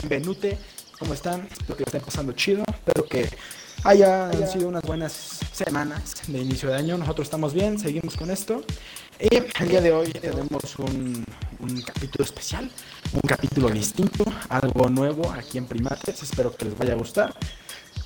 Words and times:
benvenute, 0.00 0.58
¿cómo 0.98 1.14
están? 1.14 1.46
Espero 1.50 1.76
que 1.76 1.82
lo 1.82 1.86
estén 1.86 2.02
pasando 2.02 2.32
chido, 2.32 2.64
espero 2.68 3.04
que 3.04 3.28
haya 3.84 4.46
sido 4.46 4.68
unas 4.68 4.82
buenas 4.82 5.12
semanas 5.52 6.14
de 6.26 6.38
inicio 6.40 6.70
de 6.70 6.76
año. 6.76 6.98
Nosotros 6.98 7.26
estamos 7.26 7.52
bien, 7.52 7.78
seguimos 7.78 8.16
con 8.16 8.30
esto. 8.30 8.62
Y 9.20 9.36
el 9.36 9.68
día 9.68 9.80
de 9.80 9.92
hoy 9.92 10.10
tenemos 10.12 10.76
un, 10.78 11.24
un 11.60 11.82
capítulo 11.82 12.24
especial, 12.24 12.68
un 13.12 13.20
capítulo 13.20 13.68
distinto, 13.68 14.24
algo 14.48 14.88
nuevo 14.88 15.30
aquí 15.30 15.58
en 15.58 15.66
Primates, 15.66 16.22
espero 16.22 16.54
que 16.54 16.64
les 16.64 16.76
vaya 16.76 16.94
a 16.94 16.96
gustar. 16.96 17.34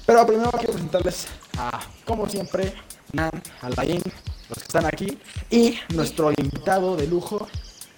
Pero 0.05 0.27
primero 0.27 0.51
quiero 0.53 0.73
presentarles 0.73 1.27
a, 1.57 1.81
como 2.05 2.29
siempre, 2.29 2.75
Nan, 3.13 3.31
Alain, 3.63 4.03
los 4.51 4.59
que 4.59 4.65
están 4.65 4.85
aquí, 4.85 5.19
y 5.51 5.79
nuestro 5.95 6.31
invitado 6.37 6.97
de 6.97 7.07
lujo, 7.07 7.49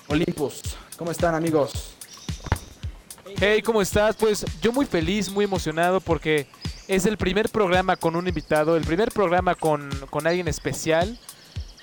Olympus. 0.06 0.62
¿Cómo 0.96 1.10
están 1.10 1.34
amigos? 1.34 1.96
Hey, 3.42 3.62
¿cómo 3.62 3.80
estás? 3.80 4.16
Pues 4.16 4.44
yo 4.60 4.70
muy 4.70 4.84
feliz, 4.84 5.30
muy 5.30 5.46
emocionado 5.46 6.02
porque 6.02 6.46
es 6.88 7.06
el 7.06 7.16
primer 7.16 7.48
programa 7.48 7.96
con 7.96 8.14
un 8.14 8.28
invitado, 8.28 8.76
el 8.76 8.84
primer 8.84 9.10
programa 9.12 9.54
con, 9.54 9.88
con 10.10 10.26
alguien 10.26 10.46
especial. 10.46 11.18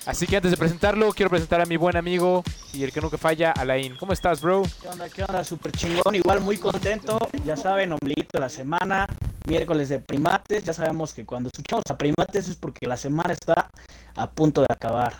Así 0.06 0.28
que 0.28 0.36
antes 0.36 0.52
de 0.52 0.56
presentarlo, 0.56 1.10
quiero 1.10 1.30
presentar 1.30 1.60
a 1.60 1.66
mi 1.66 1.76
buen 1.76 1.96
amigo 1.96 2.44
y 2.72 2.84
el 2.84 2.92
que 2.92 3.00
nunca 3.00 3.18
falla, 3.18 3.50
Alain. 3.50 3.96
¿Cómo 3.96 4.12
estás, 4.12 4.40
bro? 4.40 4.62
¿Qué 4.80 4.86
onda? 4.86 5.08
¿Qué 5.08 5.24
onda? 5.24 5.42
Súper 5.42 5.72
chingón. 5.72 6.14
Igual 6.14 6.42
muy 6.42 6.58
contento. 6.58 7.18
Ya 7.44 7.56
saben, 7.56 7.90
ombliguito 7.90 8.38
de 8.38 8.40
la 8.40 8.50
semana, 8.50 9.08
miércoles 9.48 9.88
de 9.88 9.98
primates. 9.98 10.62
Ya 10.62 10.72
sabemos 10.72 11.12
que 11.12 11.26
cuando 11.26 11.48
escuchamos 11.52 11.82
a 11.90 11.98
primates 11.98 12.46
es 12.46 12.54
porque 12.54 12.86
la 12.86 12.96
semana 12.96 13.32
está 13.32 13.68
a 14.14 14.30
punto 14.30 14.60
de 14.60 14.68
acabar. 14.70 15.12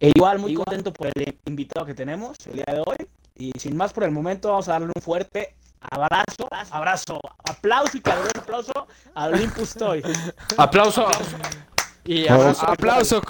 E 0.00 0.10
igual 0.14 0.38
muy 0.38 0.54
contento 0.54 0.90
por 0.90 1.08
el 1.08 1.38
invitado 1.44 1.84
que 1.84 1.92
tenemos 1.92 2.38
el 2.46 2.54
día 2.54 2.64
de 2.66 2.80
hoy. 2.80 2.96
Y 3.36 3.50
sin 3.58 3.76
más 3.76 3.92
por 3.92 4.04
el 4.04 4.12
momento, 4.12 4.50
vamos 4.50 4.68
a 4.68 4.72
darle 4.72 4.92
un 4.94 5.02
fuerte 5.02 5.56
abrazo, 5.80 6.48
abrazo, 6.70 7.20
aplauso 7.48 7.96
y 7.96 8.00
cabrón 8.00 8.30
aplauso 8.38 8.86
a 9.12 9.26
Olympus 9.26 9.74
Toy. 9.74 10.02
Aplauso. 10.56 11.08
Y 12.04 12.28
abrazo. 12.28 12.64
aplauso. 12.68 13.22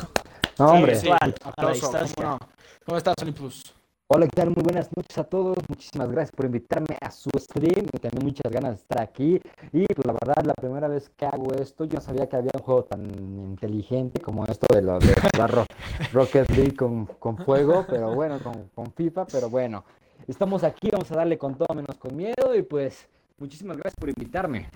No, 0.58 0.66
hombre. 0.66 0.94
Sí, 0.96 1.08
Aplauso. 1.42 1.90
¿cómo 1.90 2.28
no? 2.28 2.38
¿Cómo 2.84 2.98
estás, 2.98 3.14
Olympus? 3.22 3.74
Hola, 4.06 4.26
¿qué 4.26 4.32
tal? 4.36 4.50
Muy 4.50 4.62
buenas 4.62 4.90
noches 4.94 5.16
a 5.16 5.24
todos. 5.24 5.56
Muchísimas 5.66 6.10
gracias 6.10 6.32
por 6.36 6.44
invitarme 6.46 6.96
a 7.00 7.10
su 7.10 7.30
stream. 7.38 7.86
Yo 7.90 7.98
tenía 8.00 8.20
muchas 8.22 8.52
ganas 8.52 8.72
de 8.72 8.76
estar 8.76 9.00
aquí. 9.00 9.40
Y 9.72 9.86
pues 9.86 10.06
la 10.06 10.12
verdad, 10.12 10.44
la 10.44 10.52
primera 10.54 10.88
vez 10.88 11.10
que 11.16 11.24
hago 11.24 11.54
esto, 11.54 11.84
yo 11.86 11.94
no 11.94 12.00
sabía 12.02 12.28
que 12.28 12.36
había 12.36 12.50
un 12.54 12.62
juego 12.62 12.84
tan 12.84 13.02
inteligente 13.02 14.20
como 14.20 14.44
esto 14.44 14.66
de 14.74 14.82
lo 14.82 14.98
de 14.98 15.14
jugar 15.14 15.50
Ro- 15.50 15.66
Rocket 16.12 16.50
League 16.50 16.76
con, 16.76 17.06
con 17.06 17.38
fuego, 17.38 17.86
pero 17.88 18.14
bueno, 18.14 18.38
con, 18.40 18.68
con 18.74 18.92
FIFA, 18.92 19.26
pero 19.26 19.48
bueno. 19.48 19.84
Estamos 20.28 20.64
aquí, 20.64 20.90
vamos 20.90 21.10
a 21.10 21.16
darle 21.16 21.38
con 21.38 21.56
todo 21.56 21.74
menos 21.74 21.96
con 21.98 22.14
miedo 22.14 22.54
y 22.54 22.62
pues 22.62 23.08
muchísimas 23.38 23.76
gracias 23.78 23.96
por 23.98 24.10
invitarme. 24.10 24.68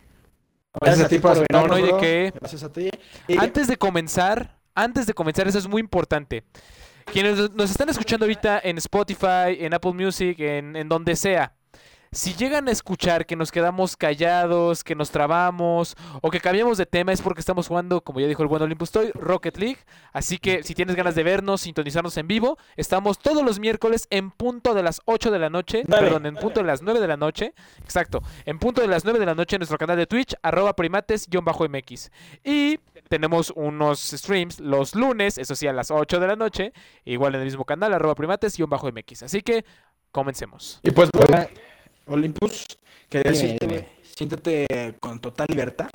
Gracias 0.81 1.07
a 1.07 1.09
ti 1.09 1.19
por 1.19 1.31
No, 1.33 1.37
aceptarnos, 1.43 1.81
no 1.91 1.99
qué. 1.99 2.33
Gracias 2.35 2.63
a 2.65 2.73
ti. 2.73 2.89
Y- 3.29 3.37
Antes 3.37 3.69
de 3.69 3.77
comenzar, 3.77 4.57
antes 4.75 5.07
de 5.07 5.13
comenzar, 5.13 5.47
eso 5.47 5.59
es 5.59 5.69
muy 5.69 5.81
importante. 5.81 6.45
Quienes 7.13 7.51
nos 7.55 7.71
están 7.71 7.89
escuchando 7.89 8.27
ahorita 8.27 8.61
en 8.63 8.79
Spotify, 8.79 9.57
en 9.59 9.75
Apple 9.75 9.93
Music, 9.93 10.39
en, 10.41 10.77
en 10.77 10.89
donde 10.89 11.17
sea, 11.17 11.53
si 12.13 12.35
llegan 12.35 12.69
a 12.69 12.71
escuchar 12.71 13.27
que 13.27 13.37
nos 13.37 13.53
quedamos 13.53 13.97
callados, 13.97 14.85
que 14.85 14.95
nos 14.95 15.11
trabamos 15.11 15.97
o 16.23 16.31
que 16.31 16.41
cambiamos 16.41 16.79
de 16.79 16.87
tema 16.87 17.13
es 17.13 17.23
porque 17.23 17.41
estamos 17.41 17.69
jugando, 17.69 18.01
como 18.01 18.21
ya 18.21 18.27
dijo 18.27 18.43
el 18.43 18.49
buen 18.49 18.63
Olympus 18.63 18.91
Toy, 18.91 19.11
Rocket 19.15 19.57
League. 19.59 19.79
Así 20.13 20.39
que 20.39 20.63
si 20.63 20.75
tienes 20.75 20.97
ganas 20.97 21.15
de 21.15 21.23
vernos, 21.23 21.63
sintonizarnos 21.63 22.17
en 22.17 22.29
vivo, 22.29 22.59
estamos 22.77 23.19
todos 23.19 23.45
los 23.45 23.59
miércoles 23.61 24.07
en 24.11 24.31
punto 24.31 24.75
de 24.75 24.83
las 24.83 25.01
8 25.05 25.31
de 25.31 25.39
la 25.39 25.51
noche, 25.51 25.85
perdón, 25.87 26.27
en 26.27 26.37
punto 26.37 26.61
de 26.61 26.67
las 26.67 26.83
9 26.83 27.01
de 27.01 27.09
la 27.09 27.17
noche, 27.17 27.55
exacto, 27.83 28.23
en 28.45 28.59
punto 28.59 28.81
de 28.81 28.89
las 28.89 29.05
9 29.05 29.19
de 29.19 29.27
la 29.27 29.35
noche 29.35 29.57
en 29.57 29.61
nuestro 29.61 29.79
canal 29.79 29.97
de 29.97 30.07
Twitch, 30.07 30.35
arroba 30.43 30.75
primates-mx. 30.75 32.11
Y 32.45 32.79
tenemos 33.09 33.53
unos 33.55 34.01
streams 34.01 34.61
los 34.61 34.95
lunes, 34.95 35.39
eso 35.39 35.55
sí, 35.55 35.67
a 35.67 35.73
las 35.73 35.91
8 35.91 36.21
de 36.21 36.27
la 36.27 36.37
noche, 36.37 36.73
igual 37.05 37.35
en 37.35 37.41
el 37.41 37.47
mismo 37.47 37.65
canal, 37.65 37.93
arroba 37.93 38.15
primates-mx. 38.15 39.23
Así 39.23 39.43
que 39.43 39.65
comencemos. 40.13 40.81
Y 40.83 40.91
pues, 40.91 41.11
Oigan, 41.15 41.49
Olympus, 42.09 42.67
quería 43.09 43.33
decirte, 43.33 43.89
siéntete 44.17 44.97
con 45.01 45.21
total 45.21 45.47
libertad 45.49 45.89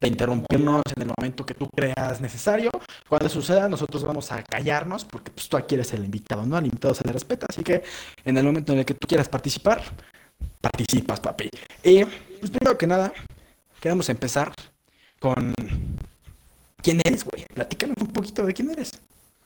de 0.00 0.08
interrumpirnos 0.08 0.82
en 0.94 1.02
el 1.02 1.12
momento 1.16 1.44
que 1.44 1.54
tú 1.54 1.68
creas 1.68 2.20
necesario. 2.20 2.70
Cuando 3.08 3.28
suceda, 3.28 3.68
nosotros 3.68 4.04
vamos 4.04 4.30
a 4.30 4.42
callarnos 4.42 5.04
porque 5.04 5.30
pues, 5.30 5.48
tú 5.48 5.56
aquí 5.56 5.74
eres 5.74 5.92
el 5.92 6.04
invitado, 6.04 6.46
¿no? 6.46 6.56
Al 6.56 6.66
invitado 6.66 6.94
se 6.94 7.04
le 7.04 7.12
respeta, 7.12 7.46
así 7.48 7.62
que 7.62 7.82
en 8.24 8.36
el 8.36 8.44
momento 8.44 8.72
en 8.72 8.80
el 8.80 8.84
que 8.84 8.94
tú 8.94 9.06
quieras 9.08 9.28
participar, 9.28 9.82
participas, 10.60 11.20
papi. 11.20 11.50
Y 11.82 12.04
pues 12.04 12.50
primero 12.50 12.78
que 12.78 12.86
nada, 12.86 13.12
queremos 13.80 14.08
empezar 14.08 14.52
con... 15.18 15.52
¿Quién 16.80 17.00
eres, 17.04 17.24
güey? 17.24 17.44
Platícanos 17.52 17.96
un 18.00 18.08
poquito 18.08 18.46
de 18.46 18.54
quién 18.54 18.70
eres. 18.70 18.92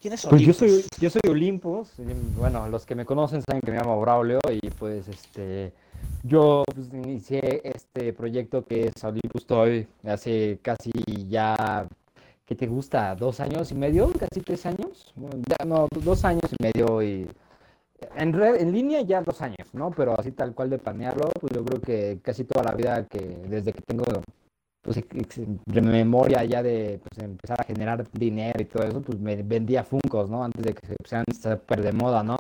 ¿Quién 0.03 0.15
es 0.15 0.27
Pues 0.27 0.43
yo 0.43 0.53
Olympus? 0.53 0.57
soy, 0.57 0.85
yo 1.01 1.11
soy 1.11 1.23
Olympus, 1.31 1.89
bueno, 2.37 2.69
los 2.69 2.85
que 2.85 2.95
me 2.95 3.07
conocen 3.07 3.41
saben 3.41 3.63
que 3.63 3.71
me 3.71 3.79
llamo 3.79 4.01
Braulio 4.01 4.41
y 4.51 4.69
pues 4.71 5.09
este, 5.09 5.73
yo 6.23 6.65
pues, 6.75 6.89
inicié 6.93 7.61
este 7.65 8.13
proyecto 8.13 8.65
que 8.65 8.87
es 8.87 9.05
Olympus 9.05 9.47
Toy 9.47 9.87
hace 10.05 10.59
casi 10.63 10.91
ya, 11.29 11.87
¿qué 12.47 12.55
te 12.55 12.67
gusta? 12.67 13.15
¿Dos 13.15 13.41
años 13.41 13.71
y 13.73 13.75
medio? 13.75 14.11
¿Casi 14.19 14.41
tres 14.41 14.67
años? 14.67 15.13
Ya, 15.17 15.65
no, 15.65 15.89
dos 16.05 16.25
años 16.25 16.51
y 16.59 16.63
medio 16.63 17.03
y 17.03 17.29
en, 18.17 18.33
red, 18.33 18.61
en 18.61 18.73
línea 18.73 19.03
ya 19.03 19.23
dos 19.23 19.41
años, 19.43 19.73
¿no? 19.73 19.91
Pero 19.91 20.19
así 20.19 20.33
tal 20.33 20.55
cual 20.55 20.71
de 20.71 20.79
planearlo, 20.79 21.31
pues 21.41 21.53
yo 21.55 21.65
creo 21.65 21.81
que 21.81 22.21
casi 22.23 22.45
toda 22.45 22.65
la 22.65 22.73
vida 22.75 23.07
que 23.07 23.19
desde 23.49 23.73
que 23.73 23.81
tengo 23.83 24.05
pues 24.83 25.01
memoria 25.67 26.45
ya 26.45 26.63
de 26.63 27.01
pues, 27.03 27.25
empezar 27.25 27.61
a 27.61 27.65
generar 27.65 28.05
dinero 28.13 28.61
y 28.61 28.65
todo 28.65 28.83
eso, 28.85 29.01
pues 29.01 29.19
me 29.19 29.43
vendía 29.43 29.85
Funkos, 29.85 30.29
¿no? 30.29 30.45
Antes 30.45 30.65
de 30.65 30.75
que 30.75 30.87
se 30.87 30.97
pusieran 30.97 31.25
súper 31.33 31.83
de 31.83 31.93
moda, 31.93 32.23
¿no? 32.23 32.37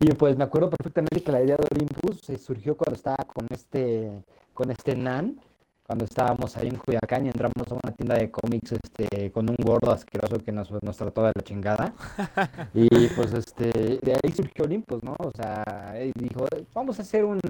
Y 0.00 0.12
pues 0.12 0.36
me 0.36 0.44
acuerdo 0.44 0.70
perfectamente 0.70 1.22
que 1.22 1.32
la 1.32 1.42
idea 1.42 1.56
de 1.56 1.66
Olympus 1.74 2.20
se 2.20 2.38
surgió 2.38 2.76
cuando 2.76 2.94
estaba 2.94 3.24
con 3.24 3.46
este, 3.50 4.22
con 4.54 4.70
este 4.70 4.94
Nan, 4.94 5.40
cuando 5.84 6.04
estábamos 6.04 6.56
ahí 6.56 6.68
en 6.68 6.76
Culiacán 6.76 7.26
y 7.26 7.30
entramos 7.30 7.66
a 7.68 7.74
una 7.74 7.92
tienda 7.96 8.14
de 8.14 8.30
cómics 8.30 8.72
este, 8.72 9.32
con 9.32 9.50
un 9.50 9.56
gordo 9.58 9.90
asqueroso 9.90 10.38
que 10.38 10.52
nos, 10.52 10.70
nos 10.82 10.96
trató 10.96 11.22
de 11.22 11.32
la 11.34 11.42
chingada. 11.42 11.94
Y 12.74 13.08
pues 13.08 13.32
este, 13.32 13.98
de 14.00 14.12
ahí 14.22 14.30
surgió 14.32 14.66
Olympus, 14.66 15.02
¿no? 15.02 15.16
O 15.18 15.32
sea, 15.34 15.94
él 15.96 16.12
dijo, 16.14 16.46
vamos 16.72 17.00
a 17.00 17.02
hacer 17.02 17.24
un, 17.24 17.40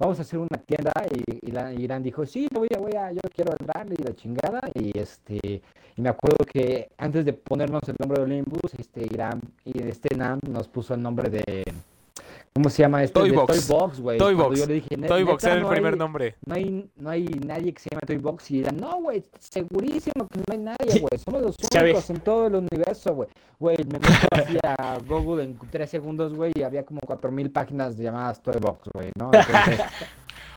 vamos 0.00 0.18
a 0.18 0.22
hacer 0.22 0.38
una 0.40 0.58
tienda 0.66 0.92
y, 1.14 1.48
y 1.48 1.52
la- 1.52 1.72
Irán 1.74 2.02
dijo, 2.02 2.24
sí, 2.26 2.48
voy 2.52 2.68
a, 2.74 2.78
voy 2.78 2.92
a, 2.96 3.12
yo 3.12 3.20
quiero 3.34 3.52
entrarle 3.52 3.94
y 3.98 4.02
la 4.02 4.14
chingada 4.14 4.60
y 4.74 4.98
este, 4.98 5.62
y 5.96 6.00
me 6.02 6.08
acuerdo 6.08 6.44
que 6.46 6.88
antes 6.98 7.24
de 7.24 7.34
ponernos 7.34 7.82
el 7.86 7.96
nombre 8.00 8.18
de 8.18 8.24
Olympus, 8.24 8.74
este 8.78 9.02
Irán 9.04 9.40
y 9.64 9.80
este 9.82 10.16
Nam 10.16 10.40
nos 10.48 10.66
puso 10.68 10.94
el 10.94 11.02
nombre 11.02 11.28
de, 11.28 11.62
¿cómo 12.54 12.68
se 12.70 12.82
llama 12.82 13.02
este? 13.02 13.18
Toybox. 13.20 13.66
Toybox, 13.68 14.00
güey. 14.00 14.18
Toybox. 14.18 14.58
Yo 14.60 14.66
le 14.66 14.74
dije, 14.74 14.96
"Ne- 14.96 15.08
Toybox 15.08 15.44
era 15.44 15.54
el 15.54 15.62
no 15.62 15.68
primer 15.70 15.92
hay- 15.94 15.98
nombre. 15.98 16.36
no 16.46 16.54
hay, 16.54 16.90
no 16.96 17.10
hay 17.10 17.24
nadie 17.46 17.72
que 17.72 17.80
se 17.80 17.88
llame 17.90 18.02
Toybox 18.06 18.50
y 18.50 18.54
dirán, 18.58 18.76
no, 18.76 19.00
güey, 19.00 19.22
segurísimo 19.38 20.26
que 20.28 20.38
no 20.38 20.44
hay 20.52 20.58
nadie, 20.58 21.00
güey, 21.00 21.18
somos 21.24 21.42
los 21.42 21.56
únicos 21.74 22.10
en 22.10 22.20
todo 22.20 22.46
el 22.46 22.54
universo, 22.56 23.14
güey. 23.14 23.28
Güey, 23.58 23.76
me 23.90 23.98
meto 23.98 24.08
así 24.32 24.58
a 24.62 24.98
Google 25.06 25.44
en 25.44 25.58
tres 25.70 25.90
segundos, 25.90 26.34
güey, 26.34 26.52
y 26.54 26.62
había 26.62 26.84
como 26.84 27.00
cuatro 27.06 27.30
mil 27.30 27.50
páginas 27.50 27.96
llamadas 27.96 28.42
Toybox, 28.42 28.88
güey, 28.94 29.10
¿no? 29.18 29.30
Entonces, 29.32 29.80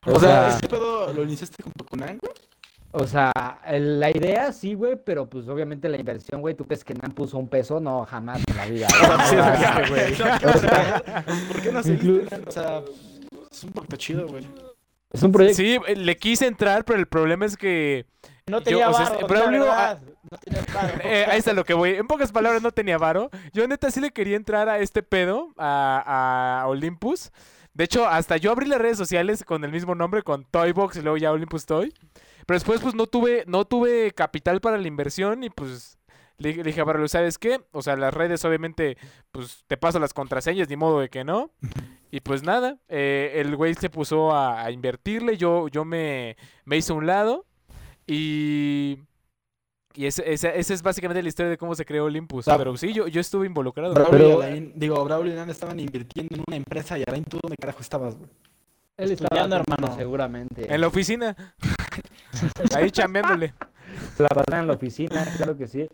O 0.06 0.20
sea, 0.20 0.48
¿este 0.48 0.68
pedo 0.68 1.12
lo 1.12 1.22
iniciaste 1.22 1.62
junto 1.62 1.84
con 1.86 2.00
güey? 2.00 2.18
O 2.96 3.06
sea, 3.06 3.32
el- 3.66 3.98
la 4.00 4.10
idea 4.10 4.52
sí, 4.52 4.74
güey, 4.74 4.96
pero 5.04 5.28
pues 5.28 5.48
obviamente 5.48 5.88
la 5.88 5.96
inversión, 5.98 6.40
güey, 6.40 6.54
¿tú 6.54 6.64
crees 6.64 6.84
que 6.84 6.94
Nan 6.94 7.12
puso 7.12 7.38
un 7.38 7.48
peso? 7.48 7.80
No, 7.80 8.04
jamás 8.06 8.40
en 8.48 8.56
la 8.56 8.66
vida. 8.66 8.86
O 9.14 9.28
sea. 9.28 9.82
O 10.54 10.58
sea, 10.58 11.24
¿por 11.48 11.60
qué 11.60 11.72
no 11.72 11.82
se 11.82 11.94
O 12.46 12.50
sea, 12.50 12.82
es 13.50 13.64
un 13.64 13.72
poquito 13.72 13.96
chido, 13.96 14.26
güey. 14.28 14.46
Es 15.12 15.22
un 15.22 15.32
proyecto. 15.32 15.56
Sí, 15.56 15.78
eh, 15.86 15.96
le 15.96 16.16
quise 16.16 16.46
entrar, 16.46 16.84
pero 16.84 16.98
el 16.98 17.06
problema 17.06 17.46
es 17.46 17.56
que 17.56 18.06
No 18.46 18.58
Yo, 18.58 18.64
tenía 18.64 18.90
o 18.90 18.94
sea, 18.94 19.04
varo, 19.04 19.16
di 19.16 19.20
la 19.22 19.26
Braulio, 19.28 19.60
verdad. 19.60 20.00
No 20.30 20.38
tenía 20.38 20.60
varo. 20.74 20.94
Eh, 21.04 21.26
ahí 21.28 21.38
está 21.38 21.52
lo 21.52 21.64
que 21.64 21.74
voy. 21.74 21.90
En 21.90 22.06
pocas 22.06 22.32
palabras, 22.32 22.62
no 22.62 22.72
tenía 22.72 22.98
varo. 22.98 23.30
Yo 23.52 23.66
neta 23.68 23.90
sí 23.90 24.00
le 24.00 24.10
quería 24.12 24.36
entrar 24.36 24.68
a 24.68 24.78
este 24.78 25.02
pedo, 25.02 25.52
a, 25.56 26.62
a 26.62 26.66
Olympus. 26.68 27.30
De 27.74 27.84
hecho, 27.84 28.06
hasta 28.06 28.36
yo 28.36 28.52
abrí 28.52 28.66
las 28.66 28.80
redes 28.80 28.98
sociales 28.98 29.44
con 29.44 29.64
el 29.64 29.72
mismo 29.72 29.94
nombre, 29.96 30.22
con 30.22 30.44
Toybox 30.44 30.96
y 30.96 31.02
luego 31.02 31.16
ya 31.16 31.32
Olympus 31.32 31.66
Toy. 31.66 31.92
Pero 32.46 32.56
después, 32.56 32.80
pues, 32.80 32.94
no 32.94 33.06
tuve, 33.06 33.44
no 33.46 33.64
tuve 33.64 34.12
capital 34.12 34.60
para 34.60 34.78
la 34.78 34.86
inversión 34.88 35.44
y 35.44 35.50
pues 35.50 35.98
le, 36.38 36.54
le 36.54 36.62
dije 36.64 36.80
a 36.80 36.84
Braulio, 36.84 37.08
¿sabes 37.08 37.38
qué? 37.38 37.60
O 37.72 37.80
sea, 37.82 37.96
las 37.96 38.12
redes 38.12 38.44
obviamente, 38.44 38.96
pues, 39.32 39.64
te 39.66 39.76
paso 39.76 39.98
las 39.98 40.12
contraseñas, 40.14 40.68
ni 40.68 40.76
modo 40.76 41.00
de 41.00 41.08
que 41.08 41.24
no. 41.24 41.50
Y 42.10 42.20
pues 42.20 42.42
nada, 42.44 42.78
eh, 42.88 43.32
el 43.36 43.56
güey 43.56 43.74
se 43.74 43.90
puso 43.90 44.30
a, 44.32 44.62
a 44.64 44.70
invertirle, 44.70 45.36
yo, 45.36 45.66
yo 45.68 45.84
me, 45.84 46.36
me 46.64 46.76
hice 46.76 46.92
a 46.92 46.96
un 46.96 47.06
lado 47.06 47.44
y... 48.06 48.98
Y 49.96 50.06
ese- 50.06 50.32
esa 50.32 50.48
esa 50.48 50.74
es 50.74 50.82
básicamente 50.82 51.22
la 51.22 51.28
historia 51.28 51.50
de 51.50 51.56
cómo 51.56 51.72
se 51.76 51.84
creó 51.84 52.06
Olympus. 52.06 52.48
Ah. 52.48 52.58
Pero 52.58 52.76
sí, 52.76 52.92
yo, 52.92 53.06
yo 53.06 53.20
estuve 53.20 53.46
involucrado. 53.46 53.94
Braulio 53.94 54.10
Pero- 54.18 54.28
y 54.40 54.42
Alain, 54.42 54.72
digo, 54.74 55.04
Braulio 55.04 55.32
y 55.32 55.36
Nan 55.36 55.50
estaban 55.50 55.78
invirtiendo 55.78 56.34
en 56.34 56.42
una 56.48 56.56
empresa 56.56 56.98
y 56.98 57.04
Alain, 57.06 57.22
¿tú 57.24 57.38
dónde 57.40 57.56
carajo 57.56 57.78
estabas, 57.80 58.16
güey? 58.16 58.28
Él 58.96 59.12
estaba 59.12 59.28
Estudiando, 59.40 59.56
hermano. 59.56 59.96
Seguramente. 59.96 60.72
En 60.74 60.80
la 60.80 60.88
oficina. 60.88 61.36
Ahí 62.76 62.90
chambeándole. 62.90 63.54
Se 64.16 64.22
la 64.22 64.28
pasan 64.28 64.60
en 64.60 64.66
la 64.68 64.72
oficina, 64.74 65.24
claro 65.36 65.56
que 65.56 65.66
sí. 65.68 65.88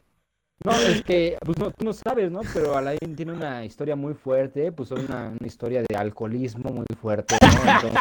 No, 0.63 0.73
es 0.73 1.03
que, 1.03 1.39
pues 1.43 1.57
no, 1.59 1.71
tú 1.71 1.87
no 1.87 1.93
sabes, 1.95 2.31
¿no? 2.31 2.43
Pero 2.53 2.77
Alain 2.77 3.17
tiene 3.17 3.33
una 3.33 3.65
historia 3.65 3.97
muy 3.97 4.13
fuerte, 4.13 4.71
pues 4.73 4.91
una, 4.91 5.29
una 5.39 5.47
historia 5.47 5.83
de 5.89 5.97
alcoholismo 5.97 6.71
muy 6.71 6.85
fuerte, 7.01 7.35
¿no? 7.41 7.71
Entonces, 7.71 7.99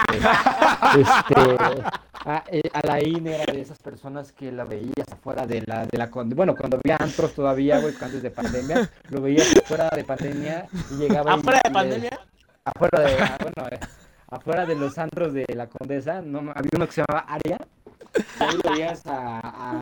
este, 0.98 1.58
a- 2.26 2.44
eh, 2.52 2.62
Alain 2.74 3.26
era 3.28 3.46
de 3.54 3.62
esas 3.62 3.80
personas 3.80 4.34
que 4.34 4.52
la 4.52 4.66
veías 4.66 5.08
afuera 5.10 5.46
de 5.48 5.64
la, 5.66 5.86
de 5.86 5.98
la, 5.98 6.10
con- 6.12 6.30
bueno, 6.32 6.54
cuando 6.54 6.78
había 6.84 6.98
antros 6.98 7.34
todavía, 7.34 7.80
güey, 7.80 7.94
antes 8.02 8.22
de 8.22 8.30
pandemia, 8.30 8.90
lo 9.10 9.22
veías 9.22 9.56
afuera 9.56 9.90
de 9.96 10.04
pandemia 10.04 10.68
y 10.92 10.96
llegaba 10.96 11.36
y- 11.36 11.40
¿Afuera 11.40 11.62
de 11.64 11.70
y 11.70 11.74
pandemia? 11.74 12.20
afuera 12.66 13.00
de, 13.00 13.22
ah, 13.24 13.38
bueno, 13.42 13.70
eh, 13.72 13.80
afuera 14.32 14.66
de 14.66 14.76
los 14.76 14.98
antros 14.98 15.32
de 15.34 15.46
la 15.56 15.68
Condesa, 15.68 16.22
no, 16.22 16.40
había 16.54 16.72
uno 16.76 16.86
que 16.88 16.92
se 16.92 17.04
llamaba 17.08 17.26
Aria. 17.30 17.58
lo 18.64 18.72
veías 18.72 19.06
a, 19.06 19.40
a, 19.40 19.82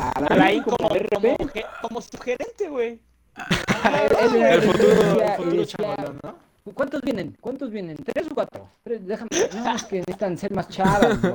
a 0.00 0.10
Alain 0.30 0.62
como 0.62 0.76
como, 0.76 0.94
RP. 0.94 1.36
como, 1.36 1.50
como 1.82 2.00
su 2.00 2.18
gerente, 2.18 2.68
güey. 2.68 3.00
Era- 3.84 4.54
El 4.54 4.62
futuro, 4.62 4.86
decía- 4.94 5.34
el 5.34 5.42
y 5.42 5.44
futuro 5.44 5.60
decía, 5.60 5.66
chavalón, 5.66 6.20
¿no? 6.22 6.34
¿Cuántos 6.72 7.02
vienen? 7.02 7.36
¿Cuántos 7.40 7.70
vienen? 7.70 7.96
¿Tres 7.98 8.26
o 8.30 8.34
cuatro? 8.34 8.68
Tres, 8.82 9.06
déjame, 9.06 9.28
no, 9.54 9.74
es 9.76 9.84
que 9.84 9.96
necesitan 9.98 10.38
ser 10.38 10.52
más 10.54 10.66
chavas, 10.68 11.20
bro. 11.20 11.34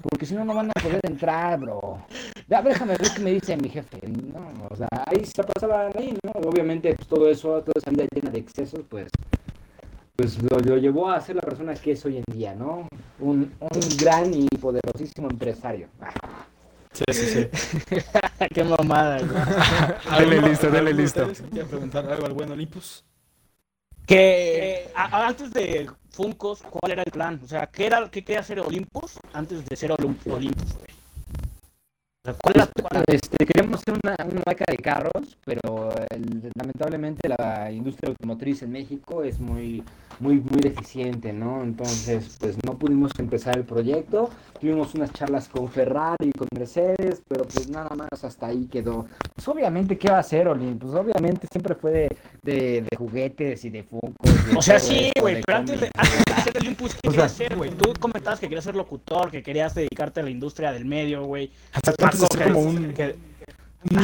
Porque 0.00 0.24
si 0.26 0.34
no, 0.34 0.44
no 0.46 0.54
van 0.54 0.70
a 0.70 0.72
poder 0.82 1.00
entrar, 1.04 1.60
bro. 1.60 1.98
Ya, 2.48 2.62
déjame 2.62 2.96
ver 2.96 3.08
qué 3.14 3.20
me 3.22 3.30
dice 3.32 3.56
mi 3.58 3.68
jefe. 3.68 4.00
No, 4.08 4.66
o 4.70 4.74
sea, 4.74 4.88
ahí 5.06 5.24
se 5.26 5.44
pasaba 5.44 5.88
ahí, 5.94 6.16
¿no? 6.22 6.32
Obviamente, 6.48 6.94
pues 6.94 7.06
todo 7.06 7.28
eso, 7.30 7.60
toda 7.60 7.74
esa 7.76 7.90
vida 7.90 8.06
llena 8.14 8.30
de 8.30 8.38
excesos, 8.38 8.80
pues, 8.88 9.08
pues 10.16 10.38
lo, 10.42 10.58
lo 10.58 10.76
llevó 10.76 11.10
a 11.10 11.20
ser 11.20 11.36
la 11.36 11.42
persona 11.42 11.74
que 11.74 11.92
es 11.92 12.04
hoy 12.04 12.18
en 12.18 12.24
día, 12.32 12.54
¿no? 12.54 12.86
Un, 13.18 13.52
un 13.60 13.80
gran 13.98 14.32
y 14.34 14.46
poderosísimo 14.48 15.28
empresario. 15.30 15.88
Sí, 16.92 17.04
sí, 17.12 17.26
sí. 17.26 17.96
Qué 18.54 18.64
mamada, 18.64 19.18
güey. 19.18 19.30
Dale 19.34 19.96
¿Alguno- 20.36 20.48
listo, 20.48 20.68
dale 20.70 20.92
listo. 20.92 21.30
quiere 21.50 21.64
preguntar 21.66 22.04
algo 22.10 22.26
al 22.26 22.32
buen 22.34 22.50
Olympus? 22.50 23.04
Que 24.06 24.90
a- 24.94 25.04
a- 25.16 25.28
antes 25.28 25.52
de 25.52 25.88
Funkos, 26.10 26.60
¿cuál 26.62 26.92
era 26.92 27.02
el 27.02 27.10
plan? 27.10 27.40
O 27.42 27.48
sea, 27.48 27.66
¿qué 27.66 27.86
era 27.86 28.06
qué 28.10 28.22
quería 28.22 28.40
hacer 28.40 28.60
Olympus 28.60 29.18
antes 29.32 29.64
de 29.64 29.76
ser 29.76 29.90
Olym- 29.92 30.16
Olympus, 30.30 30.74
güey? 30.74 30.86
O 30.86 30.91
sea, 30.91 30.91
¿cuál 32.24 32.68
cuál 32.80 33.04
Este, 33.08 33.44
queríamos 33.44 33.80
hacer 33.80 33.94
una, 34.02 34.14
una 34.24 34.42
marca 34.46 34.64
de 34.68 34.76
carros, 34.76 35.36
pero 35.44 35.90
el- 36.10 36.50
lamentablemente 36.56 37.28
la 37.28 37.70
industria 37.72 38.10
automotriz 38.10 38.62
en 38.62 38.70
México 38.70 39.24
es 39.24 39.40
muy, 39.40 39.82
muy, 40.20 40.36
muy 40.36 40.60
deficiente, 40.60 41.32
¿no? 41.32 41.62
Entonces, 41.64 42.36
pues 42.38 42.56
no 42.64 42.78
pudimos 42.78 43.10
empezar 43.18 43.56
el 43.56 43.64
proyecto. 43.64 44.30
Tuvimos 44.60 44.94
unas 44.94 45.12
charlas 45.12 45.48
con 45.48 45.68
Ferrari 45.68 46.28
y 46.28 46.32
con 46.32 46.46
Mercedes, 46.56 47.20
pero 47.26 47.44
pues 47.44 47.68
nada 47.68 47.90
más 47.96 48.22
hasta 48.22 48.46
ahí 48.46 48.66
quedó. 48.70 49.06
Pues 49.34 49.48
obviamente, 49.48 49.98
¿qué 49.98 50.08
va 50.08 50.18
a 50.18 50.20
hacer, 50.20 50.46
Olin? 50.46 50.78
Pues 50.78 50.94
obviamente 50.94 51.48
siempre 51.50 51.74
fue 51.74 51.90
de, 51.90 52.08
de, 52.42 52.82
de 52.88 52.96
juguetes 52.96 53.64
y 53.64 53.70
de 53.70 53.82
de 53.82 54.56
O 54.56 54.62
sea, 54.62 54.78
sí, 54.78 55.10
güey, 55.20 55.40
pero 55.44 55.58
antes 55.58 55.80
de, 55.80 55.90
antes 55.96 56.24
de 56.24 56.32
hacer 56.32 56.56
Olympus, 56.58 56.94
¿qué 56.94 57.08
O 57.08 57.10
sea- 57.10 57.22
querías 57.26 57.32
hacer, 57.32 57.56
güey? 57.56 57.70
Tú 57.72 57.92
comentabas 57.98 58.38
que 58.38 58.46
querías 58.46 58.64
ser 58.64 58.76
locutor, 58.76 59.30
que 59.30 59.42
querías 59.42 59.74
dedicarte 59.74 60.20
a 60.20 60.22
la 60.22 60.30
industria 60.30 60.70
del 60.70 60.84
medio, 60.84 61.24
güey. 61.24 61.50
Hasta 61.72 61.92
antes 62.12 62.28
de 62.28 62.38
ser 62.38 62.52
como 62.52 62.60
un... 62.60 62.92
que- 62.92 63.16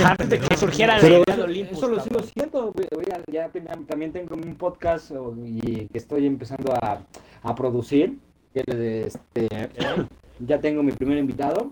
antes 0.04 0.28
de 0.28 0.40
que 0.40 0.56
surgiera 0.56 0.96
la 0.96 1.00
Pero 1.00 1.14
idea 1.14 1.24
de 1.26 1.32
eso, 1.34 1.44
Olympus. 1.44 1.78
eso 1.78 1.88
lo 1.88 2.00
sigo 2.00 2.20
siendo, 2.20 2.74
ya, 3.06 3.22
ya 3.30 3.48
tenía- 3.48 3.78
también 3.86 4.12
tengo 4.12 4.34
un 4.34 4.54
podcast 4.56 5.12
y 5.44 5.86
que 5.86 5.98
estoy 5.98 6.26
empezando 6.26 6.72
a, 6.74 7.00
a 7.42 7.54
producir. 7.54 8.18
Este, 8.54 9.46
ya 10.40 10.60
tengo 10.60 10.82
mi 10.82 10.90
primer 10.92 11.18
invitado 11.18 11.70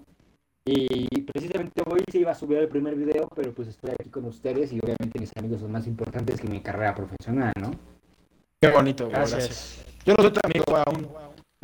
y 0.65 1.23
precisamente 1.23 1.83
hoy 1.85 2.01
se 2.11 2.19
iba 2.19 2.31
a 2.31 2.35
subir 2.35 2.59
el 2.59 2.69
primer 2.69 2.95
video, 2.95 3.29
pero 3.35 3.53
pues 3.53 3.69
estoy 3.69 3.91
aquí 3.99 4.09
con 4.09 4.25
ustedes 4.27 4.73
y 4.73 4.79
obviamente 4.79 5.19
mis 5.19 5.33
amigos 5.37 5.61
son 5.61 5.73
más 5.73 5.87
importantes 5.89 6.41
que 6.41 6.47
mi 6.49 6.61
carrera 6.61 6.95
profesional, 6.95 7.53
¿no? 7.61 7.73
Qué 8.61 8.71
bonito. 8.71 9.09
Gracias. 9.09 9.85
Yo 10.05 10.15
no 10.15 10.23
soy 10.23 10.33
tu 10.33 10.41
amigo 10.45 10.77
aún, 10.77 11.09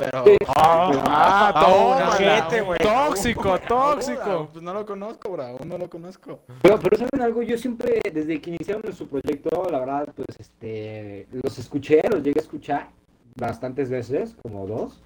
pero... 0.03 0.23
Sí. 0.25 0.37
Ah, 0.55 1.51
tómala. 1.53 2.63
güey. 2.63 2.79
Tóxico, 2.79 3.49
Ahora, 3.49 3.67
tóxico. 3.67 4.49
Pues 4.51 4.63
no 4.63 4.73
lo 4.73 4.85
conozco, 4.85 5.31
bro, 5.31 5.43
aún 5.43 5.67
no 5.67 5.77
lo 5.77 5.89
conozco. 5.89 6.39
Pero, 6.61 6.79
pero 6.79 6.97
saben 6.97 7.21
algo, 7.21 7.41
yo 7.41 7.57
siempre, 7.57 8.01
desde 8.11 8.39
que 8.41 8.51
iniciaron 8.51 8.93
su 8.93 9.07
proyecto, 9.07 9.67
la 9.71 9.79
verdad, 9.79 10.09
pues 10.15 10.27
este, 10.39 11.27
los 11.43 11.57
escuché, 11.57 12.01
los 12.09 12.23
llegué 12.23 12.39
a 12.39 12.43
escuchar 12.43 12.89
bastantes 13.35 13.89
veces, 13.89 14.35
como 14.41 14.65
dos. 14.67 15.01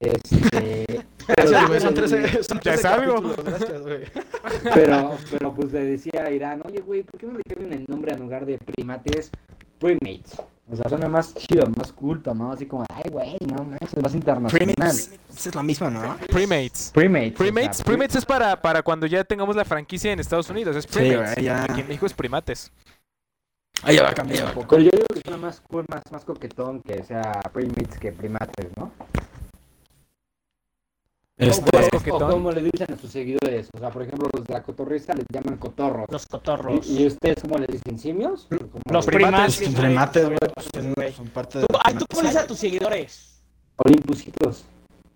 Este, 0.00 1.04
Gracias, 1.28 1.68
güey, 1.68 1.80
son 1.80 1.94
13, 1.94 2.42
son 2.44 2.58
Ya 2.58 2.72
13 2.74 2.78
es 2.78 2.84
algo. 2.84 3.14
capítulos, 3.14 3.44
gracias, 3.44 3.82
güey. 3.82 4.04
pero, 4.74 5.16
pero 5.30 5.54
pues 5.54 5.72
le 5.72 5.84
decía 5.84 6.24
a 6.24 6.30
Irán, 6.30 6.62
oye, 6.64 6.80
güey, 6.80 7.02
¿por 7.02 7.18
qué 7.20 7.26
no 7.26 7.34
le 7.34 7.42
cambian 7.42 7.72
el 7.72 7.84
nombre 7.88 8.12
en 8.12 8.20
lugar 8.20 8.46
de 8.46 8.58
primates, 8.58 9.30
primates? 9.78 10.40
O 10.70 10.76
sea, 10.76 10.88
suena 10.88 11.08
más 11.08 11.34
chido, 11.34 11.66
más 11.76 11.92
culto, 11.92 12.34
¿no? 12.34 12.52
Así 12.52 12.66
como, 12.66 12.84
ay, 12.92 13.10
güey, 13.10 13.36
no 13.46 13.64
manches, 13.64 13.94
es 13.96 14.02
más 14.02 14.14
internacional. 14.14 14.74
Primates, 14.74 15.10
es 15.46 15.54
la 15.54 15.62
misma, 15.62 15.88
¿no? 15.90 16.16
Premates. 16.28 16.90
Primates. 16.94 17.32
o 17.32 17.38
Primates, 17.38 17.76
sea, 17.78 17.86
Primates 17.86 18.16
es 18.16 18.26
para, 18.26 18.60
para 18.60 18.82
cuando 18.82 19.06
ya 19.06 19.24
tengamos 19.24 19.56
la 19.56 19.64
franquicia 19.64 20.12
en 20.12 20.20
Estados 20.20 20.50
Unidos. 20.50 20.76
Es 20.76 20.84
Sí, 20.84 20.90
Primates. 20.98 21.34
güey, 21.34 21.46
ya. 21.46 21.64
Aquí 21.64 21.80
en 21.80 21.88
México 21.88 22.04
es 22.04 22.12
Primates. 22.12 22.70
Ahí 23.82 23.96
ya 23.96 24.02
va 24.02 24.10
a 24.10 24.14
cambiar 24.14 24.44
un 24.46 24.52
poco. 24.52 24.68
Pero 24.76 24.82
yo 24.82 24.90
digo 24.90 25.06
que 25.14 25.20
suena 25.20 25.36
más 25.38 25.60
cool, 25.60 25.84
más, 25.88 26.02
más 26.10 26.24
coquetón 26.24 26.82
que 26.82 27.02
sea 27.04 27.32
primates 27.52 27.98
que 27.98 28.12
primates, 28.12 28.66
¿no? 28.76 28.90
Este, 31.38 31.88
coquetón. 31.90 32.30
como 32.32 32.50
le 32.52 32.62
dicen 32.62 32.92
a 32.92 32.96
sus 32.98 33.10
seguidores. 33.12 33.68
O 33.72 33.78
sea, 33.78 33.90
por 33.90 34.02
ejemplo, 34.02 34.28
los 34.34 34.44
de 34.44 34.52
la 34.54 34.62
cotorrista 34.62 35.14
les 35.14 35.24
llaman 35.32 35.56
cotorros. 35.58 36.06
Los 36.10 36.26
cotorros. 36.26 36.86
¿Y, 36.88 37.02
y 37.02 37.06
ustedes 37.06 37.36
cómo 37.42 37.58
les 37.58 37.68
dicen 37.68 37.98
simios? 37.98 38.48
¿Cómo 38.50 38.68
Los 38.90 39.06
le- 39.06 39.12
primates. 39.12 39.60
Los 39.60 39.74
primates, 39.74 40.24
güey, 40.26 40.38
pues, 40.52 40.66
son- 40.74 41.12
son 41.16 41.26
parte 41.28 41.58
de 41.60 41.66
Tú, 41.66 41.72
los 41.72 41.82
ay, 41.84 41.94
tú 41.94 42.04
primates. 42.06 42.16
pones 42.18 42.36
a 42.36 42.46
tus 42.46 42.58
seguidores. 42.58 43.40
Olimpusitos. 43.76 44.64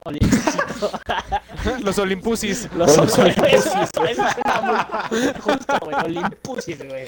Olimpusitos. 0.04 0.92
Los 1.84 1.98
Olimpusis. 1.98 2.68
Los 2.76 2.98
Olimpusis. 2.98 3.52
Eso, 3.52 3.70
eso 3.82 3.88
suena 3.94 5.08
muy 5.10 5.20
justo, 5.40 5.78
güey. 5.80 5.96
Olimpusis, 6.06 6.78
güey. 6.88 7.06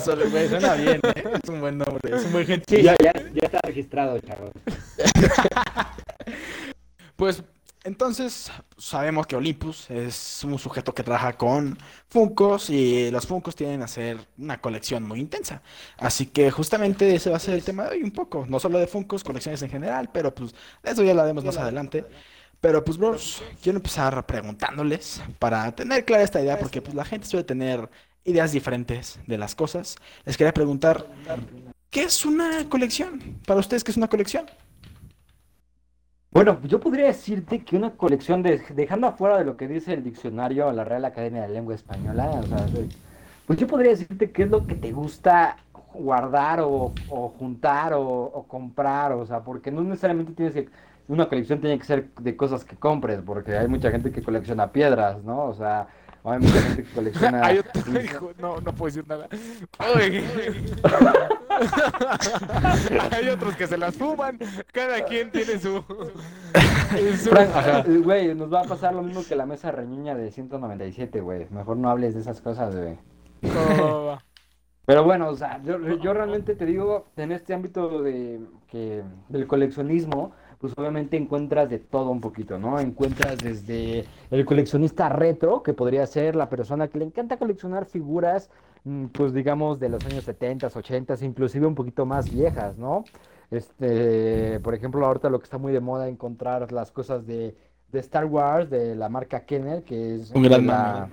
Suena 0.00 0.74
bien, 0.74 1.00
¿eh? 1.02 1.24
Es 1.42 1.50
un 1.50 1.60
buen 1.60 1.76
nombre, 1.78 2.16
es 2.16 2.24
un 2.24 2.32
buen 2.32 2.46
gentil. 2.46 2.82
Ya, 2.82 2.96
ya, 3.02 3.12
ya 3.12 3.40
está 3.42 3.58
registrado, 3.62 4.18
chavos. 4.20 4.52
Pues 7.16 7.42
entonces 7.84 8.50
sabemos 8.76 9.26
que 9.26 9.36
Olympus 9.36 9.90
es 9.90 10.44
un 10.44 10.58
sujeto 10.58 10.94
que 10.94 11.02
trabaja 11.02 11.32
con 11.34 11.78
Funkos 12.08 12.68
y 12.70 13.10
los 13.10 13.26
Funkos 13.26 13.56
tienen 13.56 13.82
a 13.82 13.88
ser 13.88 14.18
una 14.38 14.60
colección 14.60 15.02
muy 15.04 15.20
intensa. 15.20 15.62
Así 15.96 16.26
que 16.26 16.50
justamente 16.50 17.14
ese 17.14 17.30
va 17.30 17.36
a 17.36 17.40
ser 17.40 17.54
el 17.54 17.64
tema 17.64 17.84
de 17.84 17.90
hoy 17.90 18.02
un 18.02 18.10
poco, 18.10 18.44
no 18.48 18.60
solo 18.60 18.78
de 18.78 18.86
Funkos, 18.86 19.24
colecciones 19.24 19.62
en 19.62 19.70
general, 19.70 20.10
pero 20.12 20.34
pues 20.34 20.54
eso 20.82 21.02
ya 21.02 21.14
lo 21.14 21.22
haremos 21.22 21.44
más 21.44 21.56
adelante. 21.56 22.04
Pero 22.60 22.84
pues 22.84 22.98
bros, 22.98 23.42
quiero 23.62 23.78
empezar 23.78 24.26
preguntándoles 24.26 25.22
para 25.38 25.72
tener 25.74 26.04
clara 26.04 26.22
esta 26.22 26.42
idea 26.42 26.58
porque 26.58 26.82
pues 26.82 26.94
la 26.94 27.06
gente 27.06 27.26
suele 27.26 27.44
tener 27.44 27.88
ideas 28.24 28.52
diferentes 28.52 29.18
de 29.26 29.38
las 29.38 29.54
cosas. 29.54 29.96
Les 30.26 30.36
quería 30.36 30.52
preguntar, 30.52 31.06
¿qué 31.90 32.02
es 32.02 32.26
una 32.26 32.68
colección? 32.68 33.40
Para 33.46 33.60
ustedes, 33.60 33.82
¿qué 33.84 33.90
es 33.92 33.96
una 33.96 34.08
colección? 34.08 34.46
Bueno, 36.32 36.60
yo 36.62 36.78
podría 36.78 37.06
decirte 37.06 37.64
que 37.64 37.76
una 37.76 37.90
colección, 37.96 38.42
de, 38.42 38.62
dejando 38.74 39.08
afuera 39.08 39.36
de 39.38 39.44
lo 39.44 39.56
que 39.56 39.66
dice 39.66 39.94
el 39.94 40.04
diccionario 40.04 40.70
la 40.70 40.84
Real 40.84 41.04
Academia 41.04 41.42
de 41.42 41.48
Lengua 41.48 41.74
Española, 41.74 42.30
o 42.30 42.42
sea, 42.44 42.66
pues 43.46 43.58
yo 43.58 43.66
podría 43.66 43.90
decirte 43.90 44.30
qué 44.30 44.44
es 44.44 44.50
lo 44.50 44.64
que 44.64 44.76
te 44.76 44.92
gusta 44.92 45.56
guardar 45.92 46.60
o, 46.60 46.92
o 47.08 47.28
juntar 47.30 47.94
o, 47.94 48.02
o 48.02 48.44
comprar, 48.46 49.12
o 49.12 49.26
sea, 49.26 49.40
porque 49.40 49.72
no 49.72 49.82
necesariamente 49.82 50.32
tienes 50.32 50.54
que, 50.54 50.68
una 51.08 51.28
colección 51.28 51.60
tiene 51.60 51.76
que 51.80 51.84
ser 51.84 52.10
de 52.20 52.36
cosas 52.36 52.64
que 52.64 52.76
compres, 52.76 53.20
porque 53.26 53.56
hay 53.56 53.66
mucha 53.66 53.90
gente 53.90 54.12
que 54.12 54.22
colecciona 54.22 54.70
piedras, 54.70 55.24
¿no? 55.24 55.46
O 55.46 55.54
sea, 55.54 55.88
hay 56.24 56.38
mucha 56.38 56.60
gente 56.62 56.82
que 56.84 56.90
colecciona... 56.90 57.40
Hay 57.46 57.58
otro 57.58 58.02
hijo. 58.02 58.32
No, 58.38 58.60
no 58.60 58.74
puedo 58.74 58.86
decir 58.86 59.04
nada. 59.08 59.28
Hay 63.12 63.28
otros 63.28 63.56
que 63.56 63.66
se 63.66 63.78
las 63.78 63.94
fuman. 63.94 64.38
Cada 64.72 65.04
quien 65.04 65.30
tiene 65.30 65.58
su. 65.58 65.82
su- 67.16 67.30
Frank, 67.30 67.50
eh, 67.86 67.98
güey, 67.98 68.34
nos 68.34 68.52
va 68.52 68.62
a 68.62 68.64
pasar 68.64 68.94
lo 68.94 69.02
mismo 69.02 69.22
que 69.26 69.36
la 69.36 69.46
mesa 69.46 69.70
reñuña 69.70 70.14
de 70.14 70.30
197, 70.30 71.20
güey. 71.20 71.46
Mejor 71.50 71.76
no 71.76 71.90
hables 71.90 72.14
de 72.14 72.20
esas 72.20 72.40
cosas, 72.40 72.74
güey. 72.76 72.98
Pero 74.86 75.04
bueno, 75.04 75.28
o 75.28 75.36
sea, 75.36 75.62
yo, 75.62 75.78
yo 75.78 76.12
realmente 76.12 76.56
te 76.56 76.66
digo, 76.66 77.06
en 77.16 77.32
este 77.32 77.54
ámbito 77.54 78.02
de, 78.02 78.40
que, 78.66 79.02
del 79.28 79.46
coleccionismo, 79.46 80.32
pues 80.60 80.74
obviamente 80.76 81.16
encuentras 81.16 81.70
de 81.70 81.78
todo 81.78 82.10
un 82.10 82.20
poquito, 82.20 82.58
¿no? 82.58 82.78
Encuentras 82.78 83.38
desde 83.38 84.04
el 84.30 84.44
coleccionista 84.44 85.08
retro, 85.08 85.62
que 85.62 85.72
podría 85.72 86.06
ser 86.06 86.36
la 86.36 86.50
persona 86.50 86.88
que 86.88 86.98
le 86.98 87.06
encanta 87.06 87.38
coleccionar 87.38 87.86
figuras, 87.86 88.50
mm, 88.84 89.06
pues 89.06 89.32
digamos, 89.32 89.80
de 89.80 89.88
los 89.88 90.04
años 90.04 90.24
70, 90.24 90.66
80, 90.74 91.14
inclusive 91.24 91.66
un 91.66 91.74
poquito 91.74 92.04
más 92.04 92.30
viejas, 92.30 92.76
¿no? 92.76 93.04
Este, 93.50 94.60
por 94.60 94.74
ejemplo, 94.74 95.04
ahorita 95.06 95.30
lo 95.30 95.38
que 95.38 95.44
está 95.44 95.56
muy 95.58 95.72
de 95.72 95.80
moda 95.80 96.08
encontrar 96.08 96.70
las 96.72 96.90
cosas 96.92 97.26
de, 97.26 97.56
de 97.90 97.98
Star 98.00 98.26
Wars, 98.26 98.68
de 98.68 98.94
la 98.94 99.08
marca 99.08 99.44
Kenner, 99.46 99.82
que 99.82 100.16
es 100.16 100.30
Un 100.32 100.42
gran 100.42 100.66
la- 100.66 101.08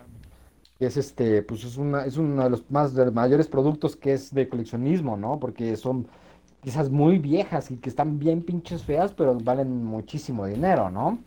que 0.78 0.86
es 0.86 0.98
este, 0.98 1.42
pues 1.42 1.64
es 1.64 1.78
una, 1.78 2.06
es 2.06 2.18
uno 2.18 2.44
de 2.44 2.50
los 2.52 2.70
más 2.70 2.94
de 2.94 3.06
los 3.06 3.14
mayores 3.14 3.48
productos 3.48 3.96
que 3.96 4.14
es 4.14 4.32
de 4.32 4.48
coleccionismo, 4.48 5.18
¿no? 5.18 5.40
Porque 5.40 5.76
son 5.76 6.08
piezas 6.62 6.90
muy 6.90 7.18
viejas 7.20 7.72
y 7.72 7.78
que 7.78 7.90
están 7.90 8.20
bien 8.20 8.42
pinches 8.44 8.84
feas, 8.84 9.14
pero 9.14 9.36
valen 9.42 9.84
muchísimo 9.86 10.46
dinero, 10.46 10.90
¿no? 10.90 11.20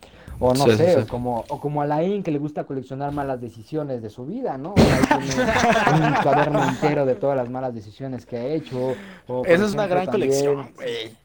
O 0.42 0.54
no 0.54 0.64
Sí, 0.64 0.76
sé, 0.76 0.94
sí. 0.94 1.00
o 1.00 1.06
como, 1.06 1.44
o 1.49 1.60
como 1.60 1.82
a 1.82 1.87
Laín 1.87 2.22
que 2.22 2.30
le 2.30 2.38
gusta 2.38 2.64
coleccionar 2.64 3.12
malas 3.12 3.40
decisiones 3.40 4.00
de 4.02 4.08
su 4.10 4.25
vida, 4.26 4.56
¿no? 4.58 4.70
O 4.70 4.75
tiene 4.75 6.06
un 6.08 6.22
cuaderno 6.22 6.66
entero 6.66 7.04
de 7.06 7.14
todas 7.14 7.37
las 7.37 7.50
malas 7.50 7.75
decisiones 7.75 8.25
que 8.26 8.37
ha 8.38 8.46
hecho. 8.46 8.94
o, 9.28 9.44
Esa 9.44 9.66
es 9.66 9.75
una 9.75 9.87
gran 9.87 10.06
también- 10.06 10.30
colección, 10.30 10.70
güey. 10.76 11.16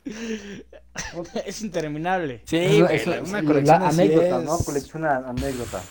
es 1.45 1.61
interminable. 1.61 2.41
Sí, 2.45 2.57
Eso- 2.57 2.89
eso- 2.89 3.09
la- 3.11 3.21
una 3.21 3.41
la- 3.41 3.47
colección 3.47 3.83
así 3.83 4.01
anécdotas, 4.01 4.39
es- 4.43 4.45
¿no? 4.49 4.57
Colecciona 4.65 5.15
anécdotas. 5.27 5.89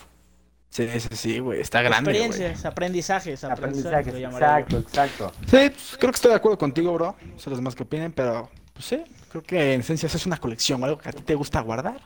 Sí, 0.74 0.88
sí, 0.98 1.08
sí, 1.12 1.38
güey, 1.38 1.60
está 1.60 1.82
grande. 1.82 2.10
Experiencias, 2.10 2.64
aprendizajes, 2.64 3.44
aprendizajes. 3.44 4.08
Aprendizajes, 4.08 4.14
lo 4.20 4.28
exacto, 4.28 4.78
exacto. 4.78 5.32
Sí, 5.46 5.70
pues, 5.70 5.96
creo 6.00 6.10
que 6.10 6.16
estoy 6.16 6.30
de 6.30 6.36
acuerdo 6.36 6.58
contigo, 6.58 6.92
bro. 6.92 7.14
No 7.22 7.38
sé 7.38 7.48
los 7.48 7.60
demás 7.60 7.76
que 7.76 7.84
opinen, 7.84 8.10
pero 8.10 8.50
pues 8.72 8.86
sí, 8.86 9.04
creo 9.30 9.44
que 9.44 9.74
en 9.74 9.82
esencia 9.82 10.08
es 10.08 10.26
una 10.26 10.36
colección, 10.36 10.82
algo 10.82 10.98
que 10.98 11.10
a 11.10 11.12
ti 11.12 11.22
te 11.22 11.36
gusta 11.36 11.60
guardar, 11.60 12.00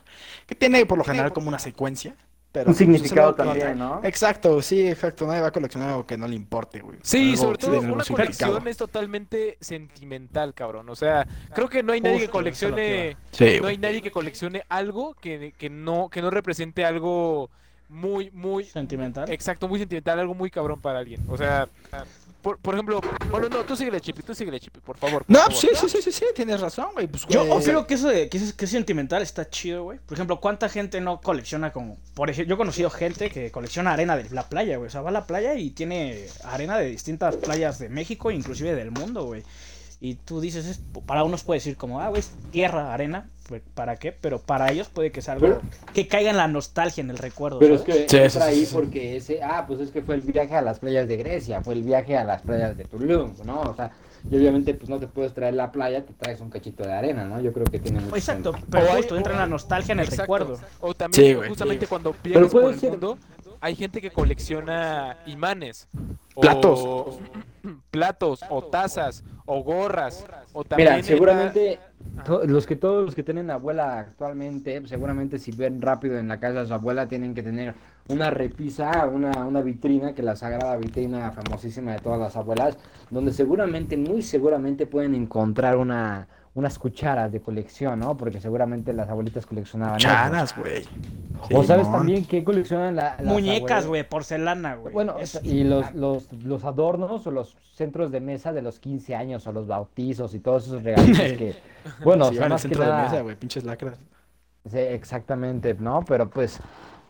que 0.45 0.53
tiene 0.53 0.85
por 0.85 0.99
lo 0.99 1.03
general 1.03 1.33
como 1.33 1.47
una 1.47 1.57
secuencia, 1.57 2.15
pero 2.51 2.69
Un 2.69 2.75
pues, 2.75 2.81
es 2.81 2.87
significado 2.87 3.33
también, 3.33 3.75
¿no? 3.75 4.01
Exacto, 4.03 4.61
sí, 4.61 4.87
exacto, 4.87 5.25
nadie 5.25 5.41
va 5.41 5.47
a 5.47 5.51
coleccionar 5.51 5.89
algo 5.89 6.05
que 6.05 6.15
no 6.15 6.27
le 6.27 6.35
importe, 6.35 6.79
güey. 6.79 6.99
Sí, 7.01 7.31
Algo 7.31 7.41
sobre 7.41 7.57
todo 7.57 7.81
una 7.81 8.03
colección 8.03 8.67
es 8.67 8.77
totalmente 8.77 9.57
sentimental, 9.61 10.53
cabrón. 10.53 10.89
O 10.89 10.95
sea, 10.95 11.27
creo 11.55 11.69
que 11.69 11.81
no 11.81 11.93
hay 11.93 12.01
nadie 12.01 12.17
que 12.17 12.25
Justo, 12.25 12.33
coleccione, 12.33 13.17
Sí, 13.31 13.57
no 13.59 13.67
hay 13.67 13.79
nadie 13.79 14.03
que 14.03 14.11
coleccione 14.11 14.61
algo 14.69 15.15
que, 15.15 15.55
que 15.57 15.71
no 15.71 16.09
que 16.09 16.21
no 16.21 16.29
represente 16.29 16.85
algo 16.85 17.49
muy 17.89 18.31
muy 18.31 18.63
Sentimental. 18.63 19.29
exacto, 19.31 19.67
muy 19.67 19.79
sentimental, 19.79 20.19
algo 20.19 20.33
muy 20.35 20.49
cabrón 20.49 20.79
para 20.79 20.99
alguien. 20.99 21.21
O 21.27 21.35
sea, 21.37 21.67
por, 22.41 22.57
por 22.59 22.73
ejemplo, 22.75 23.01
bueno, 23.29 23.49
no, 23.49 23.63
tú 23.65 23.75
síguele 23.75 23.99
Chipi, 23.99 24.21
tú 24.23 24.33
síguele 24.33 24.59
Chipi, 24.61 24.79
por 24.79 24.95
favor. 24.97 25.25
por 25.25 25.33
No, 25.35 25.39
favor. 25.41 25.55
sí, 25.55 25.67
sí, 25.73 25.89
sí, 25.89 26.01
sí, 26.01 26.11
sí, 26.11 26.25
tienes 26.33 26.61
razón, 26.61 26.89
güey. 26.93 27.07
Pues, 27.07 27.25
Yo 27.27 27.45
güey, 27.45 27.61
opino 27.61 27.85
que 27.85 27.95
eso 27.95 28.07
de 28.07 28.29
que 28.29 28.37
es, 28.37 28.53
que 28.53 28.63
es 28.65 28.71
sentimental 28.71 29.21
está 29.21 29.49
chido, 29.49 29.83
güey. 29.83 29.99
Por 30.05 30.15
ejemplo, 30.15 30.39
¿cuánta 30.39 30.69
gente 30.69 31.01
no 31.01 31.19
colecciona 31.19 31.73
como... 31.73 31.97
Por 32.13 32.29
ejemplo, 32.29 32.49
yo 32.49 32.55
he 32.55 32.57
conocido 32.57 32.89
gente 32.89 33.29
que 33.29 33.51
colecciona 33.51 33.91
arena 33.91 34.15
de 34.15 34.29
la 34.29 34.47
playa, 34.47 34.77
güey. 34.77 34.87
O 34.87 34.91
sea, 34.91 35.01
va 35.01 35.09
a 35.09 35.13
la 35.13 35.27
playa 35.27 35.55
y 35.55 35.71
tiene 35.71 36.27
arena 36.45 36.77
de 36.77 36.85
distintas 36.85 37.35
playas 37.35 37.77
de 37.79 37.89
México, 37.89 38.31
inclusive 38.31 38.73
del 38.73 38.91
mundo, 38.91 39.25
güey. 39.25 39.43
Y 40.01 40.15
tú 40.15 40.39
dices, 40.39 40.65
es- 40.65 40.81
para 41.05 41.23
unos 41.23 41.43
puede 41.43 41.59
decir 41.59 41.75
como, 41.75 41.99
ah, 41.99 42.07
güey, 42.09 42.21
es 42.21 42.31
tierra, 42.51 42.93
arena, 42.93 43.29
¿para 43.73 43.97
qué? 43.97 44.13
Pero 44.13 44.39
para 44.39 44.71
ellos 44.71 44.87
puede 44.87 45.11
que 45.11 45.21
sea 45.21 45.33
algo 45.33 45.47
Pero- 45.47 45.61
que 45.93 46.07
caiga 46.07 46.29
en 46.31 46.37
la 46.37 46.47
nostalgia, 46.47 47.01
en 47.01 47.09
el 47.09 47.17
recuerdo. 47.17 47.59
Pero 47.59 47.75
es 47.75 47.81
que 47.81 47.93
Sí, 48.07 48.15
entra 48.17 48.29
sí, 48.29 48.37
sí, 48.37 48.43
ahí 48.43 48.65
sí. 48.65 48.73
porque 48.73 49.17
ese, 49.17 49.43
ah, 49.43 49.65
pues 49.67 49.81
es 49.81 49.91
que 49.91 50.01
fue 50.01 50.15
el 50.15 50.21
viaje 50.21 50.55
a 50.55 50.61
las 50.61 50.79
playas 50.79 51.07
de 51.07 51.17
Grecia, 51.17 51.61
fue 51.61 51.73
el 51.73 51.83
viaje 51.83 52.15
a 52.15 52.23
las 52.23 52.41
playas 52.43 52.77
de 52.77 52.85
Tulum, 52.85 53.33
¿no? 53.43 53.59
O 53.61 53.75
sea, 53.75 53.91
y 54.29 54.35
obviamente 54.37 54.73
pues 54.73 54.89
no 54.89 54.99
te 54.99 55.07
puedes 55.07 55.33
traer 55.33 55.53
la 55.55 55.71
playa, 55.71 56.05
te 56.05 56.13
traes 56.13 56.39
un 56.41 56.49
cachito 56.49 56.83
de 56.83 56.93
arena, 56.93 57.25
¿no? 57.25 57.41
Yo 57.41 57.51
creo 57.51 57.65
que 57.65 57.79
tiene 57.79 57.99
mucho 58.01 58.15
Exacto, 58.15 58.51
sentido. 58.53 58.67
pero 58.71 58.85
O 58.85 58.89
hay- 58.91 58.97
justo 58.97 59.17
entra 59.17 59.33
en 59.33 59.39
la 59.39 59.47
nostalgia, 59.47 59.91
en 59.93 59.99
el 59.99 60.05
Exacto. 60.05 60.21
recuerdo. 60.23 60.59
O 60.81 60.93
también 60.93 61.25
Sí, 61.27 61.33
güey, 61.33 61.49
justamente 61.49 61.85
sí. 61.85 61.89
cuando 61.89 62.11
por 62.13 62.63
el 62.73 62.79
ser- 62.79 62.91
mundo, 62.91 63.17
hay 63.61 63.75
gente 63.75 64.01
que 64.01 64.11
colecciona 64.11 65.17
imanes. 65.25 65.87
o- 66.35 66.41
Platos. 66.41 67.19
platos, 67.91 68.41
o 68.49 68.63
tazas, 68.63 69.23
o 69.45 69.63
gorras, 69.63 70.25
o 70.53 70.63
también 70.63 70.91
Mira, 70.93 71.03
seguramente 71.03 71.79
los 72.45 72.65
que 72.65 72.75
todos 72.75 73.05
los 73.05 73.15
que 73.15 73.23
tienen 73.23 73.51
abuela 73.51 73.99
actualmente, 73.99 74.81
seguramente 74.87 75.39
si 75.39 75.51
ven 75.51 75.81
rápido 75.81 76.17
en 76.17 76.27
la 76.27 76.39
casa 76.39 76.61
de 76.61 76.67
su 76.67 76.73
abuela 76.73 77.07
tienen 77.07 77.33
que 77.35 77.43
tener 77.43 77.73
una 78.07 78.29
repisa, 78.29 79.05
una, 79.07 79.45
una 79.45 79.61
vitrina, 79.61 80.13
que 80.13 80.23
la 80.23 80.35
sagrada 80.35 80.77
vitrina 80.77 81.31
famosísima 81.31 81.93
de 81.93 81.99
todas 81.99 82.19
las 82.19 82.35
abuelas, 82.35 82.77
donde 83.09 83.33
seguramente, 83.33 83.97
muy 83.97 84.21
seguramente 84.21 84.87
pueden 84.87 85.13
encontrar 85.15 85.77
una, 85.77 86.27
unas 86.59 86.77
cucharas 86.77 87.31
de 87.31 87.41
colección, 87.41 87.99
¿no? 87.99 88.15
Porque 88.17 88.39
seguramente 88.39 88.93
las 88.93 89.09
abuelitas 89.09 89.45
coleccionaban 89.45 89.97
eso. 89.97 90.07
Charas, 90.07 90.55
güey. 90.57 90.83
O 91.53 91.63
sabes 91.63 91.89
también 91.91 92.25
que 92.25 92.43
coleccionan 92.43 92.95
la- 92.95 93.15
las 93.19 93.25
Muñecas, 93.25 93.87
güey, 93.87 94.07
porcelana, 94.07 94.75
güey. 94.75 94.93
Bueno, 94.93 95.17
Es- 95.19 95.39
y 95.43 95.63
los, 95.63 95.93
los, 95.95 96.31
los 96.33 96.63
adornos 96.65 97.25
o 97.25 97.31
los 97.31 97.55
centros 97.73 98.11
de 98.11 98.19
mesa 98.19 98.51
de 98.53 98.61
los 98.61 98.79
15 98.79 99.15
años 99.15 99.47
o 99.47 99.51
los 99.53 99.65
bautizos 99.67 100.35
y 100.35 100.39
todos 100.39 100.67
esos 100.67 100.83
regalitos 100.83 101.17
que, 101.21 101.55
bueno, 102.03 102.25
Sí, 102.25 102.35
son 102.35 102.39
van 102.41 102.43
al 102.43 102.49
más 102.49 102.61
que 102.61 102.67
centro 102.67 102.83
de 102.83 102.89
nada- 102.89 103.03
mesa, 103.09 103.21
güey, 103.21 103.35
pinches 103.35 103.63
lacras. 103.63 103.97
Sí, 104.69 104.77
exactamente, 104.77 105.73
¿no? 105.79 106.03
Pero 106.05 106.29
pues, 106.29 106.59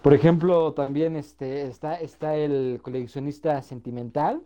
por 0.04 0.14
ejemplo, 0.14 0.74
también 0.74 1.16
este, 1.16 1.64
está, 1.68 1.96
está 1.96 2.36
el 2.36 2.80
coleccionista 2.82 3.62
sentimental 3.64 4.42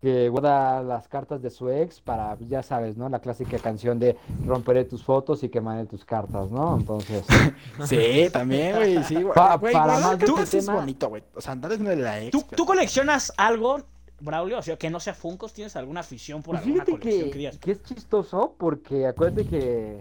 que 0.00 0.28
guarda 0.28 0.82
las 0.82 1.08
cartas 1.08 1.42
de 1.42 1.50
su 1.50 1.68
ex 1.70 2.00
para, 2.00 2.36
ya 2.40 2.62
sabes, 2.62 2.96
¿no? 2.96 3.08
La 3.08 3.18
clásica 3.18 3.58
canción 3.58 3.98
de 3.98 4.16
romperé 4.46 4.84
tus 4.84 5.02
fotos 5.02 5.42
y 5.42 5.48
quemaré 5.48 5.86
tus 5.86 6.04
cartas, 6.04 6.50
¿no? 6.52 6.76
Entonces, 6.78 7.24
Sí, 7.84 8.28
también, 8.32 8.76
güey, 8.76 9.02
sí, 9.04 9.14
güey. 9.16 9.34
Pa- 9.34 9.56
Güey, 9.56 9.72
para 9.72 9.98
más 9.98 10.12
este 10.22 10.58
es 10.58 10.66
tema- 10.66 10.78
bonito, 10.78 11.08
güey. 11.08 11.24
O 11.34 11.40
sea, 11.40 11.52
andar 11.52 11.76
de 11.76 11.96
la 11.96 12.20
ex. 12.22 12.30
¿Tú, 12.30 12.42
pero- 12.48 12.56
tú 12.56 12.64
coleccionas 12.66 13.32
algo, 13.36 13.80
Braulio? 14.20 14.58
O 14.58 14.62
sea, 14.62 14.76
que 14.76 14.88
no 14.88 15.00
sea 15.00 15.14
Funkos, 15.14 15.52
¿tienes 15.52 15.74
alguna 15.74 16.00
afición 16.00 16.42
por 16.42 16.54
pues 16.54 16.62
alguna 16.66 16.84
fíjate 16.84 17.00
colección 17.00 17.30
que, 17.52 17.58
que 17.58 17.70
es 17.72 17.82
chistoso 17.82 18.54
porque 18.56 19.06
acuérdate 19.06 19.46
que 19.46 20.00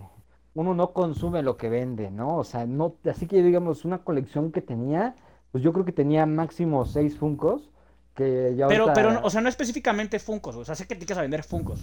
uno 0.53 0.73
no 0.75 0.91
consume 0.91 1.41
lo 1.43 1.57
que 1.57 1.69
vende, 1.69 2.11
¿no? 2.11 2.37
O 2.37 2.43
sea, 2.43 2.65
no, 2.67 2.95
así 3.09 3.25
que 3.27 3.41
digamos, 3.41 3.83
una 3.85 3.99
colección 3.99 4.51
que 4.51 4.61
tenía, 4.61 5.15
pues 5.51 5.63
yo 5.63 5.73
creo 5.73 5.85
que 5.85 5.91
tenía 5.91 6.25
máximo 6.27 6.85
seis 6.85 7.17
Funkos, 7.17 7.69
que 8.17 8.53
ya 8.57 8.67
Pero, 8.67 8.83
ahorita- 8.85 8.93
pero, 8.93 9.13
no- 9.13 9.21
o 9.23 9.29
sea, 9.29 9.39
no 9.39 9.47
específicamente 9.47 10.19
Funkos, 10.19 10.55
o 10.57 10.65
sea, 10.65 10.75
sé 10.75 10.85
que 10.87 10.95
te 10.95 11.05
quieres 11.05 11.21
vender 11.21 11.43
Funkos, 11.43 11.79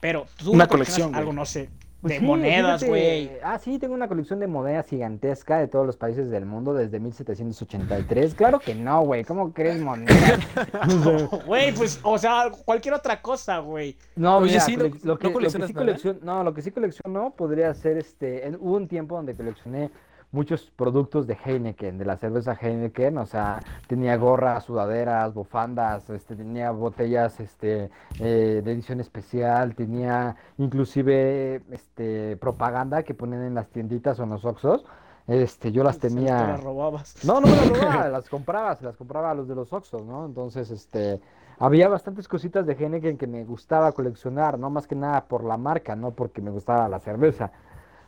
pero 0.00 0.26
tú 0.36 0.50
Una 0.52 0.64
no 0.64 0.70
colección, 0.70 1.14
algo, 1.14 1.32
no 1.32 1.44
sé, 1.44 1.68
Pues 2.00 2.14
de 2.14 2.18
sí, 2.20 2.24
monedas, 2.26 2.84
güey. 2.84 3.30
Ah, 3.42 3.58
sí, 3.58 3.78
tengo 3.78 3.94
una 3.94 4.08
colección 4.08 4.38
de 4.40 4.46
monedas 4.46 4.86
gigantesca 4.88 5.58
de 5.58 5.68
todos 5.68 5.86
los 5.86 5.96
países 5.96 6.28
del 6.30 6.44
mundo 6.44 6.74
desde 6.74 7.00
1783. 7.00 8.34
Claro 8.34 8.58
que 8.60 8.74
no, 8.74 9.00
güey. 9.02 9.24
¿Cómo 9.24 9.52
crees 9.54 9.80
monedas? 9.80 10.38
Güey, 11.46 11.72
pues, 11.74 12.00
o 12.02 12.18
sea, 12.18 12.50
cualquier 12.64 12.94
otra 12.94 13.22
cosa, 13.22 13.58
güey. 13.60 13.96
No, 14.16 14.36
Oye, 14.38 14.50
mira, 14.52 14.60
sí, 14.60 14.76
¿no- 14.76 14.82
cole- 14.90 15.00
lo 15.02 15.12
no 15.14 15.18
que, 15.18 15.24
lo 15.24 15.28
que 15.30 15.32
coleccionas 15.32 15.68
sí 15.68 15.74
nada? 15.74 15.86
coleccion- 15.86 16.20
no, 16.20 16.44
lo 16.44 16.52
que 16.54 16.62
sí 16.62 16.70
colecciono 16.70 17.34
podría 17.36 17.72
ser 17.74 17.96
este, 17.98 18.46
en- 18.46 18.56
hubo 18.56 18.76
un 18.76 18.86
tiempo 18.88 19.16
donde 19.16 19.34
coleccioné 19.34 19.90
muchos 20.34 20.70
productos 20.76 21.26
de 21.26 21.38
Heineken, 21.42 21.96
de 21.96 22.04
la 22.04 22.16
cerveza 22.16 22.54
Heineken, 22.60 23.16
o 23.18 23.26
sea, 23.26 23.62
tenía 23.86 24.16
gorras, 24.16 24.64
sudaderas, 24.64 25.32
bufandas, 25.32 26.10
este, 26.10 26.36
tenía 26.36 26.70
botellas, 26.72 27.40
este, 27.40 27.90
eh, 28.20 28.60
de 28.64 28.72
edición 28.72 29.00
especial, 29.00 29.74
tenía 29.74 30.36
inclusive, 30.58 31.62
este, 31.70 32.36
propaganda 32.36 33.02
que 33.04 33.14
ponen 33.14 33.42
en 33.42 33.54
las 33.54 33.68
tienditas 33.70 34.18
o 34.20 34.24
en 34.24 34.30
los 34.30 34.44
Oxxos, 34.44 34.84
este, 35.26 35.72
yo 35.72 35.82
las 35.84 35.98
Te 35.98 36.08
tenía. 36.08 36.46
las 36.48 36.62
robabas. 36.62 37.24
No, 37.24 37.40
no 37.40 37.46
me 37.46 37.56
las 37.56 37.68
robaba, 37.80 38.08
las 38.08 38.28
compraba, 38.28 38.74
se 38.76 38.84
las 38.84 38.96
compraba 38.96 39.30
a 39.30 39.34
los 39.34 39.48
de 39.48 39.54
los 39.54 39.72
Oxxos, 39.72 40.04
¿no? 40.04 40.26
Entonces, 40.26 40.70
este, 40.70 41.20
había 41.58 41.88
bastantes 41.88 42.28
cositas 42.28 42.66
de 42.66 42.74
Heineken 42.74 43.16
que 43.16 43.26
me 43.26 43.44
gustaba 43.44 43.92
coleccionar, 43.92 44.58
no 44.58 44.68
más 44.70 44.86
que 44.86 44.96
nada 44.96 45.24
por 45.26 45.44
la 45.44 45.56
marca, 45.56 45.96
no 45.96 46.10
porque 46.10 46.42
me 46.42 46.50
gustaba 46.50 46.88
la 46.88 46.98
cerveza. 47.00 47.52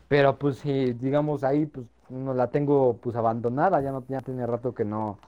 Pero 0.09 0.39
pues 0.39 0.59
sí, 0.59 0.93
digamos 0.93 1.43
ahí, 1.45 1.67
pues 1.67 1.87
no 2.11 2.35
la 2.35 2.49
tengo 2.49 2.97
pues 3.03 3.17
abandonada, 3.17 3.81
ya 3.81 3.91
no 3.93 4.05
ya 4.09 4.21
tiene 4.21 4.47
rato 4.47 4.75
que 4.75 4.85
no, 4.85 5.19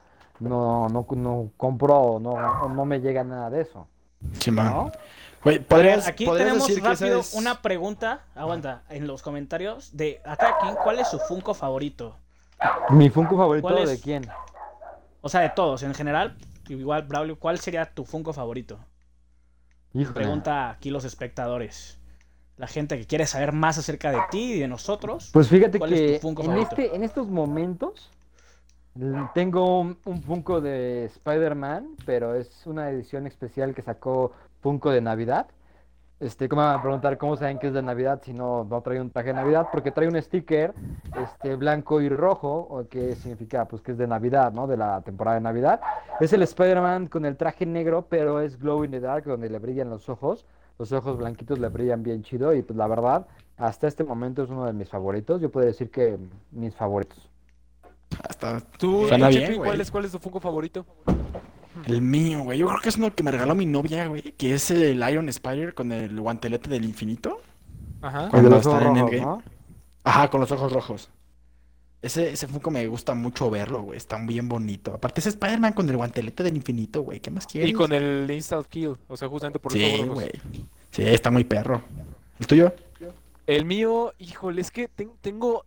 no, 0.40 0.88
no, 0.88 1.06
no 1.11 1.50
compro, 1.56 2.18
no, 2.20 2.30
o 2.30 2.68
no 2.68 2.85
me 2.85 3.00
llega 3.00 3.25
nada 3.25 3.50
de 3.50 3.62
eso, 3.62 3.87
Simón. 4.40 4.66
¿no? 4.66 4.92
Podrías, 5.68 6.06
Aquí 6.08 6.26
podrías 6.26 6.49
tenemos 6.49 6.68
decir 6.68 6.82
rápido 6.85 7.20
es- 7.20 7.35
una 7.35 7.62
pregunta, 7.62 8.23
aguanta, 8.35 8.82
en 8.90 9.06
los 9.06 9.23
comentarios 9.23 9.97
de 9.97 10.20
Attacking, 10.25 10.75
¿cuál 10.82 10.99
es 10.99 11.08
su 11.08 11.18
Funko 11.20 11.54
favorito? 11.54 12.16
Mi 12.90 13.08
Funko 13.08 13.37
favorito 13.37 13.68
de 13.87 14.00
quién? 14.00 14.28
O 15.20 15.28
sea, 15.28 15.40
de 15.42 15.50
todos, 15.50 15.82
en 15.85 15.94
general, 15.94 16.37
igual, 16.68 17.02
Braulio, 17.02 17.38
¿cuál 17.38 17.58
sería 17.61 17.87
tu 17.87 18.04
Funko 18.04 18.32
favorito? 18.32 18.78
Híjole. 19.94 20.14
Pregunta 20.14 20.70
aquí 20.70 20.90
los 20.90 21.04
espectadores. 21.04 21.97
La 22.58 22.66
gente 22.66 22.98
que 22.98 23.06
quiere 23.06 23.26
saber 23.26 23.52
más 23.52 23.78
acerca 23.78 24.10
de 24.10 24.18
ti 24.30 24.54
y 24.54 24.60
de 24.60 24.68
nosotros. 24.68 25.30
Pues 25.32 25.48
fíjate 25.48 25.78
¿Cuál 25.78 25.92
es 25.92 26.00
que 26.00 26.18
tu 26.18 26.22
Funko 26.22 26.42
en, 26.42 26.48
favorito? 26.48 26.70
este, 26.70 26.94
en 26.94 27.04
estos 27.04 27.28
momentos 27.28 28.10
tengo 29.32 29.80
un, 29.80 29.98
un 30.04 30.22
Funko 30.22 30.60
de 30.60 31.04
Spider-Man, 31.04 31.96
pero 32.04 32.34
es 32.34 32.66
una 32.66 32.90
edición 32.90 33.26
especial 33.26 33.74
que 33.74 33.82
sacó 33.82 34.32
Funko 34.60 34.90
de 34.90 35.00
Navidad. 35.00 35.46
Este, 36.20 36.48
¿cómo 36.48 36.62
me 36.62 36.68
van 36.68 36.78
a 36.80 36.82
preguntar 36.82 37.16
cómo 37.16 37.36
saben 37.36 37.60
que 37.60 37.68
es 37.68 37.72
de 37.72 37.80
Navidad 37.80 38.20
si 38.24 38.32
no, 38.32 38.64
no 38.64 38.80
trae 38.80 39.00
un 39.00 39.10
traje 39.10 39.28
de 39.28 39.34
Navidad? 39.34 39.68
Porque 39.70 39.92
trae 39.92 40.08
un 40.08 40.20
sticker 40.20 40.74
este, 41.22 41.54
blanco 41.54 42.00
y 42.00 42.08
rojo, 42.08 42.66
o 42.68 42.88
que 42.88 43.14
significa 43.14 43.66
pues 43.66 43.82
que 43.82 43.92
es 43.92 43.98
de 43.98 44.08
Navidad, 44.08 44.52
¿no? 44.52 44.66
De 44.66 44.76
la 44.76 45.00
temporada 45.02 45.36
de 45.36 45.42
Navidad. 45.42 45.80
Es 46.18 46.32
el 46.32 46.42
Spider-Man 46.42 47.06
con 47.06 47.24
el 47.24 47.36
traje 47.36 47.66
negro, 47.66 48.06
pero 48.08 48.40
es 48.40 48.58
glow 48.58 48.82
in 48.82 48.90
the 48.90 48.98
dark, 48.98 49.26
donde 49.26 49.48
le 49.48 49.60
brillan 49.60 49.90
los 49.90 50.08
ojos. 50.08 50.44
Los 50.78 50.92
ojos 50.92 51.18
blanquitos 51.18 51.58
le 51.58 51.68
brillan 51.68 52.02
bien 52.02 52.23
chido 52.23 52.54
y 52.54 52.62
pues 52.62 52.76
la 52.76 52.87
verdad, 52.87 53.26
hasta 53.56 53.88
este 53.88 54.04
momento 54.04 54.42
es 54.44 54.50
uno 54.50 54.64
de 54.66 54.73
mis 54.73 54.88
favoritos. 54.88 55.40
Yo 55.40 55.50
puedo 55.50 55.66
decir 55.66 55.90
que 55.90 56.18
mis 56.52 56.75
favoritos. 56.75 57.28
Hasta 58.28 58.61
¿Tú, 58.78 59.06
Suena 59.08 59.28
tú, 59.28 59.35
bien, 59.35 59.42
Chepi, 59.47 59.56
güey. 59.58 59.68
¿cuál 59.70 59.80
es, 59.80 59.90
¿cuál 59.90 60.04
es 60.04 60.12
tu 60.12 60.18
Funko 60.18 60.40
favorito? 60.40 60.87
el 61.87 62.02
mío, 62.02 62.42
güey. 62.44 62.58
Yo 62.58 62.66
creo 62.68 62.80
que 62.80 62.88
es 62.88 62.97
uno 62.97 63.14
que 63.14 63.23
me 63.23 63.30
regaló 63.30 63.54
mi 63.54 63.66
novia, 63.66 64.06
güey. 64.06 64.23
Que 64.32 64.54
es 64.54 64.70
el 64.70 65.02
Iron 65.08 65.28
Spider 65.28 65.75
con 65.75 65.92
el 65.92 66.20
guantelete 66.20 66.70
del 66.70 66.85
infinito. 66.85 67.40
Ajá. 68.00 68.25
El 68.25 68.30
Cuando 68.30 68.56
está 68.56 68.70
en 68.78 68.85
rojos, 68.85 68.99
Endgame. 68.99 69.20
¿no? 69.20 69.42
Ajá, 70.04 70.30
con 70.30 70.40
los 70.40 70.50
ojos 70.52 70.73
rojos. 70.73 71.11
Ese, 72.00 72.30
ese 72.30 72.46
Funko 72.46 72.70
me 72.70 72.86
gusta 72.86 73.14
mucho 73.14 73.50
verlo, 73.50 73.82
güey. 73.82 73.96
Está 73.96 74.16
bien 74.24 74.48
bonito. 74.48 74.94
Aparte, 74.94 75.20
es 75.20 75.26
Spider-Man 75.26 75.72
con 75.72 75.88
el 75.88 75.96
guantelete 75.96 76.42
del 76.44 76.56
infinito, 76.56 77.02
güey. 77.02 77.18
¿Qué 77.20 77.30
más 77.30 77.46
quieres? 77.46 77.70
Y 77.70 77.72
con 77.72 77.92
el 77.92 78.30
Instant 78.30 78.66
Kill, 78.68 78.96
o 79.08 79.16
sea, 79.16 79.28
justamente 79.28 79.58
por 79.58 79.72
Sí, 79.72 80.02
güey. 80.06 80.30
Sí, 80.90 81.02
está 81.02 81.30
muy 81.30 81.44
perro. 81.44 81.82
¿El 82.38 82.46
tuyo? 82.46 82.72
El 83.48 83.64
mío, 83.64 84.12
híjole, 84.18 84.60
es 84.60 84.70
que 84.70 84.88
ten- 84.88 85.12
tengo, 85.22 85.64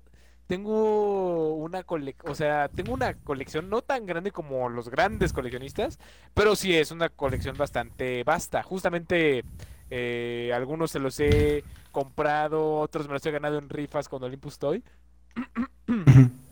tengo 0.48 1.56
una 1.56 1.84
colección, 1.84 2.32
o 2.32 2.36
sea, 2.36 2.70
tengo 2.70 2.94
una 2.94 3.14
colección 3.16 3.70
no 3.70 3.82
tan 3.82 4.06
grande 4.06 4.32
como 4.32 4.70
los 4.70 4.90
grandes 4.90 5.34
coleccionistas, 5.34 5.98
pero 6.34 6.56
sí 6.56 6.76
es 6.76 6.92
una 6.92 7.10
colección 7.10 7.58
bastante 7.58 8.24
vasta. 8.24 8.62
Justamente 8.64 9.44
eh, 9.90 10.52
algunos 10.54 10.92
se 10.92 11.00
los 11.00 11.20
he 11.20 11.64
comprado, 11.92 12.76
otros 12.80 13.08
me 13.08 13.14
los 13.14 13.26
he 13.26 13.32
ganado 13.32 13.58
en 13.58 13.68
rifas 13.70 14.08
con 14.08 14.24
Olympus 14.24 14.60
Toy. 14.60 14.84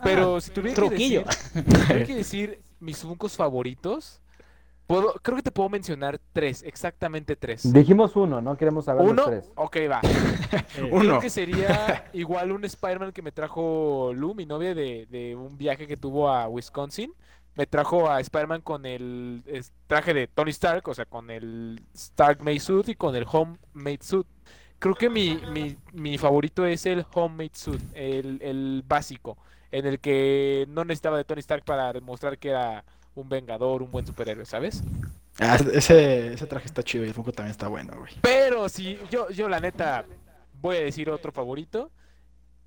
Pero 0.03 0.41
si 0.41 0.51
tuviera 0.51 0.81
que 0.81 0.89
decir, 0.89 1.23
tuviera 1.63 2.05
que 2.05 2.15
decir 2.15 2.61
mis 2.79 2.97
Funkos 2.99 3.35
favoritos, 3.35 4.21
puedo, 4.87 5.13
creo 5.21 5.37
que 5.37 5.43
te 5.43 5.51
puedo 5.51 5.69
mencionar 5.69 6.19
tres, 6.33 6.63
exactamente 6.63 7.35
tres. 7.35 7.71
Dijimos 7.71 8.15
uno, 8.15 8.41
¿no? 8.41 8.57
Queremos 8.57 8.85
saber 8.85 9.03
los 9.03 9.11
Uno, 9.11 9.25
tres. 9.25 9.51
ok, 9.55 9.77
va. 9.89 10.01
Eh, 10.77 10.83
Uno. 10.91 10.99
Creo 11.01 11.19
que 11.19 11.29
sería 11.29 12.09
igual 12.13 12.51
un 12.51 12.63
Spider-Man 12.65 13.11
que 13.11 13.21
me 13.21 13.31
trajo 13.31 14.11
Lu, 14.15 14.33
mi 14.33 14.45
novia, 14.45 14.73
de, 14.73 15.05
de 15.09 15.35
un 15.35 15.57
viaje 15.57 15.85
que 15.87 15.97
tuvo 15.97 16.29
a 16.29 16.47
Wisconsin. 16.47 17.11
Me 17.55 17.65
trajo 17.67 18.09
a 18.09 18.19
Spider-Man 18.21 18.61
con 18.61 18.85
el 18.85 19.43
traje 19.87 20.13
de 20.13 20.27
Tony 20.27 20.51
Stark, 20.51 20.87
o 20.87 20.93
sea, 20.93 21.05
con 21.05 21.29
el 21.29 21.81
Stark 21.93 22.41
Made 22.41 22.59
Suit 22.59 22.89
y 22.89 22.95
con 22.95 23.15
el 23.15 23.25
Homemade 23.29 23.99
Suit. 24.01 24.25
Creo 24.79 24.95
que 24.95 25.09
mi, 25.09 25.39
mi, 25.51 25.75
mi 25.93 26.17
favorito 26.17 26.65
es 26.65 26.85
el 26.85 27.05
Homemade 27.13 27.51
Suit, 27.53 27.81
el, 27.93 28.39
el 28.41 28.83
básico, 28.87 29.37
en 29.71 29.85
el 29.85 29.99
que 29.99 30.65
no 30.69 30.85
necesitaba 30.85 31.17
de 31.17 31.25
Tony 31.25 31.39
Stark 31.41 31.63
para 31.65 31.91
demostrar 31.93 32.37
que 32.37 32.49
era 32.49 32.83
un 33.15 33.27
vengador, 33.27 33.83
un 33.83 33.91
buen 33.91 34.05
superhéroe, 34.07 34.45
¿sabes? 34.45 34.81
Ah, 35.39 35.57
ese, 35.73 36.33
ese 36.33 36.45
traje 36.47 36.65
está 36.67 36.81
chido 36.83 37.03
y 37.03 37.09
el 37.09 37.13
Funko 37.13 37.31
también 37.33 37.51
está 37.51 37.67
bueno, 37.67 37.93
güey. 37.97 38.13
Pero 38.21 38.69
si 38.69 38.97
yo, 39.11 39.29
yo 39.29 39.49
la 39.49 39.59
neta 39.59 40.05
voy 40.61 40.77
a 40.77 40.81
decir 40.81 41.09
otro 41.09 41.31
favorito, 41.31 41.91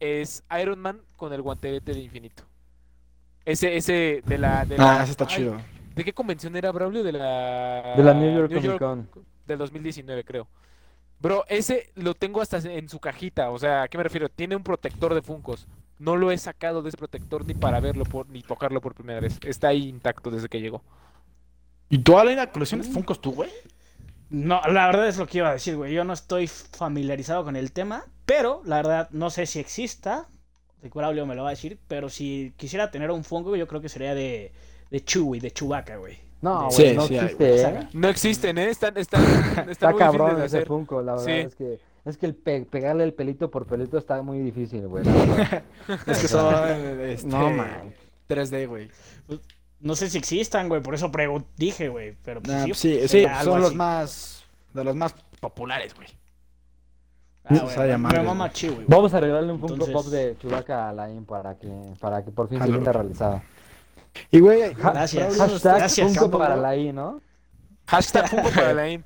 es 0.01 0.43
Iron 0.61 0.79
Man 0.81 1.01
con 1.17 1.33
el 1.33 1.41
guantelete 1.43 1.93
de 1.95 2.01
infinito. 2.01 2.43
Ese, 3.45 3.77
ese 3.77 4.23
de 4.27 4.39
la, 4.39 4.65
de 4.65 4.77
la- 4.77 5.01
Ah, 5.01 5.03
ese 5.03 5.13
está 5.13 5.25
ay, 5.29 5.37
chido. 5.37 5.57
¿De 5.95 6.05
qué 6.05 6.13
convención 6.13 6.55
era 6.57 6.71
Braulio? 6.73 7.03
De 7.03 7.13
la 7.13 7.95
De 7.97 8.03
la 8.03 8.15
New 8.15 8.35
York 8.35 8.53
Comic 8.53 8.79
Con. 8.79 9.09
del 9.47 9.59
2019, 9.59 10.25
creo. 10.25 10.47
Bro, 11.23 11.45
ese 11.49 11.93
lo 11.95 12.15
tengo 12.15 12.41
hasta 12.41 12.59
en 12.59 12.89
su 12.89 12.99
cajita, 12.99 13.51
o 13.51 13.59
sea, 13.59 13.85
¿a 13.85 13.89
qué 13.89 13.97
me 13.97 14.03
refiero? 14.03 14.29
Tiene 14.29 14.57
un 14.57 14.65
protector 14.65 15.15
de 15.15 15.23
Funcos. 15.23 15.69
No 16.01 16.17
lo 16.17 16.33
he 16.33 16.37
sacado 16.37 16.83
de 16.83 16.89
ese 16.89 16.99
protector 16.99 17.47
ni 17.47 17.55
para 17.55 17.79
verlo 17.79 18.05
por, 18.05 18.29
ni 18.29 18.43
tocarlo 18.43 18.81
por 18.81 18.97
primera 18.97 19.21
vez. 19.21 19.39
Está 19.47 19.69
ahí 19.69 19.89
intacto 19.89 20.33
desde 20.33 20.49
que 20.49 20.61
llegó. 20.61 20.83
¿Y 21.89 21.99
toda 21.99 22.25
la 22.25 22.51
colección 22.51 22.83
de 22.83 22.89
Funkos 22.89 23.21
tú, 23.21 23.31
güey? 23.31 23.51
No, 24.31 24.61
la 24.63 24.87
verdad 24.87 25.07
es 25.07 25.17
lo 25.17 25.29
que 25.29 25.39
iba 25.39 25.51
a 25.51 25.53
decir, 25.53 25.77
güey. 25.77 25.95
Yo 25.95 26.03
no 26.03 26.13
estoy 26.13 26.49
familiarizado 26.49 27.45
con 27.45 27.55
el 27.55 27.71
tema, 27.71 28.05
pero 28.27 28.61
la 28.65 28.77
verdad 28.79 29.09
no 29.13 29.31
sé 29.31 29.47
si 29.47 29.61
exista. 29.61 30.27
De 30.81 30.89
Braulio 30.89 31.25
me 31.25 31.37
lo 31.37 31.45
va 31.45 31.51
a 31.51 31.53
decir, 31.53 31.79
pero 31.87 32.09
si 32.09 32.53
quisiera 32.57 32.91
tener 32.91 33.13
un 33.13 33.23
Funko, 33.23 33.55
yo 33.55 33.69
creo 33.69 33.81
que 33.81 33.89
sería 33.89 34.17
de, 34.17 34.51
de 34.91 35.05
Chewie, 35.05 35.41
de 35.41 35.53
Chewbacca, 35.53 35.99
güey. 35.99 36.32
No, 36.43 36.67
güey, 36.67 36.73
Sí, 36.73 36.95
no 36.97 37.07
sí 37.07 37.17
existe. 37.17 37.63
¿eh? 37.63 37.89
No 37.95 38.09
existen, 38.09 38.59
¿eh? 38.59 38.69
Están, 38.69 38.97
están, 38.99 39.25
están 39.25 39.71
Está 39.71 39.91
muy 39.91 39.99
cabrón 39.99 40.37
de 40.37 40.47
ese 40.47 40.57
hacer. 40.59 40.67
Funko, 40.69 41.01
la 41.01 41.13
verdad 41.13 41.25
Sí. 41.27 41.33
es 41.33 41.55
que 41.55 41.79
es 42.05 42.17
que 42.19 42.27
el 42.27 42.35
pe- 42.35 42.67
pegarle 42.69 43.05
el 43.05 43.15
pelito 43.15 43.49
por 43.51 43.65
pelito 43.65 43.97
está 43.97 44.21
muy 44.23 44.41
difícil, 44.41 44.89
güey. 44.89 45.05
Es 46.07 46.19
que 46.21 46.29
son 46.29 46.53
este, 47.01 47.29
No, 47.29 47.49
man. 47.51 47.95
3D, 48.29 48.67
güey. 48.67 48.91
No 49.79 49.95
sé 49.95 50.11
si 50.11 50.19
existan, 50.19 50.69
güey, 50.69 50.83
por 50.83 50.95
eso 50.95 51.11
dije, 51.57 51.89
güey. 51.89 52.17
Pero 52.25 52.43
pues, 52.43 52.57
Ah, 52.57 52.65
sí, 52.65 52.75
sí, 52.75 52.99
sí, 53.03 53.09
sería 53.09 53.39
algo 53.41 53.53
son 53.53 53.61
los 53.61 53.69
así. 53.71 53.77
más 53.77 54.45
de 54.75 54.85
los 54.85 54.97
más 54.97 55.15
populares, 55.41 55.95
güey. 55.95 56.09
Ah, 57.45 57.55
a 57.77 57.87
llamar, 57.87 58.13
mama 58.25 58.51
güey. 58.69 58.85
Vamos 58.89 59.13
a 59.15 59.21
regalarle 59.21 59.53
un 59.53 59.59
Funko 59.61 59.75
Entonces- 59.75 59.95
Pop 59.95 60.07
de 60.07 60.37
Chewbacca 60.41 60.89
a 60.89 60.93
Lain 60.93 61.25
para 61.25 61.57
que 61.57 61.69
para 62.01 62.25
que 62.25 62.31
por 62.31 62.49
fin 62.49 62.61
se 62.61 62.67
sienta 62.67 62.93
realizada. 62.93 63.43
Y 64.31 64.41
güey, 64.41 64.75
Gracias. 64.75 65.37
Hashtag 65.39 65.77
Gracias, 65.79 66.07
Funko 66.09 66.23
Campo. 66.23 66.39
para 66.39 66.57
Lain, 66.57 66.95
¿no? 66.95 67.21
Hashtag 67.87 68.29
Funko 68.31 68.51
para 68.51 68.73
la 68.75 68.89
in. 68.89 69.05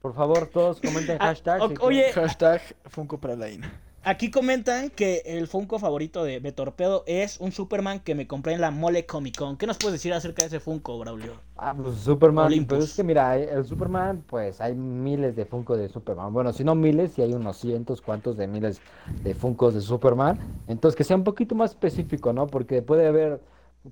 Por 0.00 0.14
favor, 0.14 0.46
todos 0.46 0.80
comenten 0.80 1.16
Ah, 1.20 1.26
hashtag. 1.26 1.60
si 1.68 1.74
oye, 1.80 2.12
hashtag 2.12 2.60
Funko 2.86 3.18
para 3.18 3.34
la 3.36 3.50
INA. 3.50 3.72
Aquí 4.04 4.30
comentan 4.30 4.90
que 4.90 5.22
el 5.26 5.48
Funko 5.48 5.78
favorito 5.80 6.22
de, 6.24 6.38
de 6.40 6.52
Torpedo 6.52 7.02
es 7.06 7.40
un 7.40 7.50
Superman 7.52 7.98
que 8.00 8.14
me 8.14 8.26
compré 8.28 8.54
en 8.54 8.60
la 8.60 8.70
Mole 8.70 9.04
Comic 9.06 9.36
Con. 9.36 9.56
¿Qué 9.56 9.66
nos 9.66 9.76
puedes 9.76 9.94
decir 9.94 10.14
acerca 10.14 10.42
de 10.42 10.46
ese 10.46 10.60
Funko, 10.60 10.98
Braulio? 11.00 11.32
Ah, 11.56 11.74
pues 11.76 11.96
Superman, 11.98 12.46
Olympus. 12.46 12.78
pues 12.78 12.90
es 12.90 12.96
que 12.96 13.02
mira, 13.02 13.36
el 13.36 13.64
Superman, 13.66 14.22
pues 14.26 14.60
hay 14.60 14.74
miles 14.74 15.34
de 15.36 15.44
Funko 15.44 15.76
de 15.76 15.88
Superman. 15.88 16.32
Bueno, 16.32 16.52
si 16.52 16.62
no 16.64 16.74
miles, 16.76 17.12
si 17.12 17.22
hay 17.22 17.32
unos 17.34 17.58
cientos, 17.58 18.00
cuantos 18.00 18.36
de 18.36 18.46
miles 18.46 18.80
de 19.24 19.34
Funkos 19.34 19.74
de 19.74 19.80
Superman. 19.80 20.38
Entonces, 20.68 20.96
que 20.96 21.04
sea 21.04 21.16
un 21.16 21.24
poquito 21.24 21.54
más 21.56 21.72
específico, 21.72 22.32
¿no? 22.32 22.46
Porque 22.46 22.80
puede 22.82 23.06
haber, 23.08 23.40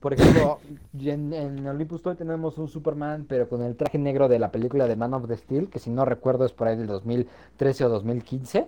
por 0.00 0.12
ejemplo, 0.14 0.59
en, 0.98 1.32
en 1.32 1.66
Olympus 1.66 2.02
Toy 2.02 2.14
tenemos 2.16 2.59
un 2.59 2.68
Superman, 2.68 3.26
pero 3.28 3.48
con 3.48 3.62
el 3.62 3.76
traje 3.76 3.98
negro 3.98 4.28
de 4.28 4.38
la 4.38 4.50
película 4.50 4.87
de 4.87 4.96
Man 4.96 5.14
of 5.14 5.26
the 5.28 5.37
Steel, 5.37 5.68
que 5.68 5.78
si 5.78 5.90
no 5.90 6.04
recuerdo 6.04 6.44
es 6.44 6.52
por 6.52 6.68
ahí 6.68 6.76
del 6.76 6.87
2013 6.87 7.85
o 7.85 7.88
2015. 7.88 8.66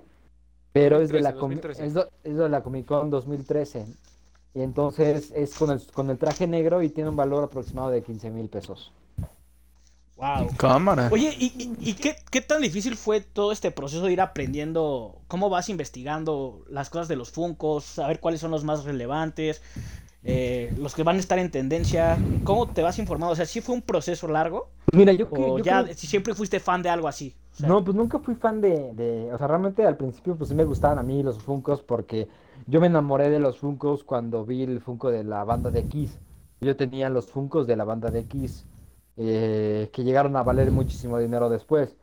Pero 0.73 1.01
es 1.01 1.11
de 1.11 1.21
la, 1.21 1.33
2013, 1.33 1.41
comi- 1.41 1.61
2013. 1.83 1.87
es 1.87 1.95
do- 1.95 2.09
es 2.25 2.37
de 2.37 2.49
la 2.49 2.63
Comic 2.63 2.87
Con 2.87 3.11
2013. 3.11 3.87
Y 4.55 4.61
entonces 4.63 5.33
es 5.35 5.55
con 5.55 5.71
el, 5.71 5.83
con 5.93 6.11
el 6.11 6.19
traje 6.19 6.47
negro 6.47 6.83
y 6.83 6.89
tiene 6.91 7.11
un 7.11 7.17
valor 7.17 7.45
aproximado 7.45 7.91
de 7.91 8.03
15 8.03 8.31
mil 8.31 8.49
pesos. 8.49 8.93
Wow. 10.17 10.49
Cámara. 10.57 11.09
Oye, 11.13 11.33
¿y, 11.39 11.47
y- 11.57 11.91
y 11.91 11.95
qué, 11.95 12.17
qué 12.31 12.41
tan 12.41 12.61
difícil 12.61 12.97
fue 12.97 13.21
todo 13.21 13.53
este 13.53 13.71
proceso 13.71 14.05
de 14.05 14.13
ir 14.13 14.21
aprendiendo? 14.21 15.21
¿Cómo 15.29 15.49
vas 15.49 15.69
investigando 15.69 16.65
las 16.69 16.91
cosas 16.91 17.07
de 17.07 17.15
los 17.15 17.31
Funkos? 17.31 17.85
Saber 17.85 18.19
cuáles 18.19 18.41
son 18.41 18.51
los 18.51 18.65
más 18.65 18.85
relevantes, 18.85 19.63
eh, 20.25 20.73
los 20.77 20.95
que 20.95 21.03
van 21.03 21.17
a 21.17 21.21
estar 21.21 21.39
en 21.39 21.51
tendencia. 21.51 22.25
¿Cómo 22.43 22.69
te 22.69 22.83
vas 22.83 22.99
informando? 22.99 23.33
O 23.33 23.37
sea, 23.37 23.47
¿sí 23.47 23.61
fue 23.61 23.75
un 23.75 23.83
proceso 23.83 24.29
largo? 24.29 24.71
Pues 24.87 24.99
mira, 24.99 25.13
yo, 25.13 25.29
que- 25.33 25.43
¿O 25.43 25.59
yo 25.59 25.65
ya 25.65 25.83
creo- 25.85 25.95
si 25.97 26.07
siempre 26.07 26.35
fuiste 26.35 26.61
fan 26.61 26.83
de 26.83 26.89
algo 26.91 27.09
así? 27.09 27.35
O 27.53 27.57
sea, 27.57 27.69
No, 27.69 27.85
pues 27.85 27.97
nunca 27.97 28.19
fui 28.19 28.35
fan 28.35 28.61
de, 28.61 28.93
de- 28.95 29.33
o 29.33 29.39
sea, 29.39 29.47
realmente 29.47 29.85
al 29.85 29.97
principio 29.97 30.37
pues 30.37 30.49
sí 30.49 30.55
me 30.55 30.65
gustaban 30.65 30.99
a 30.99 31.03
mí 31.03 31.23
los 31.23 31.39
Funkos 31.43 31.83
porque 31.83 32.29
yo 32.67 32.81
me 32.81 32.87
enamoré 32.87 33.31
de 33.31 33.39
los 33.39 33.59
Funkos 33.59 34.05
cuando 34.05 34.45
vi 34.45 34.63
el 34.63 34.81
Funko 34.81 35.11
de 35.11 35.25
la 35.25 35.45
banda 35.45 35.71
de 35.71 35.87
Kiss. 35.87 36.19
Yo 36.61 36.77
tenía 36.77 37.09
los 37.11 37.27
Funkos 37.27 37.67
de 37.67 37.77
la 37.77 37.85
banda 37.85 38.11
de 38.11 38.25
Kiss 38.25 38.67
eh, 39.17 39.91
que 39.93 40.05
llegaron 40.05 40.37
a 40.37 40.43
valer 40.43 40.71
muchísimo 40.71 41.19
dinero 41.19 41.49
después. 41.49 41.97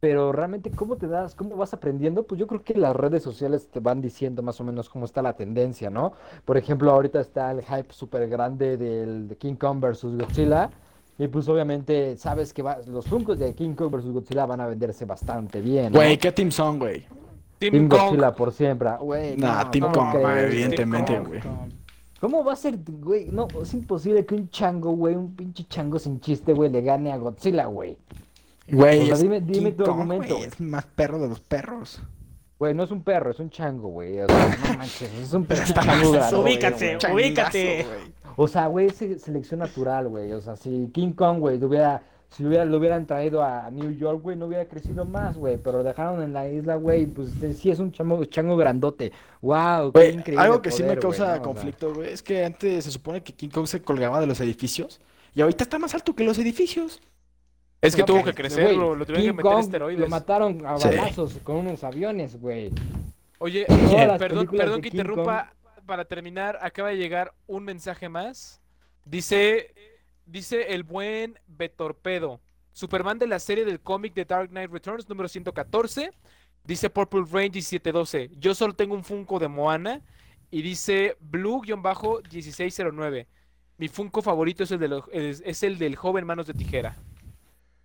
Pero 0.00 0.32
realmente, 0.32 0.70
¿cómo 0.70 0.96
te 0.96 1.06
das, 1.08 1.34
cómo 1.34 1.56
vas 1.56 1.72
aprendiendo? 1.72 2.24
Pues 2.24 2.38
yo 2.38 2.46
creo 2.46 2.62
que 2.62 2.74
las 2.74 2.94
redes 2.94 3.22
sociales 3.22 3.68
te 3.70 3.80
van 3.80 4.02
diciendo 4.02 4.42
más 4.42 4.60
o 4.60 4.64
menos 4.64 4.90
cómo 4.90 5.06
está 5.06 5.22
la 5.22 5.32
tendencia, 5.32 5.88
¿no? 5.88 6.12
Por 6.44 6.58
ejemplo, 6.58 6.90
ahorita 6.90 7.20
está 7.20 7.50
el 7.52 7.62
hype 7.62 7.92
súper 7.92 8.28
grande 8.28 8.76
del 8.76 9.28
de 9.28 9.36
King 9.36 9.54
Kong 9.54 9.80
versus 9.80 10.16
Godzilla. 10.18 10.70
Y 11.16 11.28
pues 11.28 11.48
obviamente 11.48 12.16
sabes 12.18 12.52
que 12.52 12.60
va- 12.62 12.78
los 12.86 13.06
Funkos 13.06 13.38
de 13.38 13.54
King 13.54 13.74
Kong 13.74 13.90
versus 13.92 14.12
Godzilla 14.12 14.44
van 14.46 14.60
a 14.60 14.66
venderse 14.66 15.04
bastante 15.06 15.60
bien, 15.62 15.92
¿no? 15.92 15.98
Güey, 16.00 16.18
¿qué 16.18 16.32
team 16.32 16.50
son, 16.50 16.78
güey? 16.80 17.06
Team 17.58 17.72
Team 17.72 17.88
Kong. 17.88 18.00
Godzilla 18.00 18.34
por 18.34 18.52
siempre. 18.52 18.90
Güey, 19.00 19.36
Nah, 19.38 19.64
no, 19.64 19.70
Team 19.70 19.84
¿cómo 19.92 19.94
Kong, 20.12 20.22
crees, 20.22 20.52
evidentemente, 20.52 21.20
güey. 21.20 21.40
¿Cómo 22.20 22.44
va 22.44 22.52
a 22.54 22.56
ser, 22.56 22.78
güey? 22.86 23.28
No, 23.30 23.46
es 23.62 23.72
imposible 23.74 24.26
que 24.26 24.34
un 24.34 24.50
chango, 24.50 24.90
güey, 24.92 25.14
un 25.14 25.34
pinche 25.34 25.64
chango 25.68 25.98
sin 25.98 26.20
chiste, 26.20 26.52
güey, 26.52 26.68
le 26.70 26.82
gane 26.82 27.12
a 27.12 27.16
Godzilla, 27.16 27.66
güey. 27.66 27.96
Güey, 28.68 29.02
O 29.10 29.16
sea, 29.16 29.16
dime- 29.24 29.40
dime 29.40 29.70
King 29.70 29.76
tu 29.76 29.84
Kong, 29.84 30.00
argumento, 30.00 30.36
güey, 30.36 30.48
Es 30.48 30.60
más 30.60 30.86
perro 30.86 31.18
de 31.18 31.28
los 31.28 31.40
perros. 31.40 32.00
Güey, 32.58 32.72
no 32.72 32.84
es 32.84 32.90
un 32.90 33.02
perro, 33.02 33.30
es 33.30 33.40
un 33.40 33.50
chango, 33.50 33.88
güey. 33.88 34.20
O 34.20 34.26
sea, 34.26 34.56
no 34.72 34.78
manches, 34.78 35.12
es 35.12 35.32
un 35.34 35.42
Está 35.50 35.82
chango 35.82 36.40
ubícate, 36.42 36.96
güey. 37.10 37.26
ubícate. 37.28 37.84
Güey. 37.84 38.14
O 38.36 38.48
sea, 38.48 38.66
güey, 38.68 38.86
es 38.86 38.94
se- 38.96 39.18
selección 39.18 39.60
natural, 39.60 40.08
güey. 40.08 40.32
O 40.32 40.40
sea, 40.40 40.56
si 40.56 40.88
King 40.94 41.12
Kong, 41.12 41.40
güey, 41.40 41.58
lo 41.58 41.66
hubiera, 41.66 42.02
si 42.30 42.42
lo, 42.42 42.48
hubiera, 42.48 42.64
lo 42.64 42.78
hubieran 42.78 43.06
traído 43.06 43.42
a 43.44 43.70
New 43.70 43.90
York, 43.90 44.22
güey, 44.22 44.36
no 44.36 44.46
hubiera 44.46 44.64
crecido 44.66 45.04
más, 45.04 45.36
güey. 45.36 45.58
Pero 45.58 45.78
lo 45.78 45.84
dejaron 45.84 46.22
en 46.22 46.32
la 46.32 46.48
isla, 46.48 46.76
güey, 46.76 47.06
pues 47.06 47.30
eh, 47.42 47.52
sí 47.52 47.70
es 47.70 47.78
un 47.80 47.92
chango, 47.92 48.24
chango 48.24 48.56
grandote. 48.56 49.12
Wow, 49.42 49.92
qué 49.92 49.98
Güey, 49.98 50.14
increíble 50.14 50.42
algo 50.44 50.62
que 50.62 50.70
sí 50.70 50.82
me 50.84 50.96
causa 50.96 51.40
conflicto, 51.42 51.92
güey, 51.92 52.12
es 52.12 52.22
que 52.22 52.44
antes 52.44 52.84
se 52.84 52.90
supone 52.90 53.22
que 53.22 53.34
King 53.34 53.50
Kong 53.50 53.66
se 53.66 53.82
colgaba 53.82 54.20
de 54.20 54.26
los 54.26 54.40
edificios 54.40 55.00
y 55.34 55.42
ahorita 55.42 55.64
está 55.64 55.78
más 55.78 55.94
alto 55.94 56.14
que 56.14 56.24
los 56.24 56.38
edificios. 56.38 57.00
Es 57.86 57.94
que 57.94 58.02
No, 58.02 58.06
tuvo 58.06 58.24
que- 58.24 58.34
crecer, 58.34 58.74
lo, 58.76 58.94
lo 58.94 59.04
tuvieron 59.06 59.26
que 59.26 59.32
meter 59.32 59.52
Kong 59.52 59.60
esteroides. 59.64 60.00
Lo 60.00 60.08
mataron 60.08 60.66
a 60.66 60.78
Sí. 60.78 60.88
balazos 60.88 61.38
con 61.42 61.56
unos 61.56 61.82
aviones, 61.84 62.38
güey. 62.40 62.70
Oye, 63.38 63.62
eh, 63.68 64.16
perdón, 64.18 64.46
perdón 64.48 64.80
que 64.82 64.90
King 64.90 64.98
interrumpa. 64.98 65.52
Para 65.86 66.04
terminar, 66.06 66.58
acaba 66.62 66.88
de 66.88 66.96
llegar 66.96 67.34
un 67.46 67.62
mensaje 67.64 68.08
más. 68.08 68.60
Dice, 69.04 69.74
dice 70.24 70.72
el 70.74 70.82
buen 70.82 71.38
Betorpedo. 71.46 72.40
Superman 72.72 73.18
de 73.18 73.26
la 73.26 73.38
serie 73.38 73.66
del 73.66 73.80
cómic 73.80 74.14
de 74.14 74.24
Dark 74.24 74.48
Knight 74.48 74.70
Returns, 74.70 75.06
número 75.08 75.28
114. 75.28 76.10
Dice 76.64 76.88
Purple 76.88 77.24
Rain 77.30 77.52
1712. 77.52 78.30
Yo 78.38 78.54
solo 78.54 78.72
tengo 78.72 78.94
un 78.94 79.04
Funko 79.04 79.38
de 79.38 79.48
Moana. 79.48 80.00
Y 80.50 80.62
dice 80.62 81.16
Blue-1609. 81.20 83.26
Mi 83.78 83.88
Funko 83.88 84.22
favorito 84.22 84.62
es 84.64 84.70
el, 84.70 84.78
de 84.78 84.88
lo- 84.88 85.08
es, 85.12 85.42
es 85.44 85.62
el 85.64 85.76
del 85.78 85.96
joven 85.96 86.24
Manos 86.26 86.46
de 86.46 86.54
Tijera. 86.54 86.96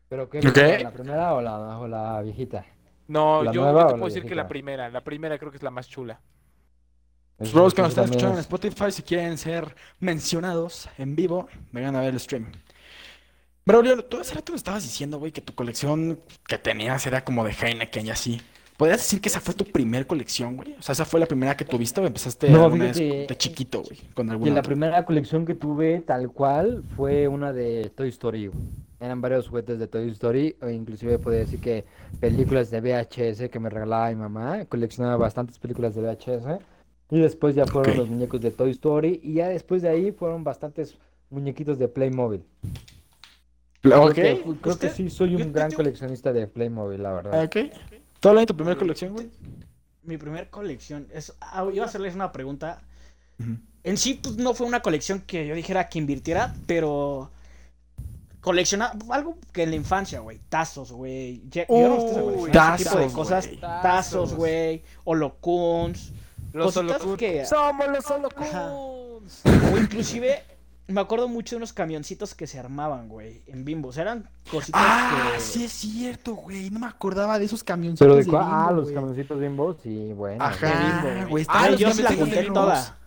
¿Pero 0.09 0.29
qué? 0.29 0.41
¿La 0.41 0.91
primera 0.91 1.33
o 1.35 1.41
la, 1.41 1.79
o 1.79 1.87
la 1.87 2.21
viejita? 2.21 2.65
No, 3.07 3.43
¿La 3.43 3.51
yo, 3.51 3.61
nueva 3.61 3.81
yo 3.81 3.87
te 3.87 3.93
puedo 3.93 4.05
decir 4.05 4.25
que 4.25 4.35
la 4.35 4.47
primera. 4.47 4.89
La 4.89 5.03
primera 5.03 5.37
creo 5.37 5.51
que 5.51 5.57
es 5.57 5.63
la 5.63 5.71
más 5.71 5.87
chula. 5.87 6.19
Los 7.37 7.53
bros 7.53 7.73
que 7.73 7.81
nos 7.81 7.89
están 7.89 8.05
escuchando 8.05 8.33
en 8.35 8.41
Spotify, 8.41 8.91
si 8.91 9.01
quieren 9.01 9.37
ser 9.37 9.73
mencionados 9.99 10.89
en 10.97 11.15
vivo, 11.15 11.47
vengan 11.71 11.95
a 11.95 12.01
ver 12.01 12.13
el 12.13 12.19
stream. 12.19 12.51
Braulio, 13.65 14.03
tú 14.03 14.19
hace 14.19 14.33
rato 14.33 14.51
me 14.51 14.57
estabas 14.57 14.83
diciendo, 14.83 15.19
güey, 15.19 15.31
que 15.31 15.41
tu 15.41 15.53
colección 15.53 16.19
que 16.47 16.57
tenías 16.57 17.05
era 17.05 17.23
como 17.23 17.43
de 17.45 17.51
Heineken 17.53 18.07
y 18.07 18.09
así. 18.09 18.41
¿Podrías 18.77 18.99
decir 18.99 19.21
que 19.21 19.29
esa 19.29 19.41
fue 19.41 19.53
tu 19.53 19.65
primer 19.65 20.07
colección, 20.07 20.55
güey? 20.55 20.73
O 20.79 20.81
sea, 20.81 20.93
esa 20.93 21.05
fue 21.05 21.19
la 21.19 21.25
primera 21.27 21.55
que 21.55 21.65
tuviste 21.65 22.01
o 22.01 22.05
empezaste 22.05 22.49
No, 22.49 22.63
alguna 22.65 22.85
vez 22.85 22.97
fíjate, 22.97 23.27
de 23.27 23.37
chiquito, 23.37 23.83
güey, 23.83 23.99
con 24.13 24.27
Y 24.45 24.49
la 24.51 24.61
otra? 24.61 24.61
primera 24.63 25.05
colección 25.05 25.45
que 25.45 25.53
tuve 25.55 26.01
tal 26.01 26.31
cual 26.31 26.83
fue 26.95 27.27
una 27.27 27.53
de 27.53 27.91
Toy 27.95 28.09
Story. 28.09 28.47
güey. 28.47 28.59
Eran 28.99 29.21
varios 29.21 29.47
juguetes 29.47 29.79
de 29.79 29.87
Toy 29.87 30.09
Story, 30.09 30.55
o 30.61 30.67
inclusive 30.69 31.19
podría 31.19 31.41
decir 31.41 31.59
que 31.61 31.85
películas 32.19 32.69
de 32.69 32.81
VHS 32.81 33.49
que 33.49 33.59
me 33.59 33.69
regalaba 33.69 34.09
mi 34.09 34.15
mamá. 34.15 34.65
Coleccionaba 34.65 35.15
bastantes 35.17 35.57
películas 35.57 35.95
de 35.95 36.01
VHS. 36.01 36.59
Y 37.11 37.19
después 37.19 37.55
ya 37.55 37.65
fueron 37.65 37.95
los 37.97 38.09
muñecos 38.09 38.41
de 38.41 38.51
Toy 38.51 38.71
Story. 38.71 39.19
Y 39.23 39.35
ya 39.35 39.47
después 39.47 39.81
de 39.81 39.89
ahí 39.89 40.11
fueron 40.11 40.43
bastantes 40.43 40.97
muñequitos 41.29 41.79
de 41.79 41.87
Playmobil. 41.87 42.41
Ok, 42.41 43.81
Creo 43.81 44.09
que, 44.13 44.41
creo 44.43 44.59
que 44.61 44.69
Usted- 44.69 44.91
sí 44.93 45.09
soy 45.09 45.35
un 45.35 45.53
gran 45.53 45.71
coleccionista 45.71 46.33
de 46.33 46.47
Playmobil, 46.47 47.01
la 47.01 47.13
verdad. 47.13 47.43
ok. 47.45 47.55
¿Tú 48.19 48.27
hablas 48.29 48.41
de 48.41 48.47
tu 48.47 48.55
primera 48.55 48.77
colección, 48.77 49.13
güey? 49.13 49.29
Mi 50.03 50.17
primer 50.17 50.49
colección. 50.49 51.07
Es, 51.13 51.33
ah, 51.39 51.65
iba 51.73 51.85
a 51.85 51.87
hacerles 51.87 52.13
una 52.15 52.31
pregunta. 52.33 52.81
En 53.85 53.95
sí, 53.97 54.19
pues 54.21 54.35
no 54.35 54.53
fue 54.53 54.67
una 54.67 54.81
colección 54.81 55.21
que 55.21 55.47
yo 55.47 55.55
dijera 55.55 55.87
que 55.87 55.99
invirtiera, 55.99 56.53
pero. 56.67 57.31
Coleccionar 58.49 58.93
algo 59.11 59.37
que 59.53 59.61
en 59.61 59.69
la 59.69 59.75
infancia, 59.75 60.21
güey. 60.21 60.39
Tazos, 60.49 60.91
güey. 60.91 61.43
No 61.45 61.51
se 61.51 61.59
ese 61.61 61.65
tipo 61.67 62.45
de 62.47 62.51
tazos, 62.51 63.13
cosas. 63.13 63.45
güey. 63.45 63.59
Tazos, 63.59 63.81
Tazos. 63.83 64.33
güey. 64.33 64.83
Holocuns. 65.03 66.11
Los 66.53 66.73
Cositas 66.73 66.95
Holocuns. 67.01 67.17
que- 67.19 67.45
Somos 67.45 67.87
los. 67.89 68.09
Holocuns. 68.09 69.41
O 69.71 69.77
inclusive. 69.77 70.43
Me 70.87 70.99
acuerdo 71.01 71.27
mucho 71.27 71.51
de 71.51 71.57
unos 71.57 71.73
camioncitos 71.73 72.33
que 72.33 72.47
se 72.47 72.57
armaban, 72.57 73.07
güey. 73.07 73.43
En 73.45 73.63
bimbos. 73.65 73.97
Eran 73.97 74.27
cositas 74.49 74.81
Ah, 74.83 75.33
que. 75.35 75.39
sí 75.39 75.65
es 75.65 75.71
cierto, 75.71 76.33
güey. 76.33 76.71
No 76.71 76.79
me 76.79 76.87
acordaba 76.87 77.37
de 77.37 77.45
esos 77.45 77.63
camioncitos 77.63 78.03
Pero 78.03 78.15
de 78.15 78.23
de 78.23 78.31
cuál? 78.31 78.43
Ah, 78.47 78.71
los 78.71 78.89
camioncitos 78.91 79.39
Bimbo, 79.39 79.77
sí, 79.83 80.11
bueno. 80.13 80.43
Ajá, 80.43 81.27
güey. 81.29 81.45
Ah, 81.49 81.69
yo 81.69 81.93
me 81.93 82.01
la 82.01 82.13
junté 82.15 82.43
toda. 82.45 82.97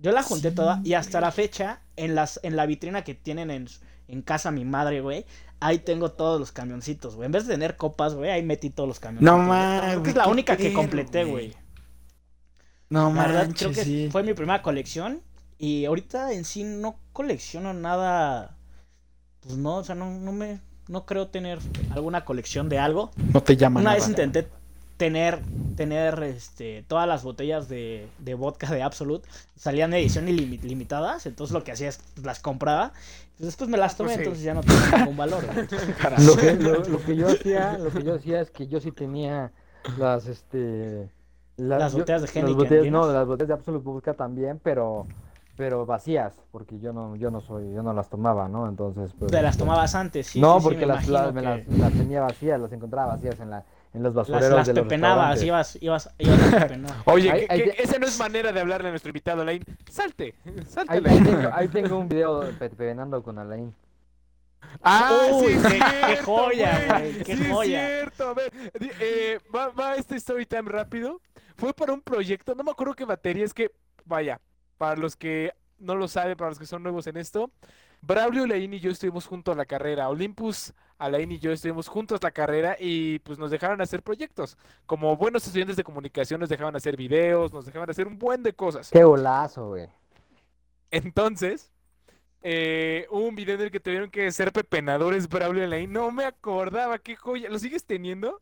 Yo 0.00 0.10
la 0.10 0.24
junté 0.24 0.48
Sí, 0.50 0.54
toda 0.56 0.80
y 0.82 0.94
hasta 0.94 1.20
la 1.20 1.30
fecha, 1.30 1.80
en 1.94 2.16
las 2.16 2.40
en 2.42 2.56
la 2.56 2.66
vitrina 2.66 3.04
que 3.04 3.14
tienen 3.14 3.50
en, 3.52 3.68
su- 3.68 3.80
en 4.08 4.22
casa 4.22 4.50
mi 4.50 4.64
madre, 4.64 5.00
güey, 5.00 5.24
ahí 5.60 5.78
tengo 5.78 6.10
todos 6.12 6.38
los 6.40 6.52
camioncitos, 6.52 7.16
güey. 7.16 7.26
En 7.26 7.32
vez 7.32 7.46
de 7.46 7.54
tener 7.54 7.76
copas, 7.76 8.14
güey, 8.14 8.30
ahí 8.30 8.42
metí 8.42 8.70
todos 8.70 8.88
los 8.88 9.00
camioncitos. 9.00 9.38
No 9.38 9.42
mames, 9.42 9.98
que 10.00 10.10
es 10.10 10.16
la 10.16 10.28
única 10.28 10.56
que 10.56 10.72
completé, 10.72 11.24
güey. 11.24 11.54
No 12.88 13.12
La 13.12 13.22
verdad, 13.26 13.46
manches, 13.46 13.58
creo 13.58 13.72
que 13.72 13.84
sí. 13.84 14.08
fue 14.10 14.22
mi 14.22 14.32
primera 14.34 14.62
colección 14.62 15.22
y 15.58 15.84
ahorita 15.86 16.32
en 16.32 16.44
sí 16.44 16.62
no 16.64 16.98
colecciono 17.12 17.72
nada. 17.74 18.56
Pues 19.40 19.56
no, 19.56 19.76
o 19.76 19.84
sea, 19.84 19.94
no, 19.94 20.10
no 20.10 20.32
me 20.32 20.60
no 20.88 21.04
creo 21.04 21.28
tener 21.28 21.58
alguna 21.90 22.24
colección 22.24 22.68
de 22.68 22.78
algo. 22.78 23.10
No 23.32 23.42
te 23.42 23.56
llama 23.56 23.80
Una 23.80 23.90
nada. 23.90 23.96
vez 23.96 24.08
intenté 24.08 24.48
tener, 24.96 25.40
tener 25.76 26.22
este, 26.22 26.84
todas 26.88 27.06
las 27.06 27.22
botellas 27.22 27.68
de, 27.68 28.08
de 28.18 28.34
vodka 28.34 28.70
de 28.70 28.82
Absolute. 28.82 29.28
Salían 29.56 29.90
de 29.90 29.98
edición 29.98 30.26
ilimi- 30.26 30.60
limitadas, 30.62 31.26
entonces 31.26 31.52
lo 31.52 31.64
que 31.64 31.72
hacía 31.72 31.88
es 31.88 31.98
pues, 32.14 32.24
las 32.26 32.40
compraba. 32.40 32.92
Pues 33.36 33.46
después 33.48 33.68
me 33.68 33.76
las 33.76 33.96
tomé, 33.96 34.08
Pues 34.08 34.16
sí. 34.16 34.22
entonces 34.22 34.44
ya 34.44 34.54
no 34.54 34.62
tenía 34.62 34.98
ningún 34.98 35.16
valor. 35.16 35.44
Lo 36.24 36.36
que, 36.36 36.54
lo, 36.54 36.78
lo 36.84 37.02
que 37.04 37.16
yo 37.16 37.28
hacía, 37.28 37.76
lo 37.78 37.90
que 37.90 38.02
yo 38.02 38.14
hacía 38.14 38.40
es 38.40 38.50
que 38.50 38.66
yo 38.66 38.80
sí 38.80 38.92
tenía 38.92 39.52
las, 39.98 40.26
este... 40.26 41.08
Las 41.58 41.92
botellas 41.94 42.22
de 42.22 42.26
las 42.28 42.36
Heineken, 42.36 42.56
botellas- 42.56 42.84
¿llenas? 42.84 43.06
no, 43.06 43.12
las 43.12 43.26
botellas 43.26 43.48
de 43.48 43.54
Absolut 43.54 43.82
Vodka 43.82 44.14
también, 44.14 44.58
pero, 44.62 45.06
pero 45.56 45.84
vacías, 45.86 46.34
porque 46.50 46.78
yo 46.80 46.92
no, 46.94 47.16
yo 47.16 47.30
no 47.30 47.40
soy, 47.42 47.72
yo 47.74 47.82
no 47.82 47.92
las 47.92 48.08
tomaba, 48.08 48.48
¿no? 48.48 48.68
Entonces, 48.68 49.10
pues... 49.18 49.30
Te 49.30 49.42
las 49.42 49.52
este, 49.54 49.64
tomabas 49.64 49.94
antes, 49.94 50.26
sí. 50.28 50.40
no, 50.40 50.54
sí, 50.54 50.60
sí, 50.60 50.64
porque 50.64 50.80
me 50.80 50.86
las, 50.86 51.08
las, 51.08 51.34
me 51.34 51.42
las, 51.42 51.60
que 51.60 51.76
las 51.76 51.92
tenía 51.92 52.20
vacías, 52.22 52.58
las 52.60 52.72
encontraba 52.72 53.14
vacías 53.14 53.38
en 53.40 53.50
la, 53.50 53.64
en 53.96 54.02
los 54.02 54.14
Las, 54.14 54.28
basureros 54.28 54.56
las 54.58 54.66
de 54.66 54.74
los 54.74 54.82
pepenabas, 54.84 55.42
ibas, 55.42 55.78
ibas, 55.80 56.10
ibas 56.18 56.52
a 56.52 56.58
pepenar. 56.60 56.94
Oye, 57.06 57.32
que- 57.32 57.48
que 57.48 57.70
te- 57.70 57.82
esa 57.82 57.98
no 57.98 58.06
es 58.06 58.18
manera 58.18 58.52
de 58.52 58.60
hablarle 58.60 58.88
a 58.88 58.90
nuestro 58.90 59.08
invitado, 59.08 59.42
Alain. 59.42 59.64
Salte, 59.90 60.34
salte, 60.68 60.92
Ahí, 60.94 61.00
tengo, 61.02 61.50
ahí 61.52 61.68
tengo 61.68 61.98
un 61.98 62.08
video 62.08 62.40
de 62.40 62.52
pe- 62.52 62.68
pepenando 62.70 63.22
con 63.22 63.38
Alain. 63.38 63.74
Ah, 64.82 65.10
Uy, 65.32 65.46
sí, 65.46 65.52
es 65.54 65.62
qué- 66.18 66.24
joya, 66.24 66.98
güey, 66.98 67.18
qué 67.22 67.36
sí, 67.36 67.42
es 67.44 67.50
joya. 67.52 67.86
cierto. 67.86 68.28
A 68.28 68.34
ver, 68.34 68.52
eh, 69.00 69.38
va, 69.54 69.68
va 69.68 69.94
este 69.96 70.16
story 70.16 70.44
time 70.46 70.68
rápido. 70.70 71.20
Fue 71.56 71.72
para 71.72 71.92
un 71.94 72.02
proyecto, 72.02 72.54
no 72.54 72.62
me 72.62 72.70
acuerdo 72.70 72.94
qué 72.94 73.06
materia, 73.06 73.44
es 73.44 73.54
que, 73.54 73.70
vaya, 74.04 74.40
para 74.76 74.96
los 74.96 75.16
que 75.16 75.52
no 75.78 75.94
lo 75.94 76.06
saben, 76.08 76.36
para 76.36 76.50
los 76.50 76.58
que 76.58 76.66
son 76.66 76.82
nuevos 76.82 77.06
en 77.06 77.16
esto, 77.16 77.50
Braulio, 78.02 78.44
Alain 78.44 78.74
y 78.74 78.80
yo 78.80 78.90
estuvimos 78.90 79.26
juntos 79.26 79.54
a 79.54 79.56
la 79.58 79.64
carrera. 79.64 80.08
Olympus, 80.10 80.74
Alain 80.98 81.30
y 81.30 81.38
yo 81.38 81.52
estuvimos 81.52 81.88
juntos 81.88 82.22
la 82.22 82.30
carrera 82.30 82.76
y 82.78 83.18
pues 83.20 83.38
nos 83.38 83.50
dejaron 83.50 83.80
hacer 83.80 84.02
proyectos. 84.02 84.56
Como 84.86 85.16
buenos 85.16 85.46
estudiantes 85.46 85.76
de 85.76 85.84
comunicación 85.84 86.40
nos 86.40 86.48
dejaban 86.48 86.74
hacer 86.76 86.96
videos, 86.96 87.52
nos 87.52 87.66
dejaban 87.66 87.90
hacer 87.90 88.06
un 88.06 88.18
buen 88.18 88.42
de 88.42 88.52
cosas. 88.54 88.90
Qué 88.90 89.04
golazo, 89.04 89.68
güey. 89.68 89.88
Entonces, 90.90 91.70
eh, 92.42 93.06
hubo 93.10 93.26
un 93.26 93.34
video 93.34 93.56
en 93.56 93.62
el 93.62 93.70
que 93.70 93.80
tuvieron 93.80 94.10
que 94.10 94.30
ser 94.32 94.52
pepenadores 94.52 95.28
Braulio 95.28 95.62
y 95.62 95.66
Alain. 95.66 95.92
No 95.92 96.10
me 96.10 96.24
acordaba, 96.24 96.98
qué 96.98 97.16
joya. 97.16 97.50
¿Lo 97.50 97.58
sigues 97.58 97.84
teniendo? 97.84 98.40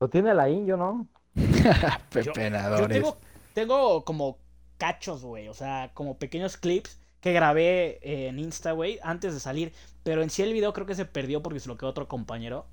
Lo 0.00 0.08
tiene 0.08 0.30
Alain, 0.30 0.66
yo 0.66 0.76
no. 0.76 1.06
Yo 1.34 2.00
Pepenadores. 2.10 2.88
tengo, 2.88 3.16
tengo 3.54 4.04
como 4.04 4.38
cachos, 4.76 5.24
güey, 5.24 5.48
o 5.48 5.54
sea, 5.54 5.90
como 5.94 6.18
pequeños 6.18 6.56
clips 6.56 7.00
que 7.22 7.32
grabé 7.32 7.98
eh, 8.02 8.28
en 8.28 8.38
Insta, 8.38 8.72
güey, 8.72 8.98
antes 9.02 9.32
de 9.32 9.40
salir. 9.40 9.72
Pero 10.02 10.22
en 10.22 10.28
sí 10.28 10.42
el 10.42 10.52
video 10.52 10.74
creo 10.74 10.84
que 10.86 10.94
se 10.94 11.06
perdió 11.06 11.42
porque 11.42 11.60
se 11.60 11.68
lo 11.68 11.78
quedó 11.78 11.88
otro 11.88 12.08
compañero. 12.08 12.66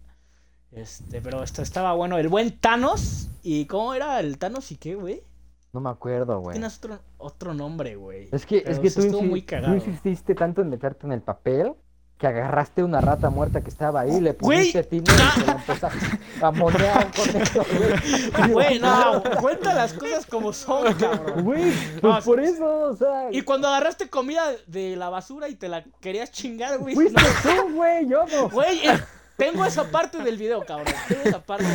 Este, 0.72 1.22
pero 1.22 1.42
esto 1.44 1.62
estaba 1.62 1.94
bueno. 1.94 2.18
El 2.18 2.28
buen 2.28 2.58
Thanos. 2.60 3.30
¿Y 3.44 3.66
cómo 3.66 3.94
era 3.94 4.20
el 4.20 4.38
Thanos 4.38 4.72
y 4.72 4.78
qué, 4.78 4.96
güey? 4.96 5.24
No 5.72 5.80
me 5.80 5.90
acuerdo, 5.92 6.40
güey. 6.40 6.56
Tienes 6.56 6.78
otro, 6.80 7.00
otro 7.20 7.54
nombre, 7.54 7.96
güey. 7.96 8.28
Es 8.32 8.46
que, 8.46 8.62
Pero 8.62 8.72
es 8.74 8.80
que 8.80 8.90
tú, 8.92 9.02
estuvo 9.06 9.22
insi- 9.22 9.30
muy 9.30 9.42
tú 9.42 9.48
cagado. 9.48 9.76
insististe 9.76 10.34
tanto 10.36 10.62
en 10.62 10.70
meterte 10.70 11.06
en 11.06 11.12
el 11.14 11.22
papel 11.22 11.74
que 12.20 12.28
agarraste 12.28 12.84
una 12.84 13.00
rata 13.00 13.30
muerta 13.30 13.62
que 13.62 13.70
estaba 13.70 14.02
ahí, 14.02 14.20
le 14.20 14.34
pusiste 14.34 14.84
tiner 14.84 15.16
y 15.16 15.40
se 15.40 15.46
la 15.46 15.54
empezaste 15.54 16.20
a 16.42 16.52
monear 16.52 17.10
con 17.16 17.30
eso, 17.42 17.66
güey. 17.78 18.52
Güey, 18.52 18.80
no, 18.80 19.24
cuenta 19.40 19.74
las 19.74 19.94
cosas 19.94 20.26
como 20.26 20.52
son, 20.52 20.94
cabrón. 20.96 21.46
Güey, 21.46 21.72
pues 22.02 22.04
No, 22.04 22.20
por 22.20 22.42
eso, 22.42 22.90
o 22.90 22.96
sea, 22.98 23.30
Y 23.32 23.42
cuando 23.44 23.70
agarraste 23.70 24.10
comida 24.10 24.44
de 24.68 24.98
la 24.98 25.08
basura 25.08 25.48
y 25.48 25.56
te 25.56 25.70
la 25.70 25.86
querías 26.02 26.30
chingar, 26.34 26.80
güey. 26.80 26.94
fuiste 26.94 27.22
no, 27.22 27.30
tú, 27.42 27.76
güey, 27.76 28.06
yo 28.10 28.26
no. 28.26 28.50
Güey, 28.50 28.86
eh, 28.86 29.00
tengo 29.38 29.64
esa 29.64 29.86
parte 29.86 30.22
del 30.22 30.38
video, 30.38 30.66
cabrón. 30.66 30.94
Tengo 31.08 31.22
esa 31.24 31.40
parte. 31.42 31.66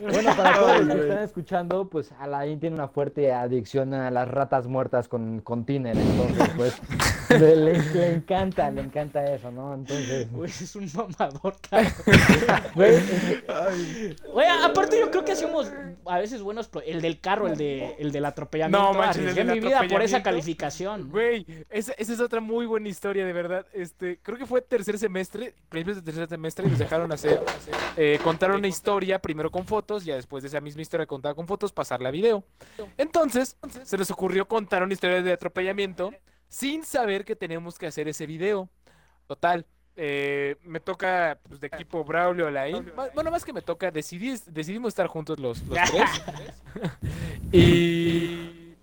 Bueno, 0.00 0.36
para 0.36 0.54
todos 0.54 0.80
los 0.84 0.96
que 0.96 1.02
están 1.02 1.22
escuchando, 1.24 1.88
pues 1.88 2.12
Alain 2.20 2.60
tiene 2.60 2.76
una 2.76 2.86
fuerte 2.86 3.32
adicción 3.32 3.92
a 3.94 4.12
las 4.12 4.28
ratas 4.28 4.68
muertas 4.68 5.08
con, 5.08 5.40
con 5.40 5.64
tiner, 5.64 5.96
entonces, 5.96 6.50
pues, 6.56 6.80
le, 7.38 7.56
le- 7.56 7.78
le 7.94 8.12
encanta, 8.14 8.70
le 8.70 8.80
encanta 8.82 9.24
eso, 9.34 9.50
¿no? 9.50 9.74
Entonces, 9.74 10.30
Güey, 10.30 10.50
es 10.50 10.76
un 10.76 10.88
mamador, 10.94 11.56
cabrón. 11.68 11.92
güey, 12.74 12.96
Güey, 14.32 14.46
aparte 14.62 14.98
yo 14.98 15.10
creo 15.10 15.24
que 15.24 15.32
hacemos 15.32 15.70
a 16.06 16.18
veces 16.18 16.42
buenos 16.42 16.68
pro- 16.68 16.82
el 16.82 17.00
del 17.00 17.20
carro, 17.20 17.48
el 17.48 17.56
de 17.56 17.96
el 17.98 18.12
del 18.12 18.24
atropellamiento. 18.24 18.92
No, 18.92 18.98
manches, 18.98 19.16
el 19.16 19.22
Arriesgué 19.28 19.44
del 19.44 19.60
mi 19.60 19.66
vida 19.68 19.82
por 19.88 20.02
esa 20.02 20.22
calificación. 20.22 21.10
Güey, 21.10 21.46
esa, 21.70 21.92
esa 21.92 22.12
es 22.12 22.20
otra 22.20 22.40
muy 22.40 22.66
buena 22.66 22.88
historia, 22.88 23.24
de 23.24 23.32
verdad. 23.32 23.66
Este, 23.72 24.18
creo 24.22 24.38
que 24.38 24.46
fue 24.46 24.60
tercer 24.62 24.98
semestre, 24.98 25.54
principios 25.68 25.96
de 25.96 26.02
tercer 26.02 26.28
semestre, 26.28 26.66
y 26.66 26.70
nos 26.70 26.78
dejaron 26.78 27.10
hacer, 27.12 27.40
eh, 27.96 28.18
contar 28.22 28.50
una 28.50 28.68
historia, 28.68 29.18
primero 29.18 29.50
con 29.50 29.66
fotos, 29.66 30.04
ya 30.04 30.14
después 30.16 30.42
de 30.42 30.48
esa 30.48 30.60
misma 30.60 30.82
historia 30.82 31.06
contada 31.06 31.34
con 31.34 31.46
fotos, 31.46 31.72
pasarla 31.72 32.08
a 32.08 32.12
video. 32.12 32.44
Entonces, 32.96 33.56
se 33.84 33.96
nos 33.98 34.10
ocurrió 34.10 34.46
contar 34.46 34.82
una 34.82 34.92
historia 34.92 35.22
de 35.22 35.32
atropellamiento 35.32 36.12
sin 36.48 36.84
saber 36.84 37.24
que 37.24 37.36
teníamos 37.36 37.78
que 37.78 37.86
hacer 37.86 38.08
ese 38.08 38.26
video. 38.26 38.68
Total, 39.26 39.66
eh, 39.96 40.56
me 40.62 40.80
toca 40.80 41.38
pues, 41.48 41.60
de 41.60 41.68
equipo 41.68 42.04
Braulio 42.04 42.46
Alain. 42.48 42.92
Bueno, 43.14 43.30
más 43.30 43.44
que 43.44 43.52
me 43.52 43.62
toca, 43.62 43.90
decidí, 43.90 44.34
decidimos 44.46 44.88
estar 44.88 45.06
juntos 45.06 45.38
los, 45.38 45.62
los 45.62 45.78
tres. 45.90 46.10
y 47.52 48.76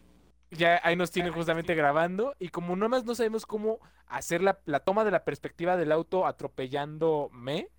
ya 0.52 0.80
ahí 0.84 0.96
nos 0.96 1.12
tienen 1.12 1.34
justamente 1.34 1.76
grabando. 1.76 2.36
Y 2.40 2.50
como 2.50 2.76
nomás 2.76 3.06
no 3.06 3.16
sabemos 3.16 3.46
cómo 3.46 3.80
hacer 4.08 4.42
la, 4.42 4.60
la 4.66 4.80
toma 4.82 5.04
de 5.04 5.12
la 5.12 5.24
perspectiva 5.24 5.78
del 5.78 5.92
auto 5.92 6.26
atropellándome, 6.26 7.70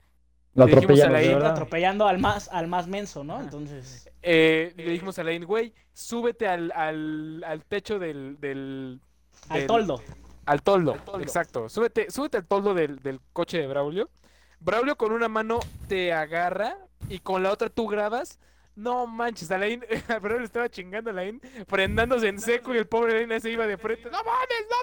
Lo 0.55 0.67
Le 0.67 0.73
dijimos 0.73 1.05
a 1.05 1.09
atropellamos, 1.09 1.13
la 1.13 1.19
de 1.21 1.31
India, 1.31 1.39
verdad. 1.39 1.51
Atropellando 1.51 2.07
al 2.09 2.19
más, 2.19 2.49
al 2.49 2.69
más 2.69 2.87
menso, 2.89 3.25
¿no? 3.25 3.41
Entonces. 3.41 4.11
eh, 4.23 4.73
le 4.77 4.91
dijimos 4.91 5.19
a 5.19 5.23
Alain, 5.23 5.45
güey, 5.45 5.75
súbete 5.93 6.47
al, 6.49 6.73
al, 6.73 7.43
al 7.45 7.65
techo 7.65 7.99
del, 7.99 8.39
del, 8.41 9.01
Al 9.49 9.67
toldo. 9.67 10.03
Al 10.45 10.63
toldo, 10.63 10.97
exacto. 11.21 11.69
Súbete, 11.69 12.11
súbete 12.11 12.39
al 12.39 12.47
toldo 12.47 12.75
del, 12.75 12.99
del 12.99 13.21
coche 13.33 13.59
de 13.59 13.67
Braulio. 13.67 14.11
Braulio 14.61 14.97
con 14.97 15.13
una 15.13 15.29
mano 15.29 15.61
te 15.89 16.13
agarra 16.13 16.77
y 17.09 17.21
con 17.21 17.43
la 17.43 17.53
otra 17.53 17.69
tú 17.69 17.87
grabas. 17.87 18.39
No 18.75 19.07
manches, 19.07 19.51
Alain, 19.51 19.85
Braulio 20.23 20.45
estaba 20.45 20.69
chingando 20.69 21.11
a 21.11 21.13
Alain, 21.13 21.41
frenándose 21.69 22.29
en 22.29 22.41
seco 22.41 22.75
y 22.75 22.79
el 22.79 22.87
pobre 22.87 23.25
Alain 23.25 23.41
se 23.41 23.51
iba 23.51 23.67
de 23.67 23.77
frente. 23.77 24.11
¡No 24.11 24.19
mames, 24.25 24.67
no 24.71 24.77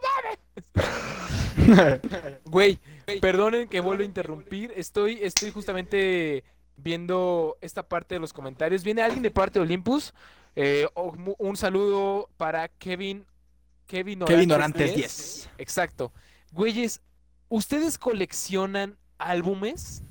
mames! 0.76 2.39
Güey, 2.45 2.80
perdonen 3.22 3.67
que 3.67 3.80
vuelvo 3.80 4.04
a 4.04 4.06
interrumpir. 4.06 4.74
Estoy, 4.76 5.19
estoy 5.22 5.52
justamente 5.52 6.43
viendo 6.78 7.58
esta 7.62 7.84
parte 7.84 8.15
de 8.15 8.19
los 8.19 8.34
comentarios. 8.34 8.84
Viene 8.84 9.02
alguien 9.02 9.24
de 9.24 9.32
parte 9.32 9.60
de 9.60 9.63
Olympus. 9.63 10.13
Eh, 10.56 10.88
un 10.95 11.58
saludo 11.58 12.30
para 12.38 12.67
Kevin. 12.67 13.26
Kevin 13.89 14.19
Kevin 14.19 14.52
Orantes 14.52 14.88
Dorantes 14.88 14.95
10. 14.95 14.95
10. 14.95 15.49
Exacto. 15.58 16.13
Güeyes, 16.52 17.02
¿ustedes 17.49 17.97
coleccionan 17.97 18.97
álbumes? 19.17 20.04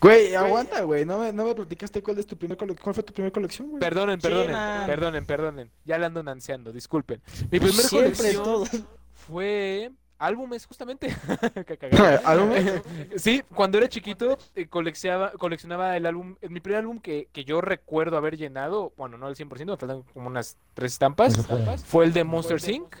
Güey, 0.00 0.34
aguanta, 0.34 0.82
güey. 0.82 1.04
No 1.06 1.18
me, 1.20 1.32
no 1.32 1.44
me 1.46 1.54
platicaste 1.54 2.02
cuál 2.02 2.18
es 2.18 2.26
tu 2.26 2.36
primer 2.36 2.58
cole- 2.58 2.74
cuál 2.76 2.94
fue 2.94 3.02
tu 3.04 3.12
primera 3.12 3.32
colección, 3.32 3.68
güey. 3.70 3.80
Perdonen, 3.80 4.20
perdonen, 4.20 4.54
perdonen, 4.86 5.24
perdonen. 5.24 5.70
Ya 5.84 5.96
la 5.98 6.06
ando 6.06 6.20
ansiando, 6.28 6.72
disculpen. 6.72 7.22
Mi 7.50 7.58
primer 7.60 7.72
Siempre 7.74 8.12
colección 8.16 8.44
todo. 8.44 8.66
fue 9.14 9.90
álbumes, 10.18 10.66
justamente. 10.66 11.08
Sí, 13.16 13.42
cuando 13.54 13.78
era 13.78 13.88
chiquito 13.88 14.38
eh, 14.54 14.66
coleccionaba, 14.66 15.32
coleccionaba 15.32 15.96
el 15.96 16.06
álbum, 16.06 16.36
eh, 16.40 16.48
mi 16.48 16.60
primer 16.60 16.80
álbum 16.80 17.00
que, 17.00 17.28
que 17.32 17.44
yo 17.44 17.60
recuerdo 17.60 18.16
haber 18.16 18.36
llenado, 18.36 18.92
bueno, 18.96 19.18
no 19.18 19.26
al 19.26 19.36
100%, 19.36 19.64
me 19.66 19.76
faltan 19.76 20.02
como 20.12 20.28
unas 20.28 20.56
tres 20.74 20.92
estampas, 20.92 21.36
fue. 21.84 22.04
el 22.04 22.12
de 22.12 22.24
Monster 22.24 22.58
Inc. 22.70 22.94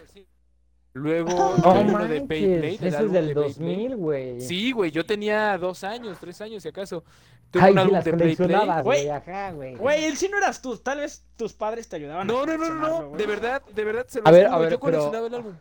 Luego 0.94 1.28
No 1.30 1.62
tuve 1.62 1.80
uno 1.80 2.08
de 2.08 2.20
Beyblade, 2.20 2.56
el 2.56 2.64
ese 2.64 2.88
es 2.88 2.98
del 2.98 3.12
de 3.12 3.20
Beyblade. 3.20 3.34
2000, 3.34 3.96
güey. 3.96 4.40
Sí, 4.40 4.72
güey, 4.72 4.90
yo 4.90 5.06
tenía 5.06 5.56
dos 5.56 5.84
años, 5.84 6.18
tres 6.18 6.40
años 6.40 6.62
si 6.62 6.70
acaso. 6.70 7.04
Tuve 7.50 7.62
Ay, 7.62 7.72
un 7.72 7.78
álbum 7.78 8.00
de 8.02 8.12
Beyblade. 8.12 8.82
Güey. 8.82 9.76
güey, 9.76 10.04
él 10.06 10.16
sí 10.16 10.28
no 10.28 10.38
eras 10.38 10.60
tú. 10.60 10.76
Tal 10.78 10.98
vez 10.98 11.24
tus 11.36 11.52
padres 11.52 11.88
te 11.88 11.96
ayudaban 11.96 12.28
a 12.28 12.32
No, 12.32 12.44
no, 12.44 12.56
no, 12.58 12.74
no, 12.74 13.16
de 13.16 13.26
verdad, 13.26 13.62
de 13.74 13.84
verdad 13.84 14.06
se 14.08 14.20
lo 14.20 14.26
A 14.26 14.30
ver, 14.32 14.46
a 14.46 14.58
ver, 14.58 14.70
yo 14.72 14.80
pero- 14.80 14.80
coleccionaba 14.80 15.26
el 15.28 15.34
álbum. 15.34 15.54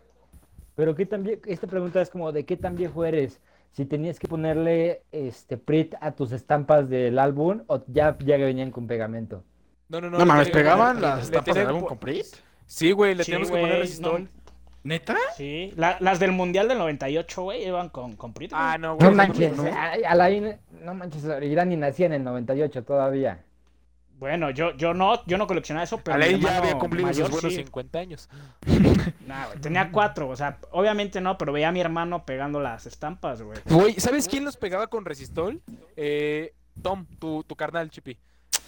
Pero 0.77 0.95
qué 0.95 1.05
tan 1.07 1.25
vie- 1.25 1.41
esta 1.47 1.65
pregunta 1.67 1.99
es 2.01 2.09
como 2.09 2.31
de 2.31 2.45
qué 2.45 2.55
tan 2.55 2.75
viejo 2.75 3.03
eres. 3.03 3.41
Si 3.73 3.85
tenías 3.85 4.19
que 4.19 4.27
ponerle 4.27 5.01
este 5.11 5.57
print 5.57 5.95
a 5.99 6.11
tus 6.11 6.31
estampas 6.31 6.87
del 6.87 7.17
álbum 7.19 7.63
o 7.67 7.83
ya, 7.87 8.15
ya 8.19 8.37
que 8.37 8.45
venían 8.45 8.71
con 8.71 8.87
pegamento. 8.87 9.43
No, 9.89 9.99
no, 9.99 10.09
no. 10.11 10.19
No 10.19 10.25
mames, 10.25 10.49
pegaban 10.51 11.01
las 11.01 11.23
estampas 11.25 11.55
del 11.55 11.67
álbum 11.67 11.83
con 11.83 11.97
Prit. 11.97 12.25
Sí, 12.67 12.91
güey, 12.91 13.15
le 13.15 13.23
Sí, 13.23 13.31
tenemos 13.31 13.51
que 13.51 13.59
poner 13.59 13.79
resistol. 13.79 14.23
no. 14.23 14.29
¿Neta? 14.83 15.15
Sí, 15.35 15.73
la- 15.75 15.97
las 15.99 16.19
del 16.19 16.31
Mundial 16.31 16.67
del 16.67 16.77
98, 16.77 17.41
güey, 17.41 17.67
iban 17.67 17.89
con, 17.89 18.15
con 18.15 18.33
Prit, 18.33 18.51
güey. 18.51 18.61
Ah, 18.63 18.77
no, 18.77 18.95
güey. 18.95 19.03
No 19.05 19.11
no, 19.11 19.17
manches, 19.17 19.57
no, 19.57 19.63
no. 19.63 19.69
ay, 19.75 20.03
Alain, 20.03 20.57
no 20.83 20.93
manches, 20.93 21.25
Irán 21.41 21.69
ni 21.69 21.75
nacía 21.75 22.05
en 22.05 22.13
el 22.13 22.23
98 22.23 22.83
todavía. 22.83 23.43
Bueno, 24.19 24.49
yo, 24.49 24.75
yo 24.75 24.93
no, 24.93 25.23
yo 25.27 25.37
no 25.37 25.45
coleccionaba 25.45 25.83
eso, 25.83 25.99
pero 25.99 26.15
Alain 26.15 26.39
ya 26.41 26.57
había 26.57 26.77
cumplido 26.79 27.07
sus 27.09 27.17
mayor 27.17 27.31
buenos 27.31 27.53
sí. 27.53 27.57
50 27.63 27.99
años. 27.99 28.29
Nah, 29.27 29.45
güey, 29.47 29.59
tenía 29.59 29.91
cuatro, 29.91 30.27
o 30.29 30.35
sea, 30.35 30.57
obviamente 30.71 31.21
no, 31.21 31.37
pero 31.37 31.53
veía 31.53 31.69
a 31.69 31.71
mi 31.71 31.81
hermano 31.81 32.25
pegando 32.25 32.59
las 32.59 32.85
estampas, 32.87 33.41
güey. 33.43 33.59
Güey, 33.65 33.93
¿sabes 33.99 34.27
quién 34.27 34.43
los 34.43 34.57
pegaba 34.57 34.87
con 34.87 35.05
resistol? 35.05 35.61
Eh, 35.95 36.53
Tom, 36.81 37.05
tu, 37.19 37.43
tu 37.43 37.55
carnal, 37.55 37.89
Chipi. 37.91 38.17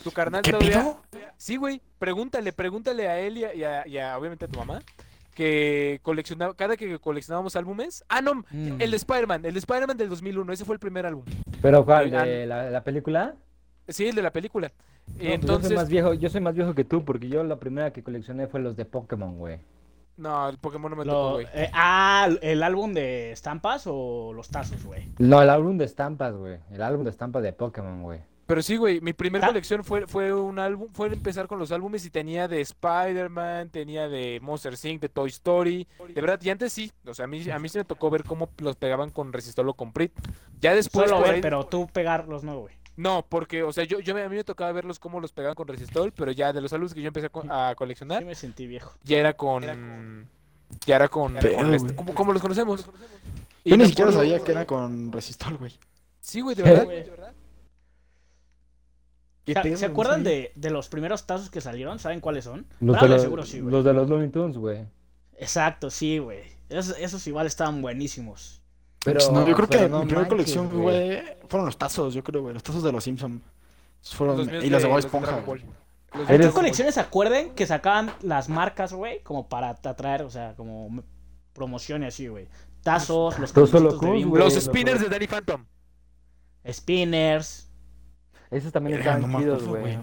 Tu 0.04 0.12
carnal 0.12 0.42
¿Qué 0.44 0.52
todavía- 0.52 0.82
pido? 0.82 1.02
Sí, 1.38 1.56
güey, 1.58 1.82
pregúntale, 1.98 2.54
pregúntale 2.54 3.08
a 3.08 3.20
él 3.20 3.38
y 3.40 3.44
a, 3.46 3.54
y 3.56 3.64
a- 3.64 3.88
y 3.88 3.98
a, 3.98 4.18
obviamente 4.18 4.46
a 4.46 4.48
tu 4.48 4.60
mamá 4.60 4.82
que 5.34 6.00
coleccionaba, 6.04 6.54
cada 6.54 6.76
que 6.78 7.00
coleccionábamos 7.00 7.56
álbumes. 7.56 8.04
Ah, 8.10 8.22
no, 8.22 8.36
Mm. 8.52 8.82
el 8.82 8.92
de 8.92 8.98
Spider-Man, 8.98 9.46
el 9.46 9.54
de 9.54 9.60
Spider-Man 9.60 9.98
del 9.98 10.10
2001, 10.10 10.52
ese 10.54 10.66
fue 10.66 10.76
el 10.76 10.80
primer 10.80 11.06
álbum. 11.06 11.24
¿Pero 11.62 11.86
cuál? 11.86 12.06
Oigan. 12.06 12.26
¿De 12.26 12.46
la, 12.46 12.70
la 12.70 12.84
película? 12.84 13.36
Sí, 13.90 14.08
el 14.08 14.16
de 14.16 14.22
la 14.22 14.32
película. 14.32 14.72
No, 15.08 15.14
pues 15.16 15.28
yo 15.28 15.34
Entonces, 15.34 15.68
soy 15.70 15.78
más 15.78 15.90
viejo, 15.90 16.14
yo 16.14 16.30
soy 16.30 16.42
más 16.42 16.56
viejo 16.56 16.74
que 16.76 16.84
tú 16.86 17.04
porque 17.04 17.28
yo 17.30 17.44
la 17.44 17.58
primera 17.58 17.92
que 17.92 18.04
coleccioné 18.04 18.48
fue 18.48 18.60
los 18.60 18.76
de 18.76 18.86
Pokémon, 18.86 19.38
güey. 19.38 19.60
no, 20.18 20.50
el 20.50 20.58
Pokémon 20.58 20.92
no 20.92 20.98
me 20.98 21.06
Lo- 21.06 21.14
tocó, 21.14 21.32
güey. 21.36 21.48
eh, 21.54 21.70
ah, 21.74 22.28
¿el 22.42 22.62
álbum 22.62 22.94
de 22.94 23.32
estampas 23.32 23.84
o 23.88 24.34
los 24.34 24.50
tazos, 24.50 24.84
güey? 24.84 25.08
No, 25.18 25.42
el 25.42 25.50
álbum 25.50 25.78
de 25.78 25.86
estampas, 25.86 26.36
güey. 26.36 26.58
El 26.72 26.82
álbum 26.82 27.04
de 27.06 27.10
estampas 27.12 27.42
de 27.42 27.54
Pokémon, 27.54 28.04
güey. 28.04 28.20
Pero 28.46 28.62
sí, 28.64 28.78
güey, 28.78 29.00
mi 29.00 29.14
primer 29.14 29.44
Ah. 29.44 29.48
colección 29.48 29.84
fue, 29.84 30.08
fue 30.08 30.34
un 30.34 30.58
álbum, 30.60 30.90
fue 30.92 31.08
empezar 31.08 31.48
con 31.48 31.58
los 31.60 31.72
álbumes 31.72 32.04
y 32.06 32.10
tenía 32.10 32.48
de 32.48 32.62
Spider-Man, 32.62 33.70
tenía 33.70 34.10
de 34.10 34.40
Monster 34.42 34.74
Inc., 34.84 35.00
de 35.02 35.08
Toy 35.10 35.30
Story, 35.30 35.88
de 36.14 36.20
verdad, 36.22 36.40
y 36.42 36.50
antes 36.50 36.74
sí, 36.74 36.92
o 37.06 37.14
sea, 37.14 37.26
a 37.26 37.28
mí, 37.28 37.48
a 37.50 37.60
mí 37.60 37.70
sí 37.70 37.78
me 37.78 37.86
tocó 37.86 38.10
ver 38.10 38.24
cómo 38.24 38.50
los 38.58 38.76
pegaban 38.76 39.12
con 39.12 39.32
Resistol 39.32 39.70
o 39.70 39.74
con 39.76 39.94
Prit. 39.94 40.12
Ya 40.60 40.74
después, 40.76 41.10
Solo 41.10 41.26
ahí- 41.28 41.42
pero 41.42 41.66
tú 41.66 41.88
pegarlos 41.94 42.44
no, 42.44 42.60
güey. 42.62 42.76
No, 43.00 43.26
porque, 43.28 43.64
o 43.64 43.72
sea, 43.72 43.84
yo, 43.86 44.00
yo 44.00 44.14
me- 44.14 44.24
a 44.24 44.30
mí 44.30 44.36
me 44.36 44.44
tocaba 44.44 44.72
verlos 44.72 45.00
cómo 45.00 45.20
los 45.20 45.32
pegaban 45.32 45.56
con 45.56 45.68
Resistol, 45.68 46.12
pero 46.12 46.32
ya 46.32 46.52
de 46.54 46.62
los 46.62 46.74
álbumes 46.74 46.94
que 46.94 47.02
yo 47.02 47.08
empecé 47.08 47.28
a, 47.28 47.30
co- 47.30 47.46
a 47.50 47.74
coleccionar, 47.76 48.20
Sí 48.20 48.26
me 48.26 48.36
sentí 48.36 48.68
viejo. 48.68 48.94
ya 49.04 49.18
era 49.18 49.34
con, 49.36 50.28
ya 50.86 50.96
era 50.96 51.08
con, 51.08 51.34
Pero, 51.40 51.56
con 51.58 51.74
este- 51.74 51.86
güey. 51.88 51.96
¿cómo, 51.96 52.14
cómo 52.16 52.34
los 52.34 52.42
conocemos? 52.42 52.90
Y 53.64 53.72
Yo 53.72 53.78
ni 53.78 53.86
siquiera 53.88 54.12
sabía 54.12 54.40
que 54.44 54.52
era 54.52 54.66
con 54.66 55.12
resistol, 55.12 55.58
güey. 55.58 55.74
Sí, 56.22 56.42
güey, 56.42 56.56
de 56.56 56.64
verdad. 56.64 56.86
güey. 56.86 57.06
¿Qué 59.46 59.54
¿Se, 59.54 59.62
pedo? 59.62 59.78
se 59.78 59.88
No 59.88 59.92
acuerdan 59.94 60.24
de, 60.24 60.52
de 60.56 60.70
los 60.70 60.90
primeros 60.90 61.26
tazos 61.26 61.50
que 61.50 61.62
salieron? 61.62 61.98
¿Saben 62.00 62.20
cuáles 62.20 62.44
son? 62.46 62.68
Los, 62.80 63.02
de 63.02 63.08
los, 63.10 63.22
seguro 63.22 63.44
sí, 63.46 63.60
güey. 63.60 63.72
los 63.72 63.84
de 63.84 63.94
los 63.94 64.08
Looney 64.10 64.30
Tunes, 64.30 64.58
güey. 64.58 64.86
Exacto, 65.38 65.90
sí, 65.90 66.20
güey. 66.20 66.44
Esos, 66.70 66.96
esos 67.00 67.26
igual 67.26 67.48
estaban 67.48 67.82
buenísimos. 67.82 68.59
Pero, 69.04 69.20
No, 69.32 69.48
yo 69.48 69.56
creo 69.56 69.68
que 69.70 69.78
no 69.90 70.00
mi 70.00 70.06
primera 70.06 70.16
manches, 70.22 70.28
colección, 70.30 70.70
güey, 70.70 71.22
fueron 71.48 71.66
los 71.68 71.78
tazos, 71.78 72.14
yo 72.14 72.24
creo, 72.24 72.42
güey. 72.42 72.54
Los 72.54 72.64
tazos 72.64 72.84
de 72.84 72.92
los 72.92 73.04
Simpsons. 73.04 73.42
Fueron... 74.04 74.38
Los 74.38 74.64
y 74.64 74.70
los 74.70 74.82
de 74.82 74.88
Bob 74.90 75.00
Esponja. 75.00 75.28
Dragon 75.32 75.46
güey. 75.46 75.62
Ball. 75.62 75.70
Los 76.14 76.20
de 76.20 76.22
¿En 76.22 76.28
qué 76.28 76.34
Eres- 76.34 76.38
Dragon 76.38 76.54
Ball. 76.54 76.62
colecciones 76.62 76.94
se 76.96 77.00
acuerden 77.02 77.50
que 77.56 77.66
sacaban 77.66 78.12
las 78.22 78.50
marcas, 78.50 78.94
güey? 78.94 79.22
Como 79.24 79.48
para 79.48 79.70
atraer, 79.70 80.24
o 80.24 80.30
sea, 80.30 80.54
como 80.56 81.04
y 82.04 82.08
así, 82.08 82.28
güey. 82.28 82.48
Tazos, 82.84 83.38
los 83.40 83.56
Los 83.56 83.72
de. 83.72 84.00
Los 84.26 84.54
spinners 84.56 85.02
de 85.02 85.10
Danny 85.10 85.28
Phantom. 85.28 85.66
spinners. 86.72 87.70
Esos 88.52 88.72
también 88.72 88.98
me 89.00 89.38
chidos, 89.40 89.68
güey. 89.68 89.98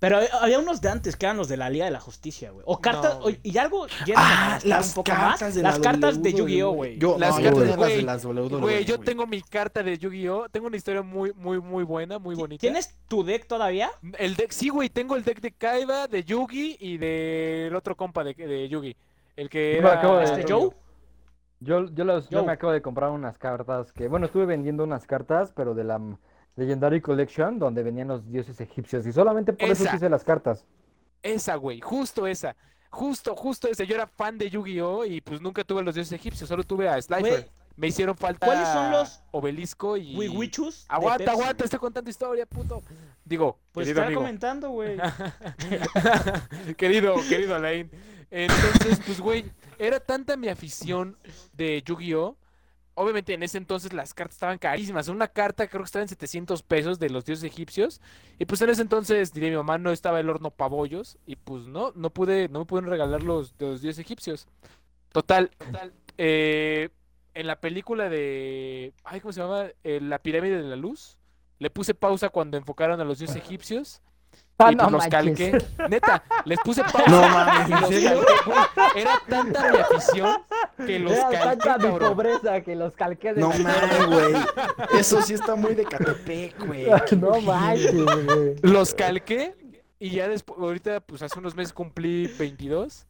Pero 0.00 0.18
había- 0.40 0.58
unos 0.60 0.80
de 0.80 0.88
antes 0.90 1.16
que 1.16 1.26
eran 1.26 1.36
los 1.36 1.48
de 1.48 1.56
la 1.56 1.68
Liga 1.70 1.84
de 1.86 1.90
la 1.90 1.98
Justicia, 1.98 2.52
güey. 2.52 2.62
O 2.68 2.80
cartas, 2.80 3.14
No, 3.14 3.18
o- 3.18 3.22
güey. 3.24 3.40
y 3.42 3.58
algo 3.58 3.86
de 3.86 4.14
Ah, 4.16 4.58
las 4.64 4.88
un 4.90 4.94
poco 4.94 5.10
cartas 5.10 5.40
más. 5.42 5.54
de 5.56 5.62
Las 5.62 5.78
la 5.78 5.82
cartas 5.82 6.22
de 6.22 6.30
WWE, 6.30 6.38
Yu-Gi-Oh, 6.38 6.70
güey. 6.70 6.98
Yo, 6.98 7.18
Las 7.18 7.36
no, 7.36 7.42
cartas, 7.42 7.76
güey, 7.76 7.96
de 7.96 8.02
las 8.02 8.24
WWE. 8.24 8.60
Güey, 8.60 8.84
yo 8.84 9.00
tengo 9.00 9.26
mi 9.26 9.42
carta 9.42 9.82
de 9.82 9.98
Yu-Gi-Oh! 9.98 10.48
Tengo 10.50 10.68
una 10.68 10.76
historia 10.76 11.02
muy, 11.02 11.32
muy, 11.34 11.60
muy 11.60 11.82
buena, 11.82 12.18
muy 12.20 12.36
bonita. 12.36 12.60
¿Tienes 12.60 12.94
tu 13.08 13.24
deck 13.24 13.46
todavía? 13.48 13.90
El 14.18 14.36
deck, 14.36 14.52
sí, 14.52 14.68
güey, 14.68 14.88
tengo 14.88 15.16
el 15.16 15.24
deck 15.24 15.40
de 15.40 15.50
Kaiba, 15.50 16.06
de 16.06 16.22
Yugi 16.22 16.76
y 16.78 16.96
del 16.98 17.74
otro 17.74 17.96
compa 17.96 18.22
de, 18.22 18.34
de 18.34 18.68
Yugi. 18.68 18.96
El 19.34 19.48
que 19.50 19.78
era... 19.78 19.94
acabo 19.94 20.18
de- 20.18 20.24
¿Este 20.24 20.44
Joe? 20.52 20.70
Yo, 21.60 21.86
yo, 21.90 22.04
los, 22.04 22.28
yo 22.28 22.38
Yo. 22.40 22.44
me 22.46 22.52
acabo 22.52 22.72
de 22.72 22.80
comprar 22.82 23.10
unas 23.10 23.36
cartas 23.36 23.92
que, 23.92 24.06
bueno, 24.06 24.26
estuve 24.26 24.46
vendiendo 24.46 24.84
unas 24.84 25.06
cartas, 25.06 25.52
pero 25.56 25.74
de 25.74 25.82
la 25.82 26.00
Legendary 26.58 27.00
Collection, 27.00 27.58
donde 27.58 27.82
venían 27.84 28.08
los 28.08 28.28
dioses 28.30 28.60
egipcios, 28.60 29.06
y 29.06 29.12
solamente 29.12 29.52
por 29.52 29.70
eso 29.70 29.84
Esa. 29.84 29.92
quise 29.92 30.08
las 30.10 30.24
cartas. 30.24 30.64
Esa, 31.22 31.54
güey, 31.54 31.80
justo 31.80 32.26
esa. 32.26 32.56
Justo, 32.90 33.36
justo 33.36 33.68
esa. 33.68 33.84
Yo 33.84 33.94
era 33.94 34.06
fan 34.06 34.36
de 34.38 34.50
Yu-Gi-Oh! 34.50 35.04
y 35.04 35.20
pues 35.20 35.40
nunca 35.40 35.62
tuve 35.62 35.82
los 35.82 35.94
dioses 35.94 36.12
egipcios, 36.12 36.48
solo 36.48 36.64
tuve 36.64 36.88
a 36.88 37.00
Slifer. 37.00 37.48
Me 37.76 37.86
hicieron 37.86 38.16
falta 38.16 38.44
¿cuáles 38.44 38.66
son 38.68 38.90
los 38.90 39.22
Obelisco 39.30 39.96
y... 39.96 40.16
Wiwichus. 40.16 40.84
Aguanta, 40.88 41.18
Pepsi, 41.18 41.30
aguanta, 41.30 41.54
güey. 41.54 41.64
estoy 41.66 41.78
contando 41.78 42.10
historia, 42.10 42.44
puto. 42.44 42.82
Digo, 43.24 43.56
Pues 43.70 43.96
amigo. 43.96 44.20
comentando, 44.20 44.70
güey. 44.70 44.96
querido, 46.76 47.14
querido 47.28 47.54
Alain. 47.54 47.88
Entonces, 48.32 49.00
pues, 49.06 49.20
güey, 49.20 49.44
era 49.78 50.00
tanta 50.00 50.36
mi 50.36 50.48
afición 50.48 51.16
de 51.52 51.82
Yu-Gi-Oh! 51.86 52.36
Obviamente 52.98 53.32
en 53.32 53.44
ese 53.44 53.58
entonces 53.58 53.92
las 53.92 54.12
cartas 54.12 54.34
estaban 54.34 54.58
carísimas. 54.58 55.06
Una 55.06 55.28
carta 55.28 55.68
creo 55.68 55.82
que 55.82 55.86
estaba 55.86 56.02
en 56.02 56.08
700 56.08 56.64
pesos 56.64 56.98
de 56.98 57.10
los 57.10 57.24
dioses 57.24 57.44
egipcios. 57.44 58.00
Y 58.40 58.44
pues 58.44 58.60
en 58.60 58.70
ese 58.70 58.82
entonces, 58.82 59.32
diré 59.32 59.50
mi 59.50 59.56
mamá, 59.56 59.78
no 59.78 59.92
estaba 59.92 60.18
el 60.18 60.28
horno 60.28 60.50
pabollos. 60.50 61.16
Y 61.24 61.36
pues 61.36 61.66
no, 61.66 61.92
no 61.94 62.10
pude, 62.10 62.48
no 62.48 62.58
me 62.58 62.64
pudieron 62.64 62.90
regalar 62.90 63.22
los, 63.22 63.54
los 63.60 63.82
dioses 63.82 64.04
egipcios. 64.04 64.48
Total, 65.12 65.52
eh, 66.16 66.88
en 67.34 67.46
la 67.46 67.60
película 67.60 68.08
de. 68.08 68.92
Ay, 69.04 69.20
¿cómo 69.20 69.32
se 69.32 69.42
llama? 69.42 69.66
Eh, 69.84 70.00
la 70.02 70.18
pirámide 70.18 70.60
de 70.60 70.68
la 70.68 70.74
luz. 70.74 71.18
Le 71.60 71.70
puse 71.70 71.94
pausa 71.94 72.30
cuando 72.30 72.56
enfocaron 72.56 73.00
a 73.00 73.04
los 73.04 73.20
dioses 73.20 73.36
egipcios. 73.36 74.02
Ah, 74.60 74.72
y 74.72 74.74
no 74.74 74.88
pues 74.88 74.92
los 74.92 75.08
manches. 75.12 75.50
calqué. 75.64 75.88
Neta, 75.88 76.24
les 76.44 76.58
puse 76.60 76.82
pausa. 76.92 77.04
No 77.08 77.22
mames. 77.28 77.90
Era 78.96 79.22
tanta 79.28 79.70
mi 79.70 79.78
afición 79.78 80.42
que 80.84 80.98
los 80.98 81.12
Era 81.12 81.28
calqué, 81.30 81.64
tanta 81.68 81.78
mi 81.78 81.98
pobreza 81.98 82.60
que 82.62 82.74
los 82.74 82.92
calqué 82.94 83.34
de 83.34 83.40
No 83.40 83.50
mames, 83.50 84.06
güey. 84.06 84.34
Eso 84.98 85.22
sí 85.22 85.34
está 85.34 85.54
muy 85.54 85.74
de 85.74 85.84
Catepec, 85.84 86.58
güey. 86.66 86.86
No 87.16 87.40
manches, 87.40 87.94
güey. 87.94 88.56
Los 88.62 88.94
calqué 88.94 89.54
y 90.00 90.10
ya 90.10 90.28
después, 90.28 90.58
ahorita, 90.60 91.00
pues 91.00 91.22
hace 91.22 91.38
unos 91.38 91.54
meses 91.54 91.72
cumplí 91.72 92.26
22 92.38 93.06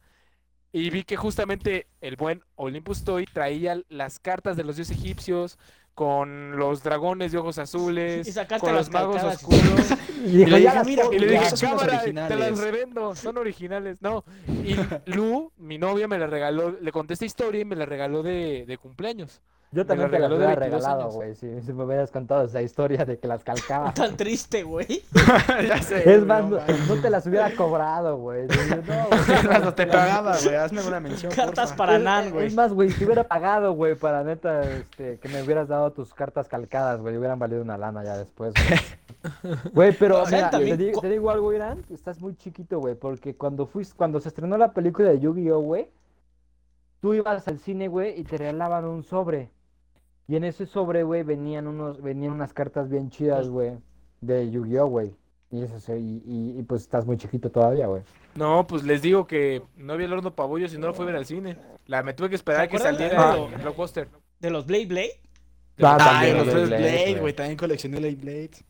y 0.71 0.89
vi 0.91 1.03
que 1.03 1.17
justamente 1.17 1.87
el 1.99 2.15
buen 2.15 2.43
Olympus 2.55 3.03
Toy 3.03 3.25
traía 3.25 3.81
las 3.89 4.19
cartas 4.19 4.55
de 4.55 4.63
los 4.63 4.75
dioses 4.75 4.95
egipcios 4.97 5.57
con 5.99 6.57
los 6.57 6.81
dragones 6.81 7.33
de 7.33 7.39
ojos 7.39 7.57
azules, 7.57 8.25
Y 8.25 8.31
sacaste 8.31 8.65
con 8.65 8.73
los 8.73 8.89
magos 8.89 9.17
calcadas. 9.17 9.43
oscuros. 9.43 9.85
Y 10.25 10.45
le 10.45 10.59
dije, 10.59 10.81
mira, 10.85 11.03
Y 11.11 11.19
le 11.19 11.27
dije, 11.27 11.45
cámara, 11.59 12.01
te 12.01 12.13
las 12.13 12.31
originales". 12.31 12.57
revendo, 12.59 13.15
son 13.15 13.37
originales. 13.37 13.97
No, 13.99 14.23
y 14.47 14.75
Lu, 15.11 15.51
mi 15.57 15.77
novia, 15.77 16.07
me 16.07 16.17
la 16.17 16.27
regaló, 16.27 16.71
le 16.71 16.91
conté 16.93 17.15
esta 17.15 17.25
historia 17.25 17.61
y 17.61 17.65
me 17.65 17.75
la 17.75 17.85
regaló 17.85 18.23
de, 18.23 18.63
de 18.65 18.77
cumpleaños. 18.77 19.41
Yo 19.71 19.85
también 19.85 20.09
te 20.09 20.17
las 20.17 20.31
hubiera 20.31 20.55
22 20.55 20.81
regalado, 20.83 21.11
güey, 21.11 21.35
si, 21.35 21.61
si 21.61 21.73
me 21.73 21.83
hubieras 21.83 22.09
contado 22.09 22.43
esa 22.43 22.59
historia 22.59 23.05
de 23.05 23.19
que 23.19 23.27
las 23.27 23.43
calcaba. 23.43 23.93
Tan 23.93 24.17
triste, 24.17 24.63
güey. 24.63 25.03
ya 25.67 25.79
sé. 25.83 26.11
Es 26.11 26.25
más, 26.25 26.43
no 26.45 26.57
no, 26.57 26.63
no 26.95 27.01
te 27.01 27.09
las 27.11 27.27
hubiera 27.27 27.55
cobrado, 27.55 28.17
güey. 28.17 28.47
No, 28.47 28.55
güey. 29.07 29.55
Hasta 29.55 29.75
te 29.75 29.85
pagaba, 29.85 30.35
güey. 30.43 30.55
Hazme 30.55 30.81
una 30.87 30.99
mención. 30.99 31.31
Cartas 31.35 31.69
porfa. 31.69 31.77
para 31.77 31.97
Es- 31.97 32.03
Nan, 32.03 32.25
es, 32.25 32.33
güey. 32.33 32.53
más, 32.55 32.73
güey, 32.73 32.89
si 32.89 33.05
hubiera 33.05 33.23
pagado, 33.25 33.73
güey, 33.73 33.93
para 33.93 34.23
neta, 34.23 34.63
este, 34.63 35.19
que 35.19 35.29
me 35.29 35.43
hubieras 35.43 35.67
dado 35.67 35.91
tus 35.91 36.15
cartas 36.15 36.47
calcadas, 36.47 36.99
güey, 36.99 37.15
hubieran 37.17 37.37
valido 37.37 37.61
una 37.61 37.77
lana 37.77 38.03
ya 38.03 38.17
después, 38.17 38.53
güey. 38.55 39.71
Güey, 39.73 39.91
pero 39.99 40.23
O 40.23 40.25
sea, 40.25 40.37
mira, 40.37 40.49
también 40.49 40.77
te, 40.77 40.83
di- 40.85 40.91
co- 40.93 41.01
te 41.01 41.09
digo 41.09 41.29
algo, 41.29 41.53
Irán, 41.53 41.83
estás 41.91 42.19
muy 42.19 42.35
chiquito, 42.35 42.79
güey, 42.79 42.95
porque 42.95 43.35
cuando 43.35 43.67
fuiste, 43.67 43.95
cuando 43.95 44.19
se 44.19 44.29
estrenó 44.29 44.57
la 44.57 44.71
película 44.71 45.09
de 45.09 45.19
Yu-Gi-Oh, 45.19 45.59
güey, 45.59 45.89
tú 47.01 47.13
ibas 47.13 47.47
al 47.47 47.59
cine, 47.59 47.87
güey, 47.87 48.19
y 48.19 48.23
te 48.23 48.37
regalaban 48.37 48.85
un 48.85 49.03
sobre. 49.03 49.51
Y 50.29 50.35
en 50.35 50.43
ese 50.43 50.67
sobre, 50.67 51.01
güey, 51.01 51.23
venían 51.23 51.65
unos, 51.67 52.01
venían 52.03 52.31
unas 52.33 52.53
cartas 52.53 52.87
bien 52.87 53.09
chidas, 53.09 53.49
güey, 53.49 53.71
de 54.21 54.51
Yu-Gi-Oh, 54.51 54.85
güey. 54.85 55.15
Y 55.51 55.63
eso 55.63 55.95
y, 55.97 56.21
y- 56.23 56.59
y, 56.59 56.63
pues 56.63 56.83
estás 56.83 57.07
muy 57.07 57.17
chiquito 57.17 57.49
todavía, 57.49 57.87
güey. 57.87 58.03
No, 58.35 58.67
pues 58.67 58.83
les 58.83 59.01
digo 59.01 59.25
que 59.25 59.63
no 59.75 59.97
vi 59.97 60.03
el 60.03 60.13
horno 60.13 60.35
pabollo 60.35 60.69
si 60.69 60.77
no 60.77 60.85
lo 60.85 60.93
fue 60.93 61.05
a 61.05 61.07
ver 61.07 61.15
al 61.15 61.25
cine. 61.25 61.57
La 61.87 62.03
me 62.03 62.13
tuve 62.13 62.29
que 62.29 62.35
esperar 62.35 62.61
¿Se 62.61 62.65
a 62.65 62.69
que 62.69 62.77
de- 62.77 62.83
saliera 62.83 63.31
Ah. 63.33 63.47
el 63.51 63.59
blockbuster. 63.61 64.07
De 64.39 64.51
los 64.51 64.67
Blade 64.67 64.85
Blade. 64.85 65.19
Ah, 65.81 65.97
también 65.97 66.37
los 66.37 66.45
los 66.45 66.67
Blade, 66.67 66.81
Blade, 66.83 67.19
güey. 67.19 67.33
También 67.33 67.57
coleccioné 67.57 67.97
Blade 67.97 68.15
Blades. 68.15 68.63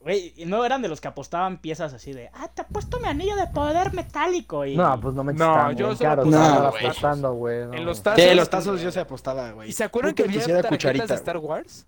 Güey, 0.00 0.32
y 0.36 0.46
no 0.46 0.64
eran 0.64 0.80
de 0.80 0.88
los 0.88 0.98
que 1.00 1.08
apostaban 1.08 1.58
piezas 1.58 1.92
así 1.92 2.14
de, 2.14 2.30
ah, 2.32 2.48
te 2.54 2.62
he 2.62 2.64
puesto 2.64 2.98
mi 3.00 3.08
anillo 3.08 3.36
de 3.36 3.46
poder 3.48 3.92
metálico. 3.92 4.64
Y... 4.64 4.74
No, 4.74 4.98
pues 4.98 5.14
no 5.14 5.22
me 5.22 5.34
No, 5.34 5.72
yo 5.72 5.94
solo 5.94 5.98
caros, 5.98 6.26
apostaba 6.26 6.64
los 6.70 6.74
apostando, 6.82 7.34
güey. 7.34 7.66
no, 7.66 7.74
En 7.74 7.84
los 7.84 7.98
güey. 8.02 8.04
tazos. 8.16 8.30
Sí, 8.30 8.34
los 8.34 8.50
tazos 8.50 8.80
yo 8.80 8.90
se 8.92 9.00
apostaba, 9.00 9.50
güey. 9.52 9.68
¿Y 9.68 9.72
se 9.72 9.84
acuerdan 9.84 10.14
que 10.14 10.22
Nunca 10.22 10.30
había 10.32 10.40
quisiera 10.40 10.62
tarjetas 10.62 10.78
cucharita, 10.78 11.06
de 11.06 11.14
Star 11.14 11.36
Wars? 11.36 11.86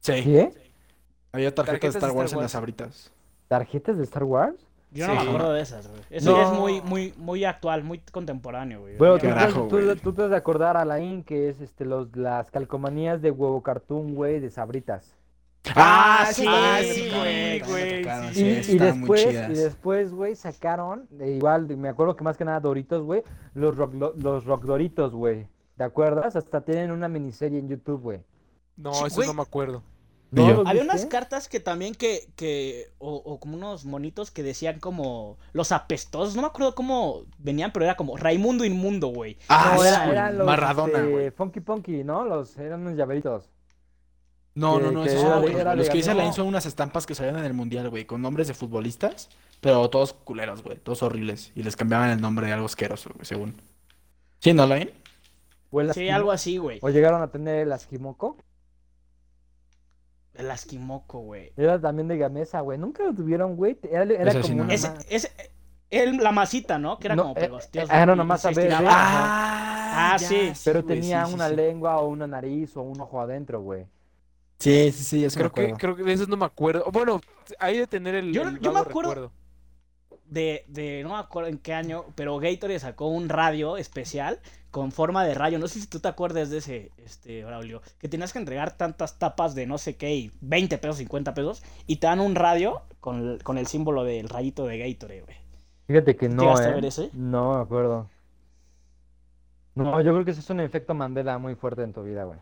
Sí. 0.00 0.12
¿Qué? 0.24 0.52
Había 1.32 1.54
tarjetas 1.54 1.94
de 1.94 1.98
Star 2.00 2.10
Wars 2.10 2.32
en 2.34 2.40
las 2.40 2.54
abritas. 2.54 3.10
¿Tarjetas 3.48 3.96
de 3.96 4.04
Star 4.04 4.24
Wars? 4.24 4.54
Yo 4.90 5.06
no 5.06 5.14
Sí. 5.18 5.18
me 5.24 5.28
acuerdo 5.30 5.52
de 5.54 5.62
esas, 5.62 5.88
güey. 5.88 6.02
Eso 6.10 6.32
No. 6.32 6.36
ya 6.36 6.42
es 6.42 6.52
muy, 6.58 6.80
muy, 6.82 7.14
muy 7.16 7.44
actual, 7.46 7.82
muy 7.82 8.00
contemporáneo, 8.12 8.82
güey. 8.82 8.98
Bueno, 8.98 9.14
tú, 9.14 9.20
te- 9.22 9.28
Carajo, 9.28 9.68
tú- 9.68 9.80
güey. 9.82 9.96
tú 9.96 10.12
te 10.12 10.24
has 10.24 10.28
de 10.30 10.36
acordar 10.36 10.76
a 10.76 10.84
la 10.84 11.00
IN 11.00 11.24
que 11.24 11.48
es 11.48 11.62
este, 11.62 11.86
los, 11.86 12.14
las 12.14 12.50
calcomanías 12.50 13.22
de 13.22 13.30
huevo 13.30 13.62
cartoon, 13.62 14.14
güey, 14.14 14.38
de 14.38 14.50
sabritas. 14.50 15.14
Ah, 15.76 16.26
sí, 16.32 16.42
sí, 16.42 17.10
güey, 17.66 18.02
y, 18.68 18.78
después, 18.78 19.20
y 19.50 19.54
después, 19.54 20.12
güey, 20.12 20.34
sacaron, 20.34 21.06
eh, 21.20 21.30
igual, 21.36 21.68
me 21.76 21.88
acuerdo 21.88 22.16
que 22.16 22.24
más 22.24 22.36
que 22.36 22.44
nada 22.44 22.58
Doritos, 22.60 23.02
güey, 23.04 23.22
los 23.54 23.76
rock, 23.76 23.94
lo- 23.94 24.12
los 24.16 24.44
rock 24.44 24.64
Doritos, 24.64 25.12
güey. 25.14 25.46
¿Te 25.76 25.84
acuerdas? 25.84 26.34
Hasta 26.36 26.62
tienen 26.62 26.90
una 26.90 27.08
miniserie 27.08 27.58
en 27.60 27.68
YouTube, 27.68 28.00
güey. 28.02 28.20
No, 28.76 28.92
Sí, 28.92 29.04
eso 29.06 29.24
no 29.26 29.34
me 29.34 29.42
acuerdo. 29.42 29.82
Había 30.66 30.82
unas 30.82 31.04
cartas 31.06 31.46
que 31.48 31.60
también 31.60 31.94
que, 31.94 32.28
que 32.36 32.86
o, 32.98 33.14
o 33.14 33.38
como 33.38 33.54
unos 33.56 33.84
monitos 33.84 34.30
que 34.30 34.42
decían 34.42 34.80
como 34.80 35.36
los 35.52 35.72
apestosos, 35.72 36.34
no 36.34 36.40
me 36.42 36.48
acuerdo 36.48 36.74
cómo 36.74 37.24
venían, 37.38 37.70
pero 37.70 37.84
era 37.84 37.96
como 37.96 38.16
Raimundo 38.16 38.64
Inmundo, 38.64 39.08
güey. 39.08 39.36
Ah, 39.48 39.74
No, 39.76 39.84
era- 39.84 40.10
eran 40.10 40.38
los 40.38 40.46
Maradona, 40.46 40.98
este, 40.98 41.10
güey. 41.10 41.30
Funky 41.30 41.60
Punky, 41.60 42.02
¿no? 42.02 42.24
Los, 42.24 42.56
eran 42.58 42.80
unos 42.80 42.94
llaveritos. 42.96 43.50
No, 44.54 44.76
que- 44.78 44.84
no, 44.84 44.90
no, 44.92 45.04
que 45.04 45.10
era 45.12 45.20
son 45.20 45.44
era 45.48 45.74
Los 45.74 45.88
que 45.88 45.96
dice 45.96 46.08
Gabriel. 46.08 46.20
Alain 46.26 46.32
son 46.34 46.46
unas 46.46 46.66
estampas 46.66 47.06
que 47.06 47.14
salían 47.14 47.38
en 47.38 47.44
el 47.44 47.54
mundial, 47.54 47.88
güey, 47.88 48.04
con 48.04 48.20
nombres 48.20 48.48
de 48.48 48.54
futbolistas, 48.54 49.30
pero 49.60 49.88
todos 49.88 50.12
culeros, 50.12 50.62
güey, 50.62 50.76
todos 50.78 51.02
horribles. 51.02 51.52
Y 51.54 51.62
les 51.62 51.74
cambiaban 51.76 52.10
el 52.10 52.20
nombre 52.20 52.46
de 52.46 52.52
algo 52.52 52.66
asqueroso, 52.66 53.10
güey, 53.14 53.24
según. 53.24 53.54
¿Sí, 54.40 54.52
no, 54.52 54.64
Alain? 54.64 54.90
Sí, 55.94 56.10
algo 56.10 56.32
así, 56.32 56.58
güey. 56.58 56.78
o 56.82 56.90
llegaron 56.90 57.22
a 57.22 57.28
tener 57.30 57.60
el 57.60 57.72
Asquimoco. 57.72 58.36
El 60.34 60.50
Asquimoco, 60.50 61.20
güey. 61.20 61.52
Era 61.56 61.80
también 61.80 62.08
de 62.08 62.18
Gamesa, 62.18 62.60
güey. 62.60 62.78
Nunca 62.78 63.04
lo 63.04 63.14
tuvieron, 63.14 63.56
güey. 63.56 63.78
Era, 63.90 64.32
sí 64.32 64.40
como 64.42 64.54
no. 64.56 64.62
una 64.64 64.74
Ese, 64.74 65.30
el- 65.90 66.16
la 66.18 66.32
masita, 66.32 66.78
¿no? 66.78 66.98
Que 66.98 67.08
era 67.08 67.16
No, 67.16 67.22
como 67.22 67.36
eh, 67.36 67.40
pegostilloso 67.40 67.92
eh, 67.92 67.96
era 68.02 68.12
y 68.12 68.16
nomás 68.16 68.44
a 68.46 68.50
ver. 68.50 68.70
¿eh? 68.72 68.76
Ah, 68.80 70.16
sí. 70.18 70.52
Pero 70.64 70.84
tenía 70.84 71.24
sí, 71.24 71.28
sí, 71.30 71.34
una 71.34 71.48
sí. 71.50 71.56
lengua 71.56 71.98
o 71.98 72.08
una 72.08 72.26
nariz 72.26 72.76
o 72.76 72.82
un 72.82 73.00
ojo 73.00 73.20
adentro, 73.20 73.60
güey. 73.60 73.86
Sí, 74.62 74.92
sí, 74.92 75.04
sí, 75.04 75.24
eso 75.24 75.38
me 75.38 75.50
Creo 75.50 75.52
que, 75.52 75.60
acuerdo. 75.72 75.78
creo 75.78 75.96
que 75.96 76.02
de 76.04 76.12
esos 76.12 76.28
no 76.28 76.36
me 76.36 76.44
acuerdo. 76.46 76.84
Bueno, 76.92 77.20
hay 77.58 77.78
de 77.78 77.86
tener 77.86 78.14
el. 78.14 78.32
Yo- 78.32 78.42
el 78.42 78.60
yo 78.60 78.72
me 78.72 78.80
acuerdo- 78.80 79.10
recuerdo. 79.14 79.32
de, 80.26 80.64
de, 80.68 81.02
no 81.02 81.10
me 81.10 81.16
acuerdo 81.18 81.48
en 81.50 81.58
qué 81.58 81.74
año, 81.74 82.04
pero 82.14 82.38
Gatorade 82.38 82.78
sacó 82.78 83.08
un 83.08 83.28
radio 83.28 83.76
especial 83.76 84.40
con 84.70 84.90
forma 84.92 85.24
de 85.24 85.34
rayo. 85.34 85.58
No 85.58 85.68
sé 85.68 85.80
si 85.80 85.86
tú 85.86 86.00
te 86.00 86.08
acuerdas 86.08 86.48
de 86.48 86.58
ese, 86.58 86.90
este, 86.96 87.44
Braulio, 87.44 87.82
que 87.98 88.08
tenías 88.08 88.32
que 88.32 88.38
entregar 88.38 88.76
tantas 88.76 89.18
tapas 89.18 89.54
de 89.54 89.66
no 89.66 89.76
sé 89.76 89.96
qué, 89.96 90.14
y 90.14 90.30
20 90.40 90.78
pesos, 90.78 90.96
50 90.96 91.34
pesos, 91.34 91.62
y 91.86 91.96
te 91.96 92.06
dan 92.06 92.20
un 92.20 92.34
radio 92.34 92.80
con, 93.00 93.18
el- 93.32 93.42
con 93.42 93.58
el 93.58 93.66
símbolo 93.66 94.04
del 94.04 94.28
rayito 94.30 94.64
de 94.66 94.78
Gatorade, 94.78 95.20
güey. 95.22 95.36
Fíjate 95.88 96.16
que 96.16 96.28
no, 96.30 96.44
¿Llegaste 96.44 96.66
a 96.66 96.70
¿eh? 96.70 96.74
ver 96.74 96.84
ese? 96.86 97.10
No 97.12 97.54
me 97.56 97.60
acuerdo. 97.60 98.08
No, 99.74 100.00
yo 100.02 100.12
creo 100.12 100.24
que 100.24 100.30
ese 100.30 100.40
es 100.40 100.50
un 100.50 100.60
efecto 100.60 100.94
Mandela 100.94 101.36
muy 101.38 101.54
fuerte 101.54 101.82
en 101.82 101.92
tu 101.92 102.02
vida, 102.02 102.24
güey. 102.24 102.38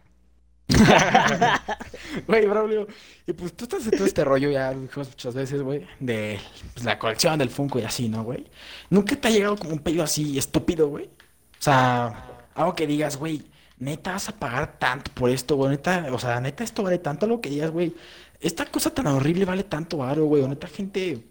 Güey, 2.26 2.46
Braulio, 2.46 2.87
y 3.26 3.33
pues 3.33 3.54
tú 3.54 3.64
estás 3.64 3.85
en 3.85 3.92
todo 3.92 4.06
este 4.06 4.24
rollo, 4.24 4.50
ya 4.50 4.72
lo 4.72 4.80
muchas 4.80 5.35
veces, 5.35 5.62
güey, 5.62 5.87
de 5.98 6.38
pues, 6.74 6.85
la 6.85 6.98
colección 6.98 7.38
del 7.38 7.50
Funko 7.50 7.78
y 7.78 7.85
así, 7.85 8.09
¿no, 8.09 8.24
güey? 8.24 8.46
¿Nunca 8.88 9.16
te 9.16 9.28
ha 9.28 9.30
llegado 9.30 9.56
como 9.56 9.72
un 9.72 9.78
pedido 9.78 10.02
así 10.02 10.38
estúpido, 10.38 10.88
güey? 10.88 11.04
O 11.04 11.62
sea, 11.62 12.46
algo 12.54 12.74
que 12.74 12.87
digas, 12.87 13.16
güey, 13.16 13.44
neta 13.78 14.12
vas 14.12 14.28
a 14.28 14.38
pagar 14.38 14.78
tanto 14.78 15.11
por 15.12 15.30
esto, 15.30 15.56
güey, 15.56 15.70
neta, 15.70 16.09
o 16.12 16.18
sea, 16.18 16.40
neta 16.40 16.64
esto 16.64 16.83
vale 16.83 16.98
tanto, 16.98 17.26
algo 17.26 17.40
que 17.40 17.50
digas, 17.50 17.70
güey, 17.70 17.94
esta 18.40 18.66
cosa 18.66 18.90
tan 18.90 19.06
horrible 19.06 19.44
vale 19.44 19.64
tanto 19.64 19.98
varo, 19.98 20.24
güey, 20.26 20.46
neta 20.46 20.66
gente 20.68 21.24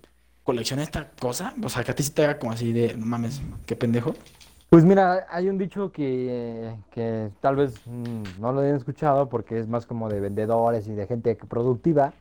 colecciona 0.43 0.83
esta 0.83 1.11
cosa, 1.11 1.53
o 1.61 1.69
sea, 1.69 1.83
que 1.83 1.91
a 1.91 1.95
ti 1.95 2.03
sí 2.03 2.11
te 2.11 2.23
haga 2.23 2.39
como 2.39 2.51
así 2.51 2.73
de, 2.73 2.95
no 2.95 3.05
mames, 3.05 3.41
qué 3.65 3.75
pendejo. 3.75 4.15
Pues 4.69 4.83
mira, 4.85 5.25
hay 5.31 5.49
un 5.49 5.57
dicho 5.57 5.91
que, 5.91 6.75
que 6.91 7.31
tal 7.41 7.55
vez 7.55 7.81
mm, 7.87 8.39
no 8.39 8.51
lo 8.51 8.61
hayan 8.61 8.75
escuchado 8.75 9.27
porque 9.27 9.57
es 9.57 9.67
más 9.67 9.87
como 9.87 10.09
de 10.09 10.19
vendedores 10.19 10.87
y 10.87 10.93
de 10.93 11.07
gente 11.07 11.35
productiva, 11.35 12.13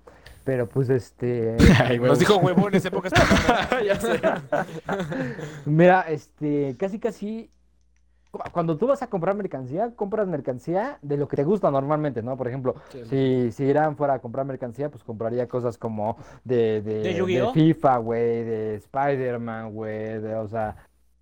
pero 0.44 0.66
pues 0.66 0.88
este... 0.88 1.56
Ay. 1.84 1.98
Nos 2.00 2.18
dijo 2.18 2.37
huevones 2.38 2.82
en 2.87 2.92
pocas 2.92 3.12
palabras. 3.46 4.03
Mira, 5.66 6.01
este, 6.09 6.74
casi 6.78 6.99
casi, 6.99 7.51
cu- 8.30 8.38
cuando 8.51 8.78
tú 8.78 8.86
vas 8.86 9.03
a 9.03 9.09
comprar 9.09 9.34
mercancía, 9.34 9.90
compras 9.94 10.26
mercancía 10.26 10.99
de 11.03 11.18
lo 11.18 11.28
que 11.28 11.36
te 11.36 11.44
gusta 11.44 11.70
normalmente, 11.70 12.22
¿no? 12.22 12.38
Por 12.38 12.49
ejemplo, 12.49 12.76
si, 13.11 13.53
si 13.53 13.64
Irán 13.64 13.94
fuera 13.94 14.14
a 14.14 14.18
comprar 14.20 14.46
mercancía, 14.46 14.88
pues 14.90 15.05
compraría 15.05 15.46
cosas 15.49 15.76
como 15.76 16.16
de, 16.44 16.80
de, 16.80 17.03
¿De? 17.49 17.53
FIFA, 17.53 17.99
güey, 17.99 18.44
de 18.44 18.74
Spider-Man, 18.76 19.74
güey, 19.74 20.18
de, 20.18 20.34
o 20.36 20.49
sea, 20.49 20.76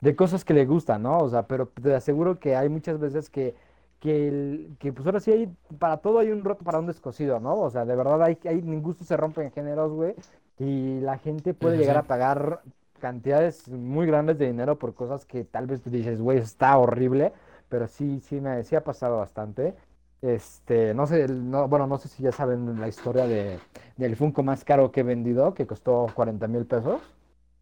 de 0.06 0.16
cosas 0.16 0.44
que 0.44 0.54
le 0.54 0.66
gustan, 0.66 1.02
¿no? 1.02 1.18
O 1.18 1.28
sea, 1.28 1.46
pero 1.46 1.68
te 1.68 1.94
aseguro 1.94 2.38
que 2.40 2.56
hay 2.56 2.68
muchas 2.68 2.98
veces 3.00 3.30
que, 3.30 3.54
que, 4.00 4.28
el- 4.28 4.76
que 4.78 4.92
pues 4.92 5.06
ahora 5.06 5.20
sí 5.20 5.32
hay, 5.32 5.48
para 5.78 5.98
todo 5.98 6.18
hay 6.20 6.30
un 6.30 6.44
roto 6.44 6.64
para 6.64 6.78
un 6.78 6.86
descosido, 6.86 7.40
¿no? 7.40 7.56
O 7.58 7.70
sea, 7.70 7.84
de 7.84 7.96
verdad 7.96 8.22
hay, 8.22 8.38
hay, 8.44 8.60
gustos 8.80 9.06
se 9.08 9.16
rompen 9.16 9.50
géneros, 9.52 9.92
güey, 9.92 10.14
y 10.58 11.00
la 11.00 11.18
gente 11.18 11.54
puede 11.54 11.78
llegar 11.78 11.96
sí. 11.96 11.98
a 11.98 12.06
pagar 12.06 12.62
cantidades 13.00 13.68
muy 13.68 14.06
grandes 14.06 14.38
de 14.38 14.46
dinero 14.46 14.78
por 14.78 14.94
cosas 14.94 15.24
que 15.26 15.44
tal 15.44 15.66
vez 15.66 15.82
tú 15.82 15.90
dices, 15.90 16.20
güey, 16.20 16.38
está 16.38 16.76
horrible, 16.78 17.32
pero 17.68 17.86
sí, 17.88 18.20
sí 18.20 18.40
me 18.40 18.62
sí 18.64 18.76
ha 18.76 18.84
pasado 18.84 19.18
bastante. 19.18 19.74
Este, 20.22 20.94
no 20.94 21.06
sé, 21.06 21.28
no, 21.28 21.68
bueno, 21.68 21.86
no 21.86 21.98
sé 21.98 22.08
si 22.08 22.22
ya 22.22 22.32
saben 22.32 22.80
la 22.80 22.88
historia 22.88 23.26
de, 23.26 23.60
del 23.96 24.16
Funko 24.16 24.42
más 24.42 24.64
caro 24.64 24.90
que 24.92 25.00
he 25.00 25.02
vendido, 25.02 25.54
que 25.54 25.66
costó 25.66 26.06
40 26.14 26.48
mil 26.48 26.64
pesos. 26.66 27.02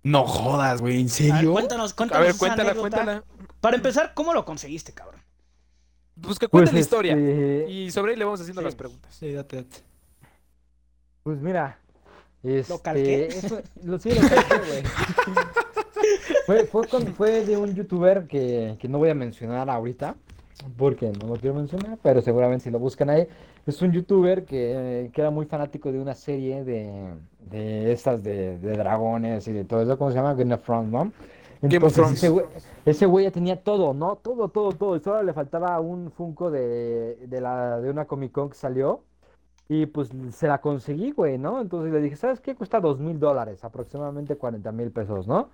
No 0.04 0.24
jodas, 0.26 0.80
güey, 0.80 0.94
¿en 0.96 1.00
A 1.00 1.02
ver, 1.04 1.10
serio? 1.10 1.52
cuéntanos, 1.52 1.92
A 1.92 1.96
cuéntanos 1.96 2.22
ver, 2.26 2.30
esa 2.30 2.38
cuéntala, 2.38 2.70
anécdota. 2.70 2.96
cuéntala. 2.96 3.24
Para 3.60 3.76
empezar, 3.76 4.12
¿cómo 4.14 4.32
lo 4.34 4.44
conseguiste, 4.44 4.92
cabrón? 4.92 5.20
Pues 6.20 6.38
que 6.38 6.46
cuente 6.46 6.66
Pues, 6.70 6.74
la 6.74 6.80
historia. 6.80 7.12
este, 7.16 7.70
Y 7.70 7.90
sobre 7.90 8.12
ahí 8.12 8.18
le 8.18 8.24
vamos 8.24 8.40
haciendo 8.40 8.60
Sí. 8.60 8.64
las 8.66 8.74
preguntas. 8.76 9.14
Sí, 9.14 9.32
date, 9.32 9.56
date. 9.56 9.76
Pues 11.24 11.40
mira, 11.40 11.78
este, 12.42 12.78
calqué? 12.82 13.26
eso- 13.28 13.62
lo, 13.82 13.98
sí, 13.98 14.10
lo 14.12 14.20
calqué, 14.28 14.58
güey. 14.58 14.82
fue, 16.46 16.64
fue, 16.66 16.86
con- 16.88 17.14
fue 17.14 17.44
de 17.44 17.56
un 17.56 17.74
youtuber 17.74 18.26
que, 18.28 18.76
que 18.78 18.88
no 18.88 18.98
voy 18.98 19.08
a 19.08 19.14
mencionar 19.14 19.68
ahorita, 19.70 20.14
porque 20.76 21.10
no 21.18 21.28
lo 21.28 21.36
quiero 21.36 21.54
mencionar, 21.56 21.98
pero 22.02 22.20
seguramente 22.20 22.64
si 22.64 22.70
lo 22.70 22.78
buscan 22.78 23.08
ahí, 23.10 23.26
es 23.66 23.80
un 23.82 23.92
youtuber 23.92 24.44
que, 24.44 25.10
que 25.12 25.20
era 25.20 25.30
muy 25.30 25.46
fanático 25.46 25.90
de 25.92 26.00
una 26.00 26.14
serie 26.14 26.64
de, 26.64 27.14
de 27.38 27.92
estas 27.92 28.22
de, 28.22 28.58
de 28.58 28.76
dragones 28.76 29.46
y 29.48 29.52
de 29.52 29.64
todo 29.64 29.82
eso, 29.82 29.98
¿cómo 29.98 30.10
se 30.10 30.16
llama? 30.16 30.34
Game 30.34 30.54
of 30.54 30.62
Thrones, 30.64 30.90
¿no? 30.92 31.14
Game 31.62 31.86
of 31.86 31.92
Entonces, 31.92 31.94
Thrones. 31.94 32.18
ese 32.18 32.28
güey, 32.28 32.46
ese 32.84 33.06
güey 33.06 33.24
ya 33.24 33.30
tenía 33.32 33.62
todo, 33.62 33.94
¿no? 33.94 34.16
Todo, 34.16 34.48
todo, 34.50 34.76
todo. 34.76 34.96
Y 34.96 35.00
solo 35.00 35.22
le 35.22 35.32
faltaba 35.32 35.80
un 35.80 36.10
Funko 36.12 36.50
de, 36.50 37.16
de, 37.26 37.40
la, 37.40 37.80
de 37.80 37.90
una 37.90 38.06
Comic 38.06 38.32
Con 38.32 38.50
que 38.50 38.56
salió. 38.56 39.04
Y 39.68 39.86
pues 39.86 40.10
se 40.32 40.46
la 40.48 40.60
conseguí, 40.60 41.12
güey, 41.12 41.38
¿no? 41.38 41.60
Entonces 41.60 41.92
le 41.92 42.00
dije, 42.02 42.16
¿sabes 42.16 42.40
qué? 42.40 42.54
Cuesta 42.54 42.80
dos 42.80 43.00
mil 43.00 43.18
dólares, 43.18 43.64
aproximadamente 43.64 44.36
40 44.36 44.72
mil 44.72 44.92
pesos, 44.92 45.26
¿no? 45.26 45.50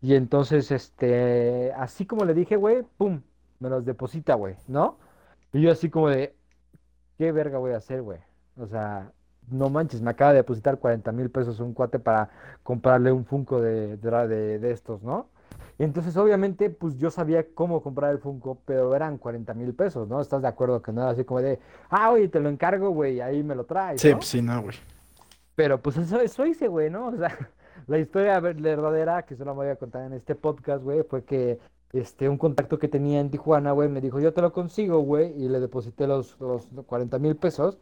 Y 0.00 0.14
entonces, 0.14 0.70
este, 0.70 1.72
así 1.74 2.06
como 2.06 2.24
le 2.24 2.34
dije, 2.34 2.56
güey, 2.56 2.84
pum, 2.98 3.22
me 3.60 3.68
los 3.70 3.84
deposita, 3.84 4.34
güey, 4.34 4.56
¿no? 4.68 4.98
Y 5.52 5.62
yo 5.62 5.72
así 5.72 5.90
como 5.90 6.08
de, 6.10 6.37
¿qué 7.18 7.32
verga 7.32 7.58
voy 7.58 7.72
a 7.72 7.76
hacer, 7.78 8.00
güey? 8.02 8.18
O 8.56 8.66
sea, 8.66 9.12
no 9.50 9.68
manches, 9.68 10.00
me 10.00 10.10
acaba 10.10 10.30
de 10.32 10.38
depositar 10.38 10.78
40 10.78 11.12
mil 11.12 11.30
pesos 11.30 11.60
un 11.60 11.74
cuate 11.74 11.98
para 11.98 12.30
comprarle 12.62 13.12
un 13.12 13.24
Funko 13.24 13.60
de, 13.60 13.96
de, 13.96 14.58
de- 14.58 14.70
estos, 14.72 15.02
¿no? 15.02 15.28
Y 15.78 15.84
entonces, 15.84 16.16
obviamente, 16.16 16.70
pues 16.70 16.98
yo 16.98 17.10
sabía 17.10 17.46
cómo 17.54 17.82
comprar 17.82 18.10
el 18.10 18.18
Funko, 18.18 18.58
pero 18.64 18.94
eran 18.96 19.16
40 19.16 19.54
mil 19.54 19.74
pesos, 19.74 20.08
¿no? 20.08 20.20
¿Estás 20.20 20.42
de 20.42 20.48
acuerdo 20.48 20.82
que 20.82 20.92
no 20.92 21.02
era 21.02 21.10
así 21.10 21.24
como 21.24 21.40
de, 21.40 21.58
ah, 21.90 22.10
oye, 22.10 22.28
te 22.28 22.40
lo 22.40 22.48
encargo, 22.48 22.90
güey, 22.90 23.20
ahí 23.20 23.42
me 23.42 23.54
lo 23.54 23.64
traes, 23.64 24.00
Sí, 24.00 24.10
¿no? 24.10 24.16
pues 24.16 24.28
sí, 24.28 24.42
no, 24.42 24.62
güey. 24.62 24.76
Pero 25.54 25.80
pues 25.80 25.96
eso, 25.96 26.20
eso 26.20 26.46
hice, 26.46 26.68
güey, 26.68 26.90
¿no? 26.90 27.06
O 27.08 27.16
sea, 27.16 27.36
la 27.86 27.98
historia 27.98 28.38
ver- 28.40 28.56
verdadera 28.60 29.22
que 29.24 29.36
solo 29.36 29.54
me 29.54 29.62
voy 29.64 29.68
a 29.68 29.76
contar 29.76 30.02
en 30.04 30.12
este 30.14 30.34
podcast, 30.34 30.82
güey, 30.82 31.02
fue 31.04 31.24
que 31.24 31.58
este, 31.92 32.28
un 32.28 32.38
contacto 32.38 32.78
que 32.78 32.88
tenía 32.88 33.20
en 33.20 33.30
Tijuana, 33.30 33.72
güey, 33.72 33.88
me 33.88 34.00
dijo, 34.00 34.20
yo 34.20 34.32
te 34.34 34.42
lo 34.42 34.52
consigo, 34.52 35.00
güey, 35.00 35.32
y 35.42 35.48
le 35.48 35.60
deposité 35.60 36.06
los, 36.06 36.38
los 36.40 36.66
40 36.86 37.18
mil 37.18 37.36
pesos. 37.36 37.78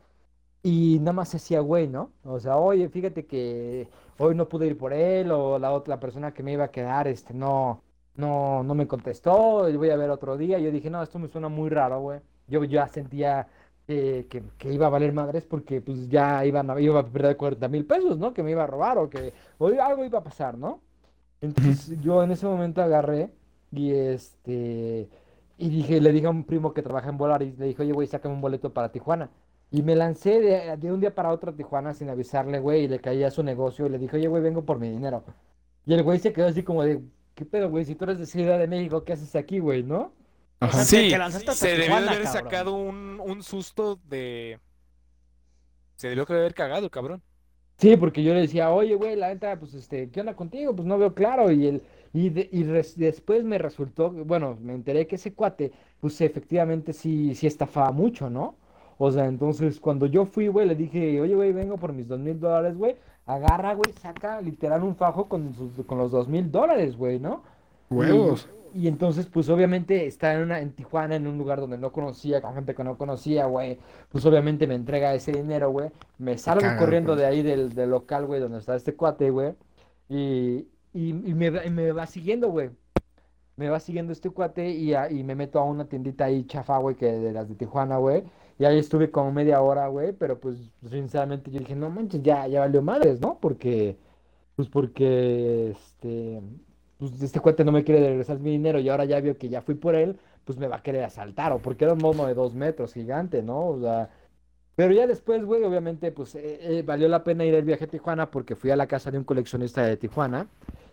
Y 0.62 0.98
nada 1.00 1.12
más 1.12 1.32
decía, 1.32 1.60
güey, 1.60 1.88
¿no? 1.88 2.12
O 2.24 2.40
sea, 2.40 2.56
oye, 2.58 2.88
fíjate 2.88 3.26
que 3.26 3.88
hoy 4.18 4.34
no 4.34 4.48
pude 4.48 4.66
ir 4.66 4.78
por 4.78 4.92
él, 4.92 5.30
o 5.32 5.58
la 5.58 5.72
otra 5.72 6.00
persona 6.00 6.32
que 6.34 6.42
me 6.42 6.52
iba 6.52 6.64
a 6.64 6.70
quedar, 6.70 7.08
este, 7.08 7.34
no, 7.34 7.82
no, 8.16 8.62
no 8.64 8.74
me 8.74 8.86
contestó, 8.88 9.68
y 9.68 9.76
voy 9.76 9.90
a 9.90 9.96
ver 9.96 10.10
otro 10.10 10.36
día. 10.36 10.58
Yo 10.58 10.70
dije, 10.70 10.90
no, 10.90 11.02
esto 11.02 11.18
me 11.18 11.28
suena 11.28 11.48
muy 11.48 11.70
raro, 11.70 12.00
güey. 12.00 12.20
Yo 12.48 12.64
ya 12.64 12.88
sentía 12.88 13.48
eh, 13.88 14.26
que, 14.28 14.42
que 14.58 14.72
iba 14.72 14.86
a 14.86 14.90
valer 14.90 15.12
madres 15.12 15.44
porque 15.44 15.80
pues 15.80 16.08
ya 16.08 16.44
iban 16.44 16.68
a, 16.70 16.80
iba 16.80 16.98
a 17.00 17.06
perder 17.06 17.36
40 17.36 17.68
mil 17.68 17.86
pesos, 17.86 18.18
¿no? 18.18 18.34
Que 18.34 18.42
me 18.42 18.50
iba 18.50 18.64
a 18.64 18.66
robar 18.66 18.98
o 18.98 19.08
que 19.08 19.32
o 19.58 19.68
algo 19.68 20.04
iba 20.04 20.18
a 20.18 20.24
pasar, 20.24 20.58
¿no? 20.58 20.80
Entonces 21.40 22.00
yo 22.00 22.22
en 22.22 22.32
ese 22.32 22.46
momento 22.46 22.82
agarré 22.82 23.30
y 23.78 23.92
este 23.92 25.08
y 25.58 25.68
dije, 25.70 26.00
le 26.00 26.12
dije 26.12 26.26
a 26.26 26.30
un 26.30 26.44
primo 26.44 26.74
que 26.74 26.82
trabaja 26.82 27.08
en 27.08 27.16
Volaris, 27.16 27.58
le 27.58 27.66
dije, 27.66 27.82
oye, 27.82 27.92
güey, 27.92 28.06
sácame 28.06 28.34
un 28.34 28.40
boleto 28.40 28.72
para 28.72 28.92
Tijuana. 28.92 29.30
Y 29.70 29.82
me 29.82 29.96
lancé 29.96 30.40
de, 30.40 30.76
de 30.76 30.92
un 30.92 31.00
día 31.00 31.14
para 31.14 31.32
otro 31.32 31.50
a 31.50 31.56
Tijuana 31.56 31.94
sin 31.94 32.10
avisarle, 32.10 32.60
güey, 32.60 32.84
y 32.84 32.88
le 32.88 33.00
caí 33.00 33.24
a 33.24 33.30
su 33.30 33.42
negocio 33.42 33.86
y 33.86 33.88
le 33.90 33.98
dije, 33.98 34.16
oye, 34.16 34.28
güey, 34.28 34.42
vengo 34.42 34.64
por 34.64 34.78
mi 34.78 34.90
dinero. 34.90 35.24
Y 35.86 35.94
el 35.94 36.02
güey 36.02 36.18
se 36.18 36.32
quedó 36.32 36.46
así 36.46 36.62
como 36.62 36.82
de, 36.82 37.00
¿qué 37.34 37.44
pedo, 37.44 37.70
güey? 37.70 37.84
Si 37.84 37.94
tú 37.94 38.04
eres 38.04 38.18
de 38.18 38.26
Ciudad 38.26 38.58
de 38.58 38.66
México, 38.66 39.04
¿qué 39.04 39.14
haces 39.14 39.34
aquí, 39.34 39.58
güey, 39.58 39.82
no? 39.82 40.12
Ajá. 40.60 40.84
Sí, 40.84 41.10
lanzaste 41.10 41.52
se 41.52 41.68
debió 41.68 41.86
de 41.86 42.08
haber 42.08 42.22
cabrón. 42.24 42.32
sacado 42.32 42.74
un, 42.74 43.20
un 43.24 43.42
susto 43.42 43.98
de... 44.08 44.60
Se 45.96 46.08
debió 46.08 46.26
de 46.26 46.34
haber 46.34 46.54
cagado, 46.54 46.84
el 46.84 46.90
cabrón. 46.90 47.22
Sí, 47.78 47.96
porque 47.96 48.22
yo 48.22 48.32
le 48.34 48.40
decía, 48.40 48.70
oye, 48.70 48.94
güey, 48.94 49.16
la 49.16 49.28
neta, 49.28 49.58
pues, 49.58 49.74
este, 49.74 50.10
¿qué 50.10 50.20
onda 50.20 50.34
contigo? 50.34 50.74
Pues 50.74 50.86
no 50.86 50.98
veo 50.98 51.14
claro. 51.14 51.50
Y, 51.50 51.66
el, 51.66 51.82
y, 52.16 52.30
de- 52.30 52.48
y 52.52 52.64
res- 52.64 52.96
después 52.96 53.44
me 53.44 53.58
resultó, 53.58 54.10
bueno, 54.10 54.56
me 54.60 54.74
enteré 54.74 55.06
que 55.06 55.16
ese 55.16 55.34
cuate, 55.34 55.72
pues 56.00 56.20
efectivamente 56.20 56.92
sí, 56.92 57.34
sí 57.34 57.46
estafaba 57.46 57.92
mucho, 57.92 58.30
¿no? 58.30 58.56
O 58.98 59.10
sea, 59.10 59.26
entonces 59.26 59.78
cuando 59.80 60.06
yo 60.06 60.24
fui, 60.26 60.48
güey, 60.48 60.66
le 60.66 60.74
dije, 60.74 61.20
oye, 61.20 61.34
güey, 61.34 61.52
vengo 61.52 61.76
por 61.78 61.92
mis 61.92 62.08
dos 62.08 62.18
mil 62.20 62.40
dólares, 62.40 62.76
güey. 62.76 62.96
Agarra, 63.26 63.74
güey, 63.74 63.92
saca 63.92 64.40
literal 64.40 64.82
un 64.84 64.96
fajo 64.96 65.28
con, 65.28 65.52
sus- 65.54 65.84
con 65.86 65.98
los 65.98 66.10
dos 66.12 66.28
mil 66.28 66.50
dólares, 66.50 66.96
güey, 66.96 67.18
¿no? 67.20 67.42
Huevos. 67.90 68.48
Y, 68.72 68.84
y 68.84 68.88
entonces, 68.88 69.26
pues 69.26 69.48
obviamente 69.48 70.06
está 70.06 70.34
en, 70.34 70.42
una, 70.42 70.60
en 70.60 70.72
Tijuana, 70.72 71.16
en 71.16 71.26
un 71.26 71.38
lugar 71.38 71.60
donde 71.60 71.78
no 71.78 71.92
conocía, 71.92 72.40
con 72.42 72.54
gente 72.54 72.74
que 72.74 72.84
no 72.84 72.96
conocía, 72.98 73.46
güey. 73.46 73.78
Pues 74.10 74.24
obviamente 74.26 74.66
me 74.66 74.74
entrega 74.74 75.14
ese 75.14 75.32
dinero, 75.32 75.70
güey. 75.70 75.90
Me 76.18 76.36
salgo 76.38 76.66
corriendo 76.78 77.12
pues. 77.12 77.20
de 77.20 77.26
ahí 77.26 77.42
del, 77.42 77.74
del 77.74 77.90
local, 77.90 78.26
güey, 78.26 78.40
donde 78.40 78.58
está 78.58 78.76
este 78.76 78.94
cuate, 78.94 79.30
güey. 79.30 79.54
Y, 80.08 80.68
y, 80.96 81.10
y 81.10 81.34
me, 81.34 81.46
y 81.66 81.70
me 81.70 81.92
va 81.92 82.06
siguiendo, 82.06 82.48
güey. 82.50 82.70
Me 83.56 83.70
va 83.70 83.80
siguiendo 83.80 84.12
este 84.12 84.30
cuate 84.30 84.70
y, 84.70 84.94
a- 84.94 85.10
y 85.10 85.24
me 85.24 85.34
meto 85.34 85.58
a 85.58 85.64
una 85.64 85.86
tiendita 85.88 86.26
ahí 86.26 86.44
chafa, 86.46 86.78
güey, 86.78 86.96
que 86.96 87.06
de 87.12 87.32
las 87.32 87.48
de 87.48 87.54
Tijuana, 87.54 87.96
güey. 87.98 88.24
Y 88.58 88.64
ahí 88.66 88.78
estuve 88.78 89.10
como 89.10 89.32
media 89.32 89.62
hora, 89.62 89.88
güey, 89.88 90.12
pero 90.12 90.38
pues 90.40 90.58
sinceramente 90.90 91.50
yo 91.50 91.58
dije, 91.60 91.74
no 91.76 91.90
manches, 91.90 92.22
ya, 92.22 92.46
ya 92.48 92.60
valió 92.60 92.82
madres, 92.82 93.20
¿no? 93.20 93.38
Porque, 93.40 93.98
pues 94.56 94.68
porque, 94.68 95.70
este, 95.70 96.40
pues 96.98 97.20
este 97.22 97.40
cuate 97.40 97.64
no 97.64 97.72
me 97.72 97.84
quiere 97.84 98.00
regresar 98.08 98.38
mi 98.40 98.50
dinero 98.52 98.78
y 98.80 98.88
ahora 98.88 99.04
ya 99.04 99.20
vio 99.20 99.36
que 99.38 99.48
ya 99.48 99.62
fui 99.62 99.74
por 99.74 99.94
él, 99.94 100.18
pues 100.44 100.58
me 100.58 100.68
va 100.68 100.76
a 100.76 100.82
querer 100.82 101.04
asaltar, 101.04 101.52
o 101.52 101.58
porque 101.60 101.84
era 101.84 101.94
un 101.94 102.00
mono 102.00 102.26
de 102.26 102.34
dos 102.34 102.54
metros, 102.54 102.94
gigante, 102.94 103.42
¿no? 103.42 103.68
O 103.68 103.80
sea, 103.80 104.10
pero 104.74 104.92
ya 104.92 105.06
después, 105.06 105.44
güey, 105.44 105.64
obviamente, 105.64 106.12
pues 106.12 106.34
eh, 106.34 106.58
eh, 106.78 106.82
valió 106.82 107.08
la 107.08 107.24
pena 107.24 107.44
ir 107.44 107.54
el 107.54 107.64
viaje 107.64 107.84
a 107.84 107.88
Tijuana 107.88 108.30
porque 108.30 108.56
fui 108.56 108.70
a 108.70 108.76
la 108.76 108.86
casa 108.86 109.10
de 109.10 109.18
un 109.18 109.24
coleccionista 109.24 109.82
de 109.84 109.96
Tijuana 109.96 110.48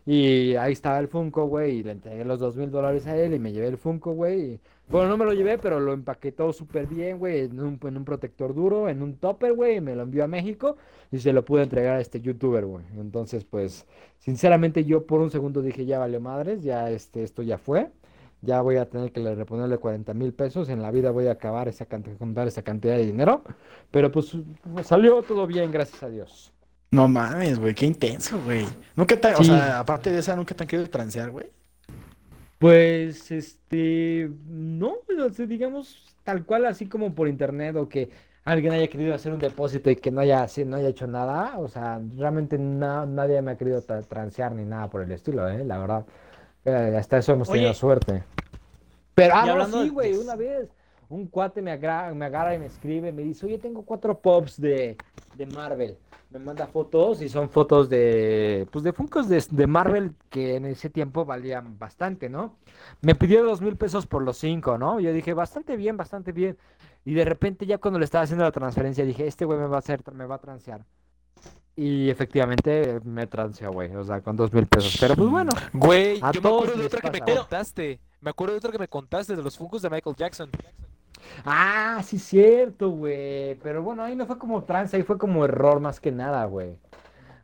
y 0.05 0.55
ahí 0.55 0.73
estaba 0.73 0.99
el 0.99 1.07
Funko, 1.07 1.45
güey, 1.47 1.77
y 1.77 1.83
le 1.83 1.91
entregué 1.91 2.25
los 2.25 2.39
dos 2.39 2.55
mil 2.57 2.69
dólares 2.71 3.07
a 3.07 3.17
él 3.17 3.33
y 3.33 3.39
me 3.39 3.51
llevé 3.53 3.67
el 3.67 3.77
Funko, 3.77 4.11
güey. 4.13 4.59
Bueno, 4.89 5.09
no 5.09 5.17
me 5.17 5.25
lo 5.25 5.33
llevé, 5.33 5.57
pero 5.57 5.79
lo 5.79 5.93
empaquetó 5.93 6.51
súper 6.51 6.87
bien, 6.87 7.17
güey, 7.17 7.41
en 7.41 7.59
un, 7.59 7.79
en 7.81 7.97
un 7.97 8.05
protector 8.05 8.53
duro, 8.53 8.89
en 8.89 9.01
un 9.01 9.15
topper, 9.15 9.53
güey, 9.53 9.77
y 9.77 9.81
me 9.81 9.95
lo 9.95 10.03
envió 10.03 10.25
a 10.25 10.27
México 10.27 10.75
y 11.11 11.19
se 11.19 11.31
lo 11.33 11.45
pude 11.45 11.63
entregar 11.63 11.97
a 11.97 12.01
este 12.01 12.19
youtuber, 12.21 12.65
güey. 12.65 12.85
Entonces, 12.97 13.45
pues, 13.45 13.87
sinceramente 14.19 14.83
yo 14.83 15.05
por 15.05 15.21
un 15.21 15.31
segundo 15.31 15.61
dije, 15.61 15.85
ya 15.85 15.99
valió 15.99 16.19
madres, 16.19 16.63
ya 16.63 16.89
este, 16.91 17.23
esto 17.23 17.41
ya 17.43 17.57
fue. 17.57 17.89
Ya 18.41 18.61
voy 18.61 18.75
a 18.75 18.89
tener 18.89 19.11
que 19.13 19.21
le 19.21 19.35
reponerle 19.35 19.77
40 19.77 20.13
mil 20.13 20.33
pesos. 20.33 20.69
En 20.69 20.81
la 20.81 20.91
vida 20.91 21.11
voy 21.11 21.27
a 21.27 21.31
acabar 21.33 21.69
esa 21.69 21.85
cantidad, 21.85 22.47
esa 22.47 22.61
cantidad 22.61 22.97
de 22.97 23.05
dinero. 23.05 23.43
Pero 23.91 24.11
pues 24.11 24.35
salió 24.83 25.23
todo 25.23 25.47
bien, 25.47 25.71
gracias 25.71 26.03
a 26.03 26.09
Dios. 26.09 26.52
No 26.93 27.07
mames, 27.07 27.57
güey, 27.59 27.73
qué 27.73 27.87
intenso, 27.87 28.39
güey. 28.45 28.67
Nunca 28.95 29.17
te, 29.19 29.33
o 29.33 29.37
Sí. 29.39 29.45
sea, 29.45 29.79
aparte 29.79 30.11
de 30.11 30.19
esa, 30.19 30.35
nunca 30.35 30.53
te 30.53 30.63
han 30.63 30.67
querido 30.67 30.87
transear, 30.89 31.31
güey. 31.31 31.47
Pues, 32.59 33.31
este, 33.31 34.29
no, 34.47 34.89
o 35.09 35.29
digamos, 35.47 36.15
tal 36.23 36.45
cual, 36.45 36.67
así 36.67 36.85
como 36.85 37.13
por 37.15 37.27
internet 37.27 37.75
o 37.77 37.89
que 37.89 38.09
alguien 38.45 38.73
haya 38.73 38.87
querido 38.87 39.15
hacer 39.15 39.33
un 39.33 39.39
depósito 39.39 39.89
y 39.89 39.95
que 39.95 40.11
no 40.11 40.21
haya, 40.21 40.43
así- 40.43 40.65
no 40.65 40.77
haya 40.77 40.89
hecho 40.89 41.07
nada, 41.07 41.57
o 41.57 41.67
sea, 41.67 41.99
realmente 42.15 42.57
na- 42.59 43.07
nadie 43.07 43.41
me 43.41 43.51
ha 43.51 43.57
querido 43.57 43.81
tra- 43.81 44.05
transear 44.05 44.51
ni 44.53 44.63
nada 44.63 44.87
por 44.89 45.01
el 45.01 45.11
estilo, 45.11 45.49
eh, 45.49 45.65
la 45.65 45.79
verdad. 45.79 46.05
Eh, 46.63 46.95
hasta 46.97 47.17
eso 47.17 47.33
hemos 47.33 47.49
tenido 47.49 47.71
Oye, 47.71 47.79
suerte. 47.79 48.23
Pero, 49.15 49.33
ah, 49.35 49.45
no, 49.47 49.51
hablando 49.53 49.77
sí, 49.79 49.85
de- 49.85 49.89
güey, 49.89 50.13
una 50.13 50.35
vez 50.35 50.69
un 51.09 51.25
cuate 51.27 51.61
me 51.61 51.71
agra- 51.71 52.13
me 52.13 52.25
agarra 52.25 52.53
y 52.55 52.59
me 52.59 52.67
escribe, 52.67 53.11
me 53.11 53.23
dice, 53.23 53.45
oye, 53.47 53.57
tengo 53.57 53.81
cuatro 53.83 54.17
pops 54.17 54.61
de, 54.61 54.95
de 55.35 55.45
Marvel. 55.47 55.97
Me 56.33 56.39
manda 56.39 56.65
fotos 56.65 57.21
y 57.21 57.29
son 57.29 57.47
fotos 57.47 57.89
de, 57.89 58.67
pues 58.71 58.83
de 58.83 58.91
Funkos 58.91 59.29
de, 59.29 59.43
de 59.51 59.67
Marvel 59.67 60.15
que 60.31 60.55
en 60.55 60.65
ese 60.65 60.89
tiempo 60.89 61.25
valían 61.25 61.77
bastante, 61.77 62.27
¿no? 62.27 62.55
Me 63.01 63.13
pidió 63.13 63.43
dos 63.43 63.61
mil 63.61 63.77
pesos 63.77 64.07
por 64.07 64.23
los 64.23 64.39
cinco, 64.39 64.79
¿no? 64.79 64.99
Yo 64.99 65.13
dije, 65.13 65.35
bastante 65.35 65.77
bien, 65.77 65.95
bastante 65.95 66.31
bien. 66.31 66.57
Y 67.05 67.13
de 67.13 67.23
repente 67.23 67.67
ya 67.67 67.77
cuando 67.77 67.99
le 67.99 68.05
estaba 68.05 68.23
haciendo 68.23 68.45
la 68.45 68.51
transferencia 68.51 69.05
dije, 69.05 69.27
este 69.27 69.45
güey 69.45 69.59
me 69.59 69.67
va 69.67 69.75
a 69.75 69.79
hacer, 69.79 70.01
me 70.11 70.25
va 70.25 70.35
a 70.35 70.39
transear. 70.39 70.83
Y 71.75 72.09
efectivamente 72.09 72.99
me 73.03 73.27
transeó, 73.27 73.71
güey, 73.71 73.95
o 73.95 74.03
sea, 74.03 74.21
con 74.21 74.35
dos 74.35 74.51
mil 74.51 74.65
pesos. 74.65 74.97
Pero 74.99 75.15
pues 75.15 75.29
bueno, 75.29 75.51
Güey, 75.71 76.19
A 76.19 76.31
yo 76.31 76.41
me 76.41 76.49
acuerdo 76.49 76.79
de 76.79 76.85
otra 76.87 77.01
que 77.01 77.11
me 77.11 77.19
contaste. 77.19 77.99
Me 78.21 78.31
acuerdo 78.31 78.53
de 78.53 78.57
otra 78.57 78.71
que 78.71 78.79
me 78.79 78.87
contaste, 78.87 79.35
de 79.35 79.43
los 79.43 79.55
Funkos 79.55 79.83
de 79.83 79.89
Michael 79.91 80.15
Jackson. 80.15 80.49
Ah, 81.45 82.01
sí, 82.03 82.17
cierto, 82.19 82.89
güey. 82.89 83.55
Pero 83.55 83.81
bueno, 83.83 84.03
ahí 84.03 84.15
no 84.15 84.25
fue 84.25 84.37
como 84.37 84.63
trance, 84.63 84.95
ahí 84.97 85.03
fue 85.03 85.17
como 85.17 85.45
error 85.45 85.79
más 85.79 85.99
que 85.99 86.11
nada, 86.11 86.45
güey. 86.45 86.77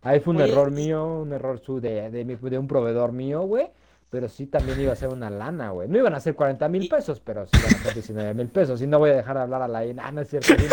Ahí 0.01 0.19
fue 0.19 0.33
un 0.33 0.41
Oye, 0.41 0.51
error 0.51 0.71
mío, 0.71 1.05
un 1.21 1.33
error 1.33 1.59
su 1.59 1.81
de, 1.81 2.09
de, 2.09 2.23
mi- 2.25 2.35
de 2.35 2.57
un 2.57 2.67
proveedor 2.67 3.11
mío, 3.11 3.41
güey. 3.41 3.67
Pero 4.09 4.27
sí 4.27 4.47
también 4.47 4.79
iba 4.81 4.91
a 4.91 4.95
ser 4.95 5.09
una 5.09 5.29
lana, 5.29 5.69
güey. 5.69 5.87
No 5.87 5.97
iban 5.99 6.15
a 6.15 6.19
ser 6.19 6.33
40 6.35 6.67
mil 6.67 6.83
Y- 6.85 6.89
pesos, 6.89 7.19
pero 7.19 7.45
sí 7.45 7.51
iban 7.59 7.75
a 7.75 7.83
ser 7.83 7.93
19 7.93 8.33
mil 8.33 8.47
pesos. 8.47 8.81
Y 8.81 8.87
no 8.87 8.97
voy 8.97 9.11
a 9.11 9.15
dejar 9.15 9.35
de 9.37 9.43
hablar 9.43 9.61
a 9.61 9.67
la 9.67 9.85
INA. 9.85 10.03
Ah, 10.07 10.11
no 10.11 10.21
es 10.21 10.29
cierto. 10.29 10.53
dime. 10.55 10.69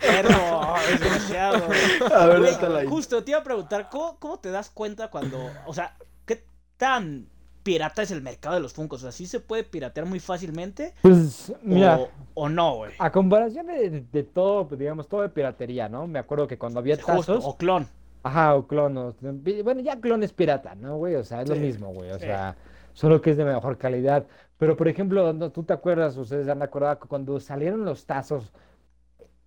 Perro, 0.00 0.74
desgraciado. 0.88 1.68
A 2.14 2.26
ver, 2.26 2.40
Güey, 2.40 2.86
justo 2.86 3.22
te 3.24 3.32
iba 3.32 3.40
a 3.40 3.44
preguntar, 3.44 3.88
¿cómo, 3.90 4.18
¿cómo 4.18 4.38
te 4.38 4.50
das 4.50 4.70
cuenta 4.70 5.08
cuando, 5.10 5.38
o 5.66 5.74
sea, 5.74 5.96
qué 6.26 6.44
tan 6.76 7.28
pirata 7.70 8.02
es 8.02 8.10
el 8.10 8.22
mercado 8.22 8.54
de 8.56 8.60
los 8.62 8.72
Funkos? 8.74 9.00
O 9.02 9.02
sea, 9.04 9.12
¿sí 9.12 9.26
se 9.26 9.40
puede 9.40 9.64
piratear 9.64 10.06
muy 10.06 10.20
fácilmente? 10.20 10.94
Pues, 11.02 11.52
mira, 11.62 11.98
O, 11.98 12.10
o 12.34 12.48
no, 12.48 12.76
güey. 12.76 12.94
a 12.98 13.10
comparación 13.12 13.66
de, 13.66 14.02
de 14.12 14.22
todo, 14.24 14.64
digamos, 14.76 15.08
todo 15.08 15.22
de 15.22 15.30
piratería, 15.30 15.88
¿no? 15.88 16.06
Me 16.06 16.18
acuerdo 16.18 16.46
que 16.46 16.58
cuando 16.58 16.80
había 16.80 16.98
Justo, 17.00 17.04
tazos, 17.04 17.44
o 17.44 17.56
clon. 17.56 17.88
ajá, 18.22 18.54
o 18.56 18.66
clonos, 18.66 19.16
bueno, 19.64 19.80
ya 19.80 20.00
clon 20.00 20.22
es 20.22 20.32
pirata, 20.32 20.74
¿no, 20.74 20.96
güey? 20.98 21.14
O 21.16 21.24
sea, 21.24 21.42
es 21.42 21.48
lo 21.48 21.56
mismo, 21.56 21.92
güey, 21.92 22.10
o 22.10 22.18
sí. 22.18 22.26
sea, 22.26 22.56
solo 22.92 23.20
que 23.22 23.30
es 23.30 23.36
de 23.38 23.44
mejor 23.44 23.78
calidad. 23.78 24.26
Pero, 24.58 24.76
por 24.76 24.88
ejemplo, 24.88 25.32
no, 25.32 25.50
¿tú 25.52 25.62
te 25.64 25.72
acuerdas, 25.72 26.16
ustedes 26.16 26.48
han 26.48 26.62
acordado 26.62 26.98
cuando 27.08 27.40
salieron 27.40 27.84
los 27.84 28.06
tazos, 28.06 28.52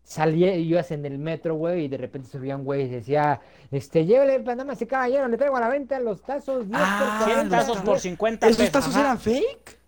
salía, 0.04 0.56
ibas 0.56 0.92
en 0.92 1.06
el 1.06 1.18
metro, 1.18 1.56
güey, 1.56 1.86
y 1.86 1.88
de 1.88 1.98
repente 1.98 2.30
subía 2.30 2.56
un 2.56 2.64
güey 2.64 2.84
y 2.84 2.90
decía, 2.90 3.40
este, 3.72 4.06
llévele, 4.06 4.40
damas 4.40 4.82
y 4.82 4.86
caballero, 4.86 5.28
le 5.28 5.38
traigo 5.38 5.56
a 5.58 5.62
la 5.62 5.70
venta 5.70 6.00
los 6.00 6.22
tazos, 6.22 6.68
10 6.68 6.80
Ah, 6.82 7.16
por 7.20 7.28
100 7.34 7.40
los 7.40 7.50
tazos 7.50 7.78
por 7.82 8.00
50 8.00 8.48
¿Esos 8.48 8.58
pesos. 8.58 8.72
tazos 8.72 8.92
Ajá. 8.96 9.02
eran 9.02 9.20
fake? 9.20 9.80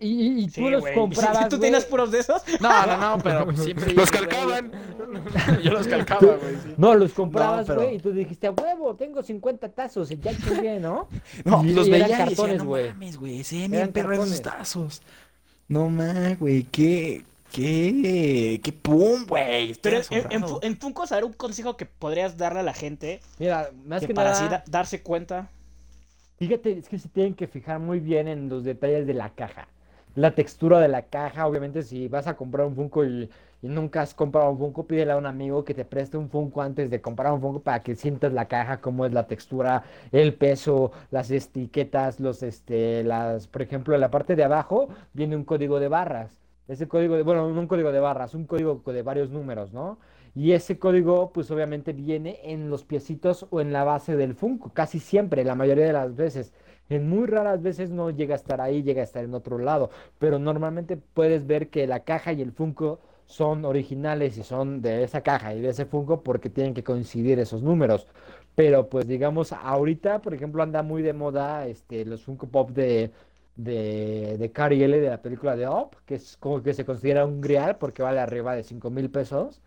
Y, 0.00 0.08
y- 0.08 0.44
y 0.44 0.46
tú 0.46 0.52
Sí, 0.62 0.70
los 0.70 0.80
güey. 0.80 0.94
comprabas, 0.94 1.48
¿Tú 1.50 1.56
güey. 1.58 1.68
tienes 1.70 1.84
puros 1.84 2.10
de 2.10 2.20
esos? 2.20 2.42
No, 2.58 2.86
no, 2.86 2.96
no, 2.96 3.18
pero 3.22 3.44
pues 3.44 3.60
siempre. 3.64 3.92
Los 3.92 4.10
calcaban. 4.10 4.72
Yo 5.62 5.72
los 5.72 5.86
calcaba, 5.86 6.20
güey. 6.36 6.54
sí. 6.62 6.74
No, 6.78 6.94
los 6.94 7.12
comprabas, 7.12 7.66
pero- 7.66 7.82
güey, 7.82 7.96
y 7.96 7.98
tú 7.98 8.10
dijiste, 8.12 8.46
a 8.46 8.52
huevo, 8.52 8.94
tengo 8.96 9.22
50 9.22 9.68
tazos, 9.68 10.10
y 10.10 10.16
ya 10.16 10.32
chingué, 10.34 10.80
¿no? 10.80 11.08
No, 11.44 11.62
Y- 11.62 11.74
los 11.74 11.86
y 11.88 11.90
eran 11.92 12.00
veía 12.00 12.06
y 12.06 12.10
decía, 12.10 12.24
cartones, 12.24 12.58
no 12.58 12.64
güey. 12.64 12.88
mames, 12.92 13.16
güey, 13.18 13.44
se 13.44 13.68
bien 13.68 13.92
perros 13.92 14.26
esos 14.28 14.40
tazos. 14.40 15.02
No 15.68 15.90
mames, 15.90 16.38
güey, 16.38 16.62
qué, 16.62 17.22
qué, 17.54 18.60
qué 18.62 18.72
pum, 18.72 19.26
güey. 19.26 19.74
Pero 19.82 19.98
en, 20.10 20.26
en, 20.30 20.44
en 20.62 20.76
Funkos, 20.78 21.12
a 21.12 21.16
ver, 21.16 21.24
un 21.24 21.32
consejo 21.32 21.76
que 21.76 21.86
podrías 21.86 22.36
darle 22.36 22.60
a 22.60 22.62
la 22.62 22.74
gente 22.74 23.20
Mira, 23.38 23.70
más 23.86 24.00
que 24.00 24.08
que 24.08 24.14
para 24.14 24.30
nada, 24.30 24.32
así 24.32 24.48
da- 24.48 24.64
darse 24.66 25.02
cuenta. 25.02 25.48
fíjate, 26.38 26.78
es 26.78 26.88
que 26.88 26.98
se 26.98 27.08
tienen 27.08 27.34
que 27.34 27.46
fijar 27.46 27.80
muy 27.80 28.00
bien 28.00 28.28
en 28.28 28.48
los 28.48 28.64
detalles 28.64 29.06
de 29.06 29.14
la 29.14 29.30
caja. 29.30 29.68
La 30.14 30.34
textura 30.34 30.78
de 30.80 30.88
la 30.88 31.02
caja, 31.02 31.46
obviamente, 31.46 31.82
si 31.82 32.08
vas 32.08 32.26
a 32.28 32.36
comprar 32.36 32.66
un 32.66 32.76
Funko 32.76 33.04
y, 33.04 33.30
y 33.62 33.68
nunca 33.68 34.02
has 34.02 34.14
comprado 34.14 34.50
un 34.50 34.58
Funko, 34.58 34.86
pídele 34.86 35.12
a 35.12 35.16
un 35.16 35.26
amigo 35.26 35.64
que 35.64 35.74
te 35.74 35.84
preste 35.84 36.16
un 36.16 36.30
Funko 36.30 36.62
antes 36.62 36.88
de 36.90 37.00
comprar 37.00 37.32
un 37.32 37.40
Funko 37.40 37.60
para 37.62 37.82
que 37.82 37.96
sientas 37.96 38.32
la 38.32 38.46
caja, 38.46 38.80
cómo 38.80 39.06
es 39.06 39.12
la 39.12 39.26
textura, 39.26 39.84
el 40.12 40.34
peso, 40.34 40.92
las 41.10 41.30
etiquetas, 41.30 42.20
los, 42.20 42.42
este, 42.44 43.02
las, 43.04 43.48
por 43.48 43.62
ejemplo, 43.62 43.94
en 43.94 44.00
la 44.02 44.10
parte 44.10 44.36
de 44.36 44.44
abajo 44.44 44.88
viene 45.12 45.34
un 45.36 45.44
código 45.44 45.80
de 45.80 45.88
barras. 45.88 46.30
Ese 46.66 46.88
código 46.88 47.16
de, 47.16 47.22
bueno, 47.22 47.48
no 47.50 47.60
un 47.60 47.66
código 47.66 47.92
de 47.92 48.00
barras, 48.00 48.34
un 48.34 48.46
código 48.46 48.82
de 48.86 49.02
varios 49.02 49.30
números, 49.30 49.72
¿no? 49.72 49.98
Y 50.34 50.52
ese 50.52 50.78
código, 50.78 51.30
pues 51.32 51.50
obviamente 51.50 51.92
viene 51.92 52.40
en 52.42 52.70
los 52.70 52.84
piecitos 52.84 53.46
o 53.50 53.60
en 53.60 53.72
la 53.72 53.84
base 53.84 54.16
del 54.16 54.34
Funko, 54.34 54.70
casi 54.72 54.98
siempre, 54.98 55.44
la 55.44 55.54
mayoría 55.54 55.86
de 55.86 55.92
las 55.92 56.16
veces. 56.16 56.52
En 56.88 57.08
muy 57.08 57.26
raras 57.26 57.62
veces 57.62 57.90
no 57.90 58.10
llega 58.10 58.34
a 58.34 58.36
estar 58.36 58.60
ahí, 58.60 58.82
llega 58.82 59.00
a 59.02 59.04
estar 59.04 59.24
en 59.24 59.34
otro 59.34 59.58
lado, 59.58 59.90
pero 60.18 60.38
normalmente 60.38 60.96
puedes 60.96 61.46
ver 61.46 61.68
que 61.68 61.86
la 61.86 62.00
caja 62.00 62.32
y 62.32 62.42
el 62.42 62.52
Funko 62.52 63.00
son 63.26 63.64
originales 63.64 64.36
y 64.38 64.42
son 64.42 64.82
de 64.82 65.02
esa 65.04 65.22
caja 65.22 65.54
y 65.54 65.60
de 65.60 65.70
ese 65.70 65.86
Funko 65.86 66.22
porque 66.22 66.50
tienen 66.50 66.74
que 66.74 66.84
coincidir 66.84 67.38
esos 67.38 67.62
números. 67.62 68.06
Pero 68.54 68.88
pues 68.88 69.06
digamos, 69.06 69.52
ahorita, 69.52 70.20
por 70.20 70.34
ejemplo, 70.34 70.62
anda 70.62 70.82
muy 70.82 71.02
de 71.02 71.12
moda 71.12 71.66
este, 71.66 72.04
los 72.04 72.22
Funko 72.24 72.48
Pop 72.48 72.70
de, 72.70 73.10
de, 73.56 74.36
de 74.38 74.52
Cary 74.52 74.82
L 74.82 74.98
de 75.00 75.08
la 75.08 75.22
película 75.22 75.56
de 75.56 75.68
Up, 75.68 75.96
que 76.04 76.16
es 76.16 76.36
como 76.38 76.62
que 76.62 76.74
se 76.74 76.84
considera 76.84 77.24
un 77.24 77.40
grial 77.40 77.76
porque 77.78 78.02
vale 78.02 78.20
arriba 78.20 78.54
de 78.54 78.62
5 78.64 78.90
mil 78.90 79.10
pesos. 79.10 79.60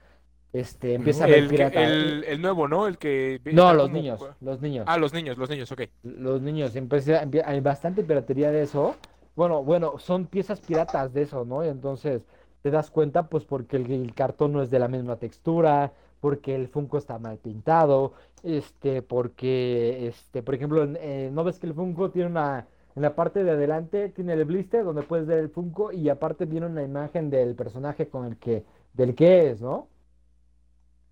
Este, 0.54 0.94
empieza 0.96 1.26
a 1.26 1.28
ver 1.28 1.40
El, 1.40 1.48
pirata. 1.50 1.84
el, 1.84 2.24
el 2.24 2.42
nuevo, 2.42 2.68
¿no? 2.68 2.88
El 2.88 2.98
que. 2.98 3.42
No, 3.54 3.74
los 3.74 3.84
como- 3.84 3.96
niños, 3.98 4.26
los 4.42 4.62
niños. 4.62 4.86
Ah, 4.88 4.98
los 4.98 5.14
niños, 5.14 5.38
los 5.38 5.50
niños, 5.50 5.72
ok. 5.72 5.82
Los 6.04 6.42
niños, 6.42 6.76
empieza, 6.76 7.22
empie- 7.24 7.44
hay 7.46 7.60
bastante 7.60 8.04
piratería 8.04 8.50
de 8.52 8.64
eso. 8.64 8.96
Bueno, 9.36 9.64
bueno, 9.64 10.00
son 10.00 10.26
piezas 10.26 10.60
piratas 10.62 11.14
de 11.14 11.24
eso, 11.24 11.46
¿no? 11.46 11.64
Y 11.64 11.68
entonces 11.68 12.24
te 12.64 12.72
das 12.72 12.90
cuenta, 12.90 13.28
pues, 13.30 13.44
porque 13.46 13.78
el, 13.78 13.92
el 13.92 14.14
cartón 14.16 14.54
no 14.54 14.62
es 14.64 14.72
de 14.72 14.80
la 14.80 14.88
misma 14.88 15.18
textura, 15.18 15.94
porque 16.22 16.56
el 16.56 16.70
Funko 16.70 16.98
está 16.98 17.20
mal 17.20 17.38
pintado, 17.38 18.14
este, 18.42 19.02
porque, 19.04 20.08
este, 20.08 20.42
por 20.42 20.56
ejemplo, 20.56 20.84
eh, 21.00 21.30
¿no 21.32 21.44
ves 21.44 21.60
que 21.60 21.68
el 21.68 21.74
Funko 21.76 22.10
tiene 22.10 22.30
una, 22.32 22.66
en 22.98 23.04
la 23.04 23.16
parte 23.16 23.46
de 23.46 23.52
adelante 23.52 24.10
tiene 24.10 24.34
el 24.34 24.46
blister 24.46 24.84
donde 24.84 25.04
puedes 25.04 25.26
ver 25.28 25.40
el 25.40 25.50
Funko 25.52 25.94
y 25.94 26.10
aparte 26.10 26.46
viene 26.48 26.68
una 26.68 26.84
imagen 26.84 27.30
del 27.32 27.56
personaje 27.56 28.10
con 28.10 28.26
el 28.26 28.38
que, 28.40 28.66
del 28.94 29.16
que 29.16 29.52
es, 29.52 29.62
¿no? 29.62 29.90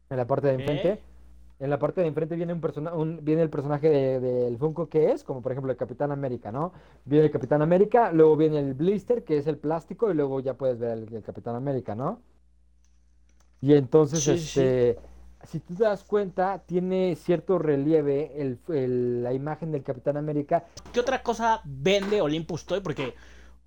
En 0.10 0.18
la 0.18 0.28
parte 0.28 0.48
de 0.48 0.54
enfrente. 0.54 1.00
En 1.60 1.70
la 1.70 1.80
parte 1.80 2.02
de 2.02 2.08
enfrente 2.08 2.36
viene 2.36 2.54
un 2.54 2.60
persona, 2.62 2.94
un, 2.94 3.20
viene 3.24 3.42
el 3.42 3.50
personaje 3.50 3.90
de- 3.90 4.20
del 4.20 4.58
Funko 4.58 4.90
que 4.90 5.12
es, 5.12 5.24
como 5.24 5.42
por 5.42 5.52
ejemplo 5.54 5.72
el 5.72 5.78
Capitán 5.78 6.12
América, 6.12 6.52
¿no? 6.52 6.74
Viene 7.06 7.26
el 7.26 7.32
Capitán 7.32 7.62
América, 7.62 8.12
luego 8.12 8.36
viene 8.36 8.60
el 8.60 8.74
blister, 8.74 9.24
que 9.24 9.38
es 9.38 9.48
el 9.48 9.58
plástico, 9.58 10.12
y 10.12 10.16
luego 10.16 10.40
ya 10.42 10.56
puedes 10.56 10.80
ver 10.80 10.92
el, 10.98 11.14
el 11.14 11.24
Capitán 11.24 11.56
América, 11.56 11.96
¿no? 11.96 12.22
Y 13.62 13.74
entonces, 13.74 14.24
Sí, 14.24 14.38
sí. 14.38 14.62
Si 15.46 15.60
tú 15.60 15.76
te 15.76 15.84
das 15.84 16.04
cuenta, 16.04 16.60
tiene 16.66 17.16
cierto 17.16 17.60
relieve 17.60 18.32
el, 18.42 18.60
el- 18.70 19.24
la 19.24 19.34
imagen 19.34 19.72
del 19.72 19.84
Capitán 19.84 20.18
América. 20.18 20.66
¿Qué 20.94 21.00
otra 21.00 21.24
cosa 21.24 21.62
vende 21.66 22.22
Olympus 22.22 22.66
Toy? 22.66 22.82
Porque 22.82 23.16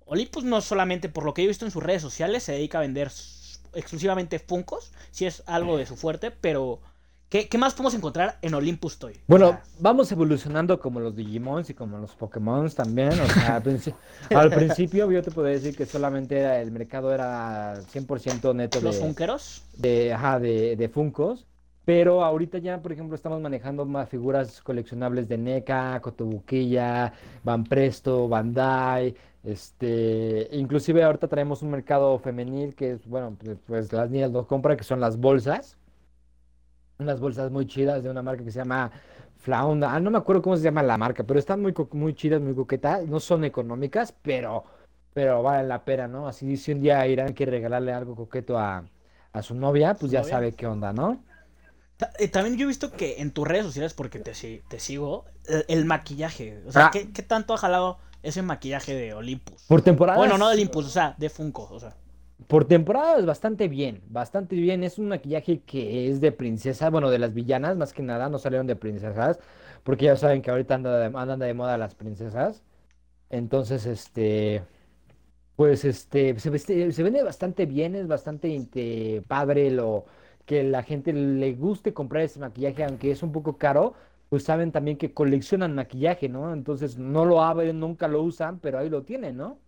Olympus 0.05 0.43
no 0.43 0.61
solamente, 0.61 1.09
por 1.09 1.23
lo 1.25 1.33
que 1.33 1.43
he 1.43 1.47
visto 1.47 1.65
en 1.65 1.71
sus 1.71 1.83
redes 1.83 2.01
sociales, 2.01 2.43
se 2.43 2.53
dedica 2.53 2.79
a 2.79 2.81
vender 2.81 3.11
exclusivamente 3.73 4.39
Funkos, 4.39 4.91
si 5.11 5.25
es 5.25 5.43
algo 5.45 5.77
de 5.77 5.85
su 5.85 5.95
fuerte, 5.95 6.31
pero 6.31 6.79
¿qué, 7.29 7.47
qué 7.47 7.57
más 7.59 7.73
podemos 7.73 7.93
encontrar 7.93 8.39
en 8.41 8.55
Olympus 8.55 8.97
Toy? 8.97 9.13
O 9.13 9.17
Bueno, 9.27 9.45
sea, 9.47 9.63
vamos 9.79 10.11
evolucionando 10.11 10.79
como 10.79 10.99
los 10.99 11.15
Digimons 11.15 11.69
y 11.69 11.75
como 11.75 11.99
los 11.99 12.15
Pokémons 12.15 12.73
también. 12.73 13.19
O 13.19 13.27
sea, 13.27 13.57
al, 13.57 13.63
princi- 13.63 13.93
al 14.33 14.49
principio 14.49 15.11
yo 15.11 15.21
te 15.21 15.29
podría 15.31 15.53
decir 15.55 15.75
que 15.75 15.85
solamente 15.85 16.39
era, 16.39 16.59
el 16.59 16.71
mercado 16.71 17.13
era 17.13 17.75
100% 17.85 18.53
neto 18.55 18.81
los 18.81 18.95
de, 18.95 18.99
Funkeros. 18.99 19.63
de, 19.73 20.13
ajá, 20.13 20.39
de, 20.39 20.75
de 20.75 20.89
Funkos. 20.89 21.45
Pero 21.89 22.23
ahorita 22.23 22.59
ya, 22.59 22.79
por 22.79 22.91
ejemplo, 22.91 23.15
estamos 23.15 23.41
manejando 23.41 23.83
más 23.83 24.07
figuras 24.09 24.61
coleccionables 24.61 25.27
de 25.27 25.39
NECA, 25.39 25.99
Cotobuquilla, 26.01 27.11
Van 27.43 27.63
Presto, 27.63 28.27
Bandai. 28.29 29.15
Este, 29.43 30.47
inclusive 30.51 31.03
ahorita 31.03 31.27
traemos 31.27 31.63
un 31.63 31.71
mercado 31.71 32.19
femenil 32.19 32.75
que 32.75 32.91
es, 32.91 33.07
bueno, 33.07 33.35
pues, 33.43 33.57
pues 33.65 33.91
las 33.91 34.07
niñas 34.11 34.29
lo 34.31 34.45
compran, 34.45 34.77
que 34.77 34.83
son 34.83 34.99
las 34.99 35.17
bolsas. 35.17 35.79
Unas 36.99 37.19
bolsas 37.19 37.49
muy 37.49 37.65
chidas 37.65 38.03
de 38.03 38.11
una 38.11 38.21
marca 38.21 38.43
que 38.43 38.51
se 38.51 38.59
llama 38.59 38.91
Flaunda. 39.37 39.91
Ah, 39.91 39.99
no 39.99 40.11
me 40.11 40.19
acuerdo 40.19 40.43
cómo 40.43 40.57
se 40.57 40.63
llama 40.63 40.83
la 40.83 40.95
marca, 40.95 41.23
pero 41.23 41.39
están 41.39 41.59
muy, 41.59 41.73
muy 41.93 42.13
chidas, 42.13 42.39
muy 42.39 42.53
coquetas. 42.53 43.07
No 43.07 43.19
son 43.19 43.45
económicas, 43.45 44.13
pero, 44.21 44.63
pero 45.11 45.41
valen 45.41 45.67
la 45.67 45.83
pena, 45.83 46.07
¿no? 46.07 46.27
Así 46.27 46.55
si 46.55 46.71
un 46.71 46.81
día 46.81 47.07
Irán 47.07 47.33
quiere 47.33 47.53
regalarle 47.53 47.93
algo 47.93 48.15
coqueto 48.15 48.59
a, 48.59 48.83
a 49.33 49.41
su 49.41 49.55
novia, 49.55 49.95
pues 49.95 50.11
¿Su 50.11 50.13
ya 50.13 50.19
novia? 50.19 50.31
sabe 50.35 50.51
qué 50.51 50.67
onda, 50.67 50.93
¿no? 50.93 51.23
Eh, 52.17 52.27
También 52.29 52.57
yo 52.57 52.63
he 52.63 52.67
visto 52.67 52.91
que 52.91 53.21
en 53.21 53.31
tus 53.31 53.47
redes 53.47 53.65
sociales, 53.65 53.93
porque 53.93 54.19
te, 54.19 54.31
te 54.33 54.79
sigo, 54.79 55.25
el, 55.47 55.65
el 55.67 55.85
maquillaje. 55.85 56.61
O 56.67 56.71
sea, 56.71 56.87
Ah. 56.87 56.91
¿qué, 56.91 57.11
qué 57.11 57.21
tanto 57.23 57.53
ha 57.53 57.57
jalado 57.57 57.97
ese 58.23 58.41
maquillaje 58.41 58.93
de 58.95 59.13
Olympus? 59.13 59.63
Por 59.67 59.81
temporadas. 59.81 60.17
Bueno, 60.19 60.37
no 60.37 60.47
de 60.47 60.53
Olympus, 60.55 60.85
o 60.85 60.89
sea, 60.89 61.15
de 61.17 61.29
Funko. 61.29 61.67
O 61.71 61.79
sea, 61.79 61.95
Por 62.47 62.65
temporadas 62.65 63.25
bastante 63.25 63.67
bien, 63.67 64.01
bastante 64.07 64.55
bien. 64.55 64.83
Es 64.83 64.97
un 64.97 65.09
maquillaje 65.09 65.61
que 65.61 66.09
es 66.09 66.21
de 66.21 66.31
princesa, 66.31 66.89
bueno, 66.89 67.09
de 67.09 67.19
las 67.19 67.33
villanas, 67.33 67.75
más 67.75 67.91
que 67.93 68.01
nada, 68.01 68.29
no 68.29 68.39
salieron 68.39 68.65
de 68.67 68.75
princesas, 68.77 69.39
porque 69.83 70.05
ya 70.05 70.15
saben 70.15 70.41
que 70.41 70.51
ahorita 70.51 70.75
anda 70.75 70.97
de- 70.99 71.17
andan 71.17 71.39
de 71.39 71.53
moda 71.53 71.77
las 71.77 71.95
princesas. 71.95 72.63
Entonces, 73.29 73.85
este, 73.85 74.63
pues, 75.55 75.83
este, 75.85 76.39
se, 76.39 76.57
se 76.91 77.03
vende 77.03 77.23
bastante 77.23 77.65
bien, 77.65 77.95
es 77.95 78.07
bastante 78.07 79.21
padre 79.27 79.69
lo 79.71 80.05
que 80.49 80.63
la 80.63 80.83
gente 80.83 81.13
le 81.13 81.53
guste 81.53 81.93
comprar 81.93 82.23
ese 82.23 82.39
maquillaje, 82.39 82.83
aunque 82.83 83.11
es 83.11 83.23
un 83.23 83.31
poco 83.31 83.57
caro, 83.57 83.93
pues 84.29 84.43
saben 84.43 84.71
también 84.71 84.97
que 84.97 85.13
coleccionan 85.13 85.75
maquillaje, 85.75 86.29
¿no? 86.29 86.53
Entonces 86.53 86.97
no 86.97 87.25
lo 87.25 87.41
abren, 87.43 87.79
nunca 87.79 88.07
lo 88.07 88.23
usan, 88.23 88.59
pero 88.59 88.79
ahí 88.79 88.89
lo 88.89 89.03
tienen, 89.03 89.37
¿no? 89.37 89.59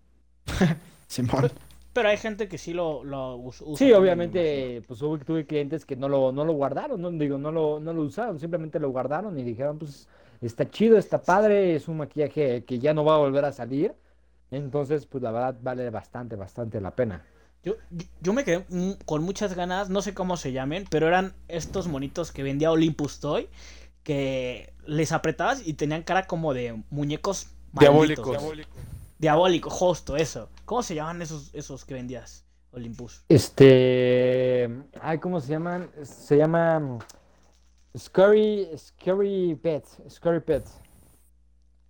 Simón. 1.08 1.52
pero 1.94 2.10
hay 2.10 2.18
gente 2.18 2.48
que 2.48 2.58
sí 2.58 2.74
lo, 2.74 3.04
lo 3.04 3.36
us- 3.38 3.62
usa. 3.66 3.86
Sí, 3.88 3.92
obviamente, 3.94 4.82
pues 4.88 5.02
hubo- 5.02 5.18
tuve 5.20 5.46
clientes 5.46 5.86
que 5.86 5.96
no 5.96 6.08
lo, 6.10 6.32
no 6.32 6.46
lo 6.46 6.54
guardaron, 6.54 7.02
no 7.02 7.12
digo, 7.12 7.38
no 7.38 7.52
lo, 7.52 7.80
no 7.80 7.94
lo 7.94 8.02
usaron, 8.04 8.40
simplemente 8.40 8.80
lo 8.80 8.90
guardaron 8.92 9.38
y 9.38 9.44
dijeron, 9.44 9.78
pues 9.80 10.08
está 10.42 10.70
chido, 10.70 10.98
está 10.98 11.22
padre, 11.22 11.76
es 11.76 11.88
un 11.88 11.98
maquillaje 11.98 12.64
que 12.66 12.80
ya 12.80 12.94
no 12.94 13.04
va 13.06 13.16
a 13.16 13.20
volver 13.20 13.46
a 13.46 13.52
salir. 13.52 13.94
Entonces, 14.52 15.06
pues 15.06 15.24
la 15.24 15.32
verdad 15.32 15.58
vale 15.62 15.90
bastante, 15.90 16.36
bastante 16.36 16.82
la 16.82 16.96
pena. 16.96 17.26
Yo, 17.64 17.76
yo- 17.92 18.06
yo 18.22 18.34
me 18.34 18.44
quedé 18.44 18.66
mm, 18.70 18.94
con 19.06 19.24
muchas 19.24 19.54
ganas, 19.56 19.90
no 19.90 20.02
sé 20.02 20.14
cómo 20.14 20.36
se 20.38 20.52
llamen, 20.52 20.86
pero 20.90 21.08
eran 21.08 21.34
estos 21.48 21.88
monitos 21.88 22.32
que 22.32 22.44
vendía 22.44 22.72
Olympus 22.72 23.20
Toy, 23.20 23.50
que 24.04 24.74
les 24.86 25.12
apretabas 25.12 25.66
y 25.68 25.74
tenían 25.74 26.04
cara 26.04 26.26
como 26.26 26.54
de 26.54 26.82
muñecos 26.90 27.48
malditos. 27.72 28.26
Diabólicos. 28.26 28.68
Diabólico, 29.20 29.70
justo 29.70 30.16
eso. 30.18 30.50
¿Cómo 30.66 30.82
se 30.82 30.96
llaman 30.96 31.22
esos, 31.22 31.52
esos 31.54 31.86
que 31.86 31.94
vendías, 31.94 32.44
Olympus? 32.72 33.24
Este, 33.30 34.68
ay, 35.00 35.20
¿cómo 35.20 35.40
se 35.40 35.50
llaman? 35.50 35.92
Se 36.04 36.38
llama 36.38 36.98
Scary, 37.98 38.68
Scary 38.78 39.56
Pets, 39.62 39.98
Scary 40.10 40.40
Pets. 40.40 40.80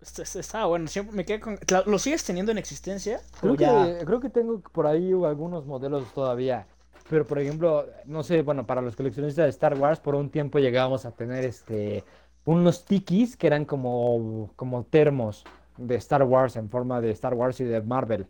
Estaba 0.01 0.65
bueno, 0.65 0.87
siempre 0.87 1.15
me 1.15 1.25
quedé 1.25 1.39
con... 1.39 1.59
¿Lo 1.85 1.99
sigues 1.99 2.23
teniendo 2.23 2.51
en 2.51 2.57
existencia? 2.57 3.21
Creo 3.39 3.55
que, 3.55 4.05
creo 4.05 4.19
que 4.19 4.29
tengo 4.29 4.59
por 4.59 4.87
ahí 4.87 5.11
algunos 5.11 5.65
modelos 5.65 6.11
todavía. 6.13 6.65
Pero 7.09 7.27
por 7.27 7.39
ejemplo, 7.39 7.87
no 8.05 8.23
sé, 8.23 8.41
bueno, 8.41 8.65
para 8.65 8.81
los 8.81 8.95
coleccionistas 8.95 9.45
de 9.45 9.49
Star 9.49 9.77
Wars, 9.77 9.99
por 9.99 10.15
un 10.15 10.29
tiempo 10.29 10.59
llegábamos 10.59 11.05
a 11.05 11.11
tener 11.11 11.43
este 11.45 12.03
unos 12.45 12.85
tikis 12.85 13.37
que 13.37 13.47
eran 13.47 13.65
como, 13.65 14.51
como 14.55 14.83
termos 14.83 15.43
de 15.77 15.95
Star 15.95 16.23
Wars 16.23 16.55
en 16.55 16.69
forma 16.69 17.01
de 17.01 17.11
Star 17.11 17.33
Wars 17.33 17.59
y 17.59 17.65
de 17.65 17.81
Marvel. 17.81 18.25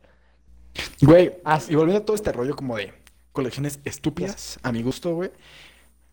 Güey, 1.01 1.37
y 1.69 1.75
volviendo 1.75 2.01
a 2.01 2.05
todo 2.05 2.15
este 2.15 2.31
rollo 2.31 2.55
como 2.55 2.77
de 2.77 2.93
colecciones 3.31 3.79
estúpidas, 3.83 4.59
a 4.63 4.71
mi 4.71 4.83
gusto, 4.83 5.15
güey. 5.15 5.31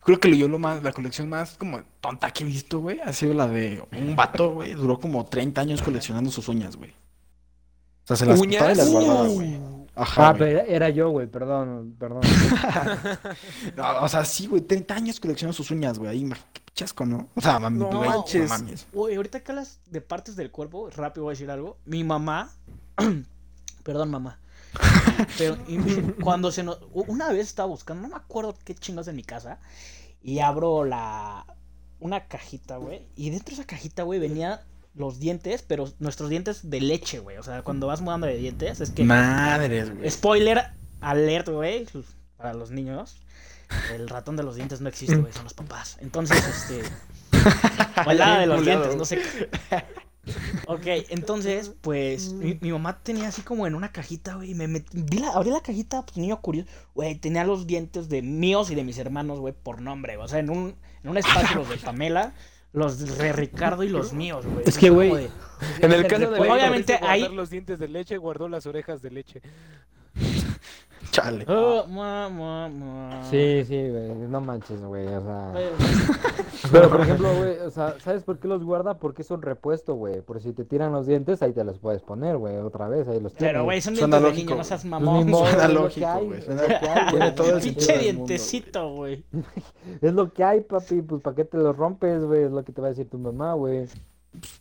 Creo 0.04 0.18
que 0.20 0.28
lo 0.28 0.36
yo 0.36 0.48
lo 0.48 0.58
más, 0.58 0.82
la 0.82 0.92
colección 0.92 1.28
más 1.28 1.56
como 1.56 1.82
tonta 2.00 2.30
que 2.30 2.44
he 2.44 2.46
visto, 2.46 2.78
güey, 2.80 3.00
ha 3.00 3.12
sido 3.12 3.34
la 3.34 3.46
de 3.48 3.82
un 3.92 4.16
vato, 4.16 4.52
güey. 4.54 4.72
Duró 4.74 4.98
como 4.98 5.26
30 5.26 5.60
años 5.60 5.82
coleccionando 5.82 6.30
sus 6.30 6.48
uñas, 6.48 6.76
güey. 6.76 6.90
O 6.90 8.06
sea, 8.08 8.16
se 8.16 8.24
las 8.26 8.40
¿Uñas? 8.40 8.62
cortaba 8.62 8.72
y 8.72 8.76
las 8.76 8.88
guardaba, 8.90 9.28
güey. 9.28 9.58
Ajá, 9.94 10.28
Ah, 10.28 10.32
güey. 10.32 10.38
pero 10.54 10.60
era, 10.60 10.88
yo, 10.90 11.10
güey, 11.10 11.26
perdón, 11.26 11.94
perdón. 11.98 12.22
No, 13.76 14.00
o 14.02 14.08
sea, 14.08 14.24
sí, 14.24 14.46
güey, 14.46 14.62
30 14.62 14.94
años 14.94 15.20
coleccionando 15.20 15.54
sus 15.56 15.70
uñas, 15.70 15.98
güey. 15.98 16.10
Ahí, 16.10 16.28
qué 16.52 16.62
chasco, 16.72 17.04
¿no? 17.04 17.28
O 17.34 17.40
sea, 17.40 17.58
mami, 17.58 17.78
No 17.80 17.88
güey, 17.88 18.08
manches. 18.08 18.48
mames. 18.48 18.86
Oye, 18.94 19.16
ahorita 19.16 19.40
que 19.40 19.52
hablas 19.52 19.80
de 19.90 20.00
partes 20.00 20.36
del 20.36 20.50
cuerpo, 20.50 20.88
rápido 20.90 21.24
voy 21.24 21.32
a 21.32 21.34
decir 21.34 21.50
algo. 21.50 21.76
Mi 21.84 22.04
mamá, 22.04 22.50
perdón 23.82 24.10
mamá, 24.10 24.38
pero 25.38 25.56
cuando 26.22 26.52
se 26.52 26.62
nos... 26.62 26.78
Una 26.92 27.28
vez 27.32 27.48
estaba 27.48 27.68
buscando, 27.68 28.02
no 28.02 28.08
me 28.08 28.16
acuerdo 28.16 28.56
qué 28.64 28.74
chingos 28.74 29.08
en 29.08 29.16
mi 29.16 29.24
casa, 29.24 29.58
y 30.22 30.40
abro 30.40 30.84
la... 30.84 31.46
Una 32.00 32.28
cajita, 32.28 32.76
güey, 32.76 33.08
y 33.16 33.30
dentro 33.30 33.48
de 33.48 33.54
esa 33.54 33.66
cajita, 33.66 34.04
güey, 34.04 34.20
venía 34.20 34.62
los 34.94 35.18
dientes, 35.18 35.62
pero 35.62 35.92
nuestros 35.98 36.30
dientes 36.30 36.70
de 36.70 36.80
leche, 36.80 37.18
güey. 37.18 37.38
O 37.38 37.42
sea, 37.42 37.62
cuando 37.62 37.88
vas 37.88 38.00
mudando 38.00 38.28
de 38.28 38.36
dientes, 38.36 38.80
es 38.80 38.90
que... 38.90 39.02
Madres, 39.02 39.92
güey. 39.96 40.08
Spoiler 40.08 40.72
alert, 41.00 41.48
güey, 41.48 41.86
para 42.36 42.54
los 42.54 42.70
niños. 42.70 43.16
El 43.92 44.08
ratón 44.08 44.36
de 44.36 44.42
los 44.42 44.56
dientes 44.56 44.80
no 44.80 44.88
existe, 44.88 45.16
güey, 45.16 45.32
son 45.32 45.44
los 45.44 45.54
papás. 45.54 45.98
Entonces, 46.00 46.38
este. 46.46 46.82
O 48.06 48.10
el 48.10 48.18
de 48.18 48.46
los 48.46 48.64
dientes, 48.64 48.96
no 48.96 49.04
sé. 49.04 49.20
Ok, 50.66 50.82
entonces, 51.10 51.72
pues, 51.80 52.32
mi, 52.32 52.58
mi 52.60 52.70
mamá 52.72 52.98
tenía 53.02 53.28
así 53.28 53.42
como 53.42 53.66
en 53.66 53.74
una 53.74 53.92
cajita, 53.92 54.34
güey, 54.36 54.54
me 54.54 54.68
met- 54.68 54.86
vi 54.92 55.18
la, 55.18 55.30
abrí 55.30 55.50
la 55.50 55.60
cajita, 55.60 56.04
pues, 56.04 56.16
niño 56.18 56.40
curioso, 56.40 56.68
güey, 56.94 57.14
tenía 57.16 57.44
los 57.44 57.66
dientes 57.66 58.08
de 58.08 58.22
míos 58.22 58.70
y 58.70 58.74
de 58.74 58.84
mis 58.84 58.98
hermanos, 58.98 59.40
güey, 59.40 59.54
por 59.54 59.80
nombre, 59.80 60.16
o 60.16 60.28
sea, 60.28 60.38
en 60.38 60.50
un, 60.50 60.74
en 61.02 61.10
un 61.10 61.16
espacio 61.18 61.56
los 61.56 61.68
de 61.68 61.76
Pamela, 61.78 62.32
los 62.72 62.98
de 63.18 63.32
Ricardo 63.32 63.82
y 63.82 63.88
los 63.88 64.12
míos, 64.12 64.44
güey. 64.46 64.64
Es 64.66 64.76
que, 64.78 64.90
güey, 64.90 65.10
de- 65.10 65.30
En 65.80 65.92
el 65.92 66.06
caso 66.06 66.30
de 66.30 66.38
obviamente 66.40 66.98
ahí- 67.02 67.20
guardar 67.20 67.36
los 67.36 67.50
dientes 67.50 67.78
de 67.78 67.88
leche, 67.88 68.16
guardó 68.18 68.48
las 68.48 68.66
orejas 68.66 69.00
de 69.02 69.10
leche. 69.10 69.42
Chale. 71.10 71.44
Oh, 71.48 71.86
mua, 71.88 72.28
mua, 72.28 72.68
mua. 72.68 73.22
Sí, 73.30 73.64
sí, 73.66 73.88
güey, 73.88 74.08
no 74.28 74.40
manches, 74.40 74.80
güey, 74.82 75.06
o 75.06 75.20
sea... 75.22 75.50
Güey, 75.52 75.66
Pero 76.72 76.90
por 76.90 77.00
ejemplo, 77.00 77.34
güey, 77.36 77.58
o 77.60 77.70
sea, 77.70 77.94
¿sabes 78.00 78.22
por 78.24 78.38
qué 78.38 78.46
los 78.48 78.62
guarda? 78.62 78.94
Porque 78.98 79.22
es 79.22 79.30
un 79.30 79.40
repuesto, 79.40 79.94
güey. 79.94 80.20
Por 80.20 80.40
si 80.42 80.52
te 80.52 80.64
tiran 80.64 80.92
los 80.92 81.06
dientes, 81.06 81.40
ahí 81.42 81.52
te 81.52 81.64
los 81.64 81.78
puedes 81.78 82.02
poner, 82.02 82.36
güey, 82.36 82.56
otra 82.58 82.88
vez, 82.88 83.08
ahí 83.08 83.20
los 83.20 83.32
Pero, 83.32 83.38
tienes. 83.50 83.62
güey, 83.64 83.80
son 83.80 83.94
dientes 83.94 84.22
de 84.22 84.32
niño, 84.32 84.50
no 84.50 84.54
güey. 84.56 84.64
seas 84.64 84.80
Pues 84.82 84.90
mamón. 84.90 85.30
modo, 85.30 85.46
Suena 85.46 85.64
es 85.64 85.72
lo 85.72 85.80
lógico, 85.82 86.00
que 86.00 86.06
hay, 86.06 86.26
güey, 86.26 86.38
es 86.38 86.44
suena- 86.44 86.62
lo 86.62 86.68
que 86.68 86.74
hay, 86.74 87.02
güey, 87.04 87.10
tiene 87.10 87.30
todo 87.32 87.46
el 87.46 87.56
es 87.58 87.64
lo 87.64 87.70
que 87.70 87.76
Pinche 87.76 87.98
dientecito, 87.98 88.90
güey. 88.94 89.24
Es 90.02 90.12
lo 90.12 90.32
que 90.32 90.44
hay, 90.44 90.60
papi, 90.60 91.02
pues 91.02 91.22
¿para 91.22 91.34
qué 91.36 91.44
te 91.44 91.56
los 91.56 91.76
rompes, 91.76 92.22
güey? 92.24 92.42
Es 92.44 92.50
lo 92.50 92.62
que 92.64 92.72
te 92.72 92.80
va 92.80 92.88
a 92.88 92.90
decir 92.90 93.08
tu 93.08 93.18
mamá, 93.18 93.54
güey. 93.54 93.86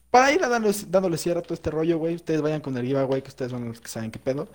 Para 0.09 0.31
ir 0.31 0.39
dándole, 0.39 0.73
dándole 0.87 1.17
cierre 1.17 1.39
a 1.39 1.43
todo 1.43 1.53
este 1.53 1.69
rollo, 1.69 1.97
güey, 1.97 2.15
ustedes 2.15 2.41
vayan 2.41 2.61
con 2.61 2.75
el 2.77 2.85
giveaway, 2.85 3.21
que 3.21 3.27
ustedes 3.29 3.51
son 3.51 3.67
los 3.67 3.81
que 3.81 3.89
saben 3.89 4.11
qué 4.11 4.17
pedo. 4.19 4.47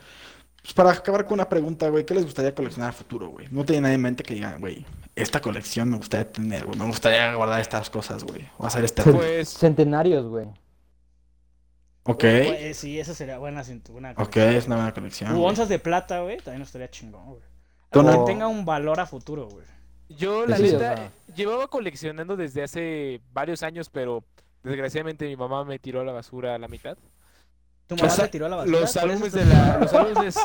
Pues 0.63 0.75
para 0.75 0.93
acabar 0.93 1.25
con 1.25 1.35
una 1.35 1.49
pregunta, 1.49 1.89
güey, 1.89 2.07
¿qué 2.07 2.15
les 2.15 2.25
gustaría 2.25 2.55
coleccionar 2.55 2.91
a 2.91 2.93
futuro, 2.93 3.29
güey? 3.29 3.49
No 3.51 3.65
tiene 3.65 3.83
nadie 3.83 3.97
en 3.97 4.01
mente 4.03 4.23
que 4.23 4.35
digan, 4.35 4.61
güey, 4.61 4.87
esta 5.17 5.41
colección 5.41 5.91
me 5.91 5.97
gustaría 5.97 6.31
tener, 6.31 6.65
güey, 6.67 6.79
me 6.79 6.87
gustaría 6.87 7.35
guardar 7.35 7.61
estas 7.61 7.91
cosas, 7.91 8.23
güey, 8.23 8.49
o 8.59 8.67
hacer 8.67 8.85
este 8.85 9.03
rollo. 9.03 9.19
Pues, 9.19 9.49
Centenarios, 9.59 10.27
güey. 10.27 10.47
Ok, 12.05 12.19
Pues, 12.47 12.77
sí, 12.77 12.99
esa 12.99 13.15
sería 13.15 13.39
buena. 13.39 13.63
buena 13.91 14.13
ok, 14.17 14.37
es 14.37 14.67
una 14.67 14.77
buena 14.77 14.93
colección. 14.93 15.35
U 15.37 15.45
onzas 15.45 15.69
de 15.69 15.79
plata, 15.79 16.21
güey, 16.21 16.39
también 16.39 16.63
estaría 16.63 16.89
chingón, 16.91 17.27
güey. 17.27 17.43
Que 17.91 18.01
tenga 18.27 18.47
un 18.49 18.65
valor 18.65 19.01
a 19.01 19.07
futuro, 19.07 19.49
güey. 19.49 19.65
yo 20.09 20.47
la 20.47 20.57
Sí, 20.57 20.63
o 20.63 20.67
neta 20.73 20.97
sea. 20.97 21.13
llevaba 21.35 21.69
coleccionando 21.69 22.37
desde 22.37 22.63
hace 22.63 23.21
varios 23.33 23.63
años, 23.63 23.89
pero 23.91 24.25
desgraciadamente 24.63 25.27
mi 25.27 25.37
mamá 25.37 25.65
me 25.65 25.79
tiró 25.79 26.01
a 26.01 26.05
la 26.05 26.13
basura 26.13 26.55
a 26.55 26.59
la 26.59 26.69
mitad. 26.69 26.97
¿Tu 27.95 27.97
mamá 27.97 28.09
Los 28.09 28.17
te 28.17 28.23
a- 28.23 28.31
tiró 28.31 28.47
a 28.47 28.49
la 28.49 28.57
basura? 28.57 28.81
Los 28.81 28.93
Por 28.93 29.03
eso 29.03 29.11
álbumes 29.13 29.33
de 29.33 29.45
la. 29.45 29.79
Los 29.79 29.93
álbumes. 29.93 30.37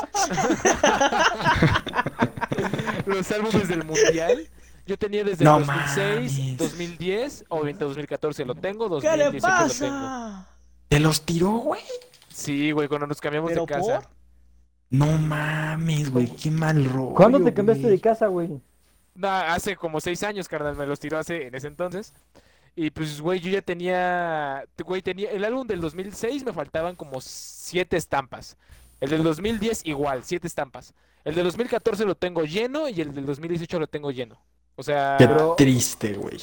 los 3.06 3.30
álbumes 3.32 3.68
del 3.68 3.84
mundial. 3.84 4.48
Yo 4.86 4.96
tenía 4.98 5.22
desde 5.24 5.44
No 5.44 5.58
el 5.58 5.66
2006, 5.66 6.38
mames. 6.38 6.58
2010 6.58 7.44
o 7.48 7.64
2014. 7.64 8.44
Lo 8.44 8.54
tengo, 8.54 8.84
¿Qué 9.00 9.16
le 9.16 9.24
2018 9.24 9.62
lo 9.62 9.68
tengo. 9.68 9.92
pasa? 9.92 10.46
¿Te 10.88 11.00
los 11.00 11.22
tiró, 11.26 11.50
güey? 11.50 11.82
Sí, 12.28 12.70
güey, 12.72 12.88
cuando 12.88 13.06
nos 13.06 13.20
cambiamos 13.20 13.50
¿Pero 13.50 13.62
de 13.62 13.66
casa. 13.74 14.00
por? 14.00 14.08
No 14.90 15.06
mames, 15.18 16.10
güey, 16.10 16.28
qué 16.34 16.50
mal 16.50 16.82
rollo, 16.86 17.14
¿Cuándo 17.14 17.42
te 17.42 17.52
cambiaste 17.52 17.82
güey. 17.82 17.96
de 17.96 18.00
casa, 18.00 18.28
güey? 18.28 18.58
No, 19.14 19.28
hace 19.28 19.76
como 19.76 20.00
seis 20.00 20.22
años, 20.22 20.48
carnal, 20.48 20.76
me 20.76 20.86
los 20.86 20.98
tiró 20.98 21.18
hace 21.18 21.48
en 21.48 21.54
ese 21.54 21.66
entonces. 21.66 22.14
Y 22.80 22.90
pues, 22.90 23.20
güey, 23.20 23.40
yo 23.40 23.50
ya 23.50 23.60
tenía, 23.60 24.64
güey, 24.84 25.02
tenía, 25.02 25.32
el 25.32 25.44
álbum 25.44 25.66
del 25.66 25.80
2006 25.80 26.44
me 26.44 26.52
faltaban 26.52 26.94
como 26.94 27.20
siete 27.20 27.96
estampas. 27.96 28.56
El 29.00 29.10
del 29.10 29.24
2010 29.24 29.84
igual, 29.86 30.22
siete 30.22 30.46
estampas. 30.46 30.94
El 31.24 31.34
del 31.34 31.42
2014 31.46 32.04
lo 32.04 32.14
tengo 32.14 32.44
lleno 32.44 32.88
y 32.88 33.00
el 33.00 33.12
del 33.12 33.26
2018 33.26 33.80
lo 33.80 33.88
tengo 33.88 34.12
lleno. 34.12 34.40
O 34.76 34.84
sea, 34.84 35.16
Qué 35.18 35.26
Pero- 35.26 35.54
triste, 35.56 36.14
güey. 36.14 36.38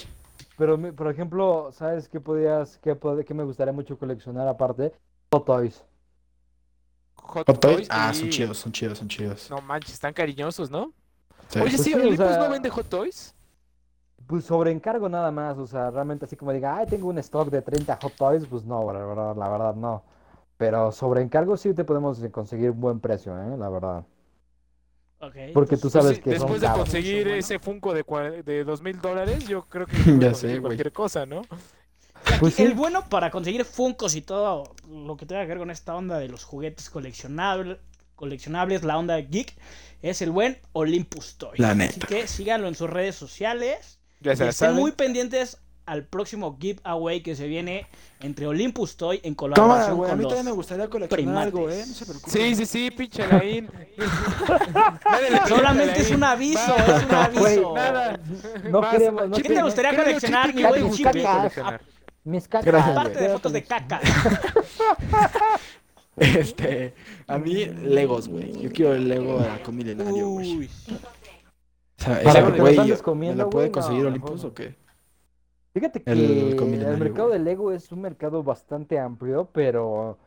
Pero, 0.57 0.77
mi- 0.77 0.91
por 0.91 1.09
ejemplo, 1.09 1.69
¿sabes 1.71 2.09
qué 2.09 2.19
podías, 2.19 2.79
qué, 2.83 2.99
pod- 2.99 3.23
qué 3.23 3.33
me 3.33 3.45
gustaría 3.45 3.71
mucho 3.71 3.97
coleccionar 3.97 4.45
aparte? 4.49 4.91
Hot 5.31 5.45
Toys. 5.45 5.83
Hot, 7.15 7.47
Hot 7.47 7.59
Toys, 7.61 7.87
ah, 7.89 8.13
son 8.13 8.29
chidos, 8.29 8.57
son 8.57 8.71
chidos, 8.73 8.97
son 8.97 9.07
chidos. 9.07 9.49
No 9.49 9.61
manches, 9.61 9.93
están 9.93 10.13
cariñosos, 10.13 10.69
¿no? 10.69 10.91
Sí. 11.49 11.59
Oye, 11.59 11.69
Pues 11.71 11.81
sí, 11.81 11.93
sí, 11.93 11.93
o 11.93 12.15
sea- 12.17 12.37
no 12.39 12.49
vende 12.49 12.69
Hot 12.69 12.89
Toys. 12.89 13.34
Pues 14.27 14.45
sobre 14.45 14.71
encargo 14.71 15.07
nada 15.09 15.31
más, 15.31 15.57
o 15.57 15.67
sea, 15.67 15.91
realmente 15.91 16.25
así 16.25 16.35
como 16.35 16.51
diga, 16.53 16.77
ay, 16.77 16.87
tengo 16.87 17.07
un 17.09 17.17
stock 17.19 17.49
de 17.49 17.61
30 17.61 17.95
Hot 17.97 18.15
Toys, 18.15 18.45
pues 18.47 18.63
no, 18.65 18.91
la 18.91 19.05
verdad, 19.05 19.35
la 19.35 19.49
verdad 19.49 19.75
no. 19.75 20.03
Pero 20.57 20.91
sobre 20.91 21.21
encargo 21.21 21.57
sí 21.57 21.73
te 21.73 21.83
podemos 21.85 22.19
conseguir 22.31 22.71
un 22.71 22.81
buen 22.81 22.99
precio, 23.01 23.33
¿eh? 23.39 23.57
La 23.57 23.69
verdad. 23.69 24.05
Ok, 25.19 25.35
Porque 25.51 25.77
pues, 25.77 25.81
tú 25.81 25.89
Pues 25.89 26.03
sabes 26.03 26.17
sí, 26.17 26.21
que 26.21 26.35
son 26.35 26.47
después 26.47 26.61
de 26.61 26.71
conseguir 26.71 27.23
Bueno. 27.23 27.39
ese 27.39 27.59
Funko 27.59 27.93
de, 27.93 28.03
de 28.43 28.63
dos 28.63 28.81
mil 28.81 28.99
dólares, 29.01 29.47
yo 29.47 29.67
creo 29.67 29.87
que 29.87 29.97
Ya 30.19 30.33
sé, 30.33 30.59
cualquier 30.61 30.91
cosa, 30.93 31.25
¿no? 31.25 31.47
Aquí, 32.25 32.39
Pues 32.39 32.55
sí. 32.55 32.63
El 32.63 32.73
bueno 32.75 33.09
para 33.09 33.31
conseguir 33.31 33.65
Funkos 33.65 34.15
y 34.15 34.21
todo 34.21 34.75
lo 34.87 35.17
que 35.17 35.25
tenga 35.25 35.43
que 35.43 35.49
ver 35.49 35.57
con 35.59 35.71
esta 35.71 35.95
onda 35.95 36.19
de 36.19 36.29
los 36.29 36.43
juguetes 36.45 36.89
coleccionables, 36.89 37.79
coleccionables, 38.15 38.83
la 38.83 38.97
onda 38.97 39.17
geek, 39.17 39.55
es 40.01 40.21
el 40.21 40.31
buen 40.31 40.59
Olympus 40.73 41.37
Toy. 41.37 41.57
La 41.57 41.73
Así 41.79 41.99
neta. 41.99 42.07
que 42.07 42.27
síganlo 42.27 42.67
en 42.67 42.75
sus 42.75 42.89
redes 42.89 43.15
sociales. 43.15 43.99
Ya 44.25 44.35
se 44.35 44.49
estén 44.49 44.73
muy 44.75 44.91
pendientes 44.91 45.57
al 45.85 46.03
próximo 46.03 46.57
giveaway 46.59 47.21
que 47.21 47.35
se 47.35 47.45
viene 47.47 47.85
entre 48.19 48.47
Olympus 48.47 48.97
Toy 48.97 49.19
en 49.23 49.35
Cámara, 49.35 49.55
colaboración 49.55 49.97
güey, 49.97 50.07
a 50.07 50.11
con 50.13 50.17
mí 50.17 50.23
los... 50.23 50.33
también 50.33 50.45
me 50.47 50.51
gustaría 50.55 50.89
coleccionar 50.89 51.43
algo, 51.43 51.59
primates. 51.65 51.83
eh, 51.85 51.89
no 51.89 51.93
se 51.93 52.05
preocupen. 52.05 52.33
Sí, 52.33 52.55
sí, 52.55 52.65
sí, 52.65 52.91
pinche 52.91 53.27
Laín. 53.27 53.69
Solamente 55.47 55.99
a 55.99 56.01
es 56.01 56.09
un 56.11 56.23
aviso, 56.23 56.75
es 56.75 57.03
un 57.05 57.13
aviso. 57.13 57.39
Güey, 57.41 57.73
Nada. 57.75 58.19
No 58.69 58.81
Más- 58.81 58.95
queremos- 58.95 59.29
no 59.29 59.35
¿Qué 59.35 59.43
te 59.43 59.49
queremos- 59.49 59.65
gustaría 59.65 59.91
¿qué 59.91 59.97
le- 59.97 60.03
coleccionar, 60.03 60.53
mi 60.55 60.63
güey? 60.63 60.81
gustaría 60.81 61.21
Chicas. 61.21 61.37
coleccionar? 61.37 61.81
Mis 62.23 62.47
cacas. 62.47 62.65
Gracias, 62.65 62.91
Aparte 62.97 63.13
güey. 63.13 63.27
de 63.27 63.33
fotos 63.33 63.53
de 63.53 63.63
caca. 63.63 64.01
Este, 66.17 66.93
a 67.27 67.37
mí, 67.37 67.65
Legos, 67.65 68.29
güey. 68.29 68.53
Yo 68.61 68.71
quiero 68.71 68.95
el 68.95 69.09
Lego 69.09 69.37
de 69.41 69.49
la 69.49 69.71
milenario, 69.71 70.29
güey. 70.29 70.57
Uy. 70.59 70.69
O 72.05 72.13
sea, 72.13 72.21
Para 72.21 72.39
ese 72.39 72.43
que 72.45 72.51
te 72.51 72.61
güey, 72.61 72.75
los 72.75 72.83
andes 72.83 72.99
¿me 72.99 73.03
comiendo, 73.03 73.43
la 73.43 73.49
puede 73.49 73.65
güey, 73.67 73.71
conseguir 73.71 74.03
no, 74.03 74.09
Olympus 74.09 74.43
o 74.43 74.53
qué? 74.53 74.75
Fíjate 75.73 76.03
que 76.03 76.11
El 76.11 76.21
el, 76.53 76.97
mercado 76.97 77.29
güey. 77.29 77.39
de 77.39 77.43
Lego 77.45 77.71
es 77.71 77.91
un 77.91 78.01
mercado 78.01 78.43
bastante 78.43 78.97
amplio, 78.99 79.49
pero 79.51 80.17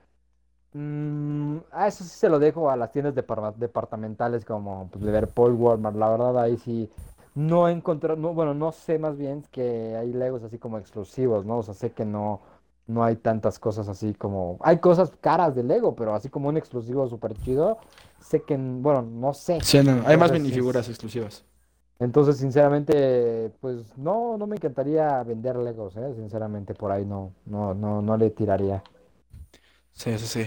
mm, 0.75 1.59
a 1.73 1.89
eso 1.89 2.05
sí 2.05 2.11
se 2.11 2.29
lo 2.29 2.39
dejo 2.39 2.71
a 2.71 2.77
las 2.77 2.93
tiendas 2.93 3.15
depar- 3.15 3.55
departamentales 3.57 4.45
como 4.45 4.89
pues, 4.91 5.05
Liverpool, 5.05 5.53
Walmart. 5.55 5.97
La 5.97 6.11
verdad 6.11 6.39
ahí 6.41 6.57
sí 6.59 6.91
no 7.35 7.69
he 7.69 7.73
encontrado, 7.73 8.19
no, 8.21 8.35
bueno, 8.35 8.55
no 8.55 8.73
sé 8.73 8.99
más 8.99 9.17
bien 9.17 9.45
que 9.53 9.97
hay 9.97 10.13
Legos 10.13 10.43
así 10.45 10.59
como 10.59 10.79
exclusivos, 10.79 11.47
¿no? 11.47 11.59
O 11.59 11.63
sea, 11.63 11.75
sé 11.75 11.93
que 11.93 12.05
no, 12.05 12.41
no 12.87 13.05
hay 13.05 13.17
tantas 13.17 13.59
cosas 13.59 13.89
así 13.89 14.15
como, 14.15 14.59
hay 14.63 14.79
cosas 14.81 15.13
caras 15.21 15.55
de 15.55 15.63
Lego, 15.65 15.95
pero 15.97 16.15
así 16.15 16.29
como 16.31 16.49
un 16.49 16.57
exclusivo 16.59 17.09
súper 17.09 17.35
chido, 17.39 17.79
sé 18.21 18.43
que, 18.43 18.57
bueno, 18.57 19.03
no 19.03 19.35
sé. 19.35 19.61
Sí, 19.63 19.81
no, 19.83 20.03
hay 20.07 20.17
más 20.17 20.33
minifiguras 20.33 20.89
exclusivas. 20.89 21.45
Entonces, 22.01 22.37
sinceramente, 22.39 23.51
pues 23.61 23.97
no, 23.97 24.37
no 24.39 24.47
me 24.47 24.57
encantaría 24.57 25.23
vender 25.25 25.57
Legos, 25.57 25.97
¿eh? 25.97 26.13
Sinceramente, 26.15 26.73
por 26.75 26.93
ahí 26.93 27.05
no, 27.05 27.33
no, 27.45 27.75
no, 27.75 28.01
no 28.03 28.17
le 28.17 28.31
tiraría. 28.31 28.83
Sí, 29.93 30.17
sí, 30.19 30.27
sí. 30.27 30.47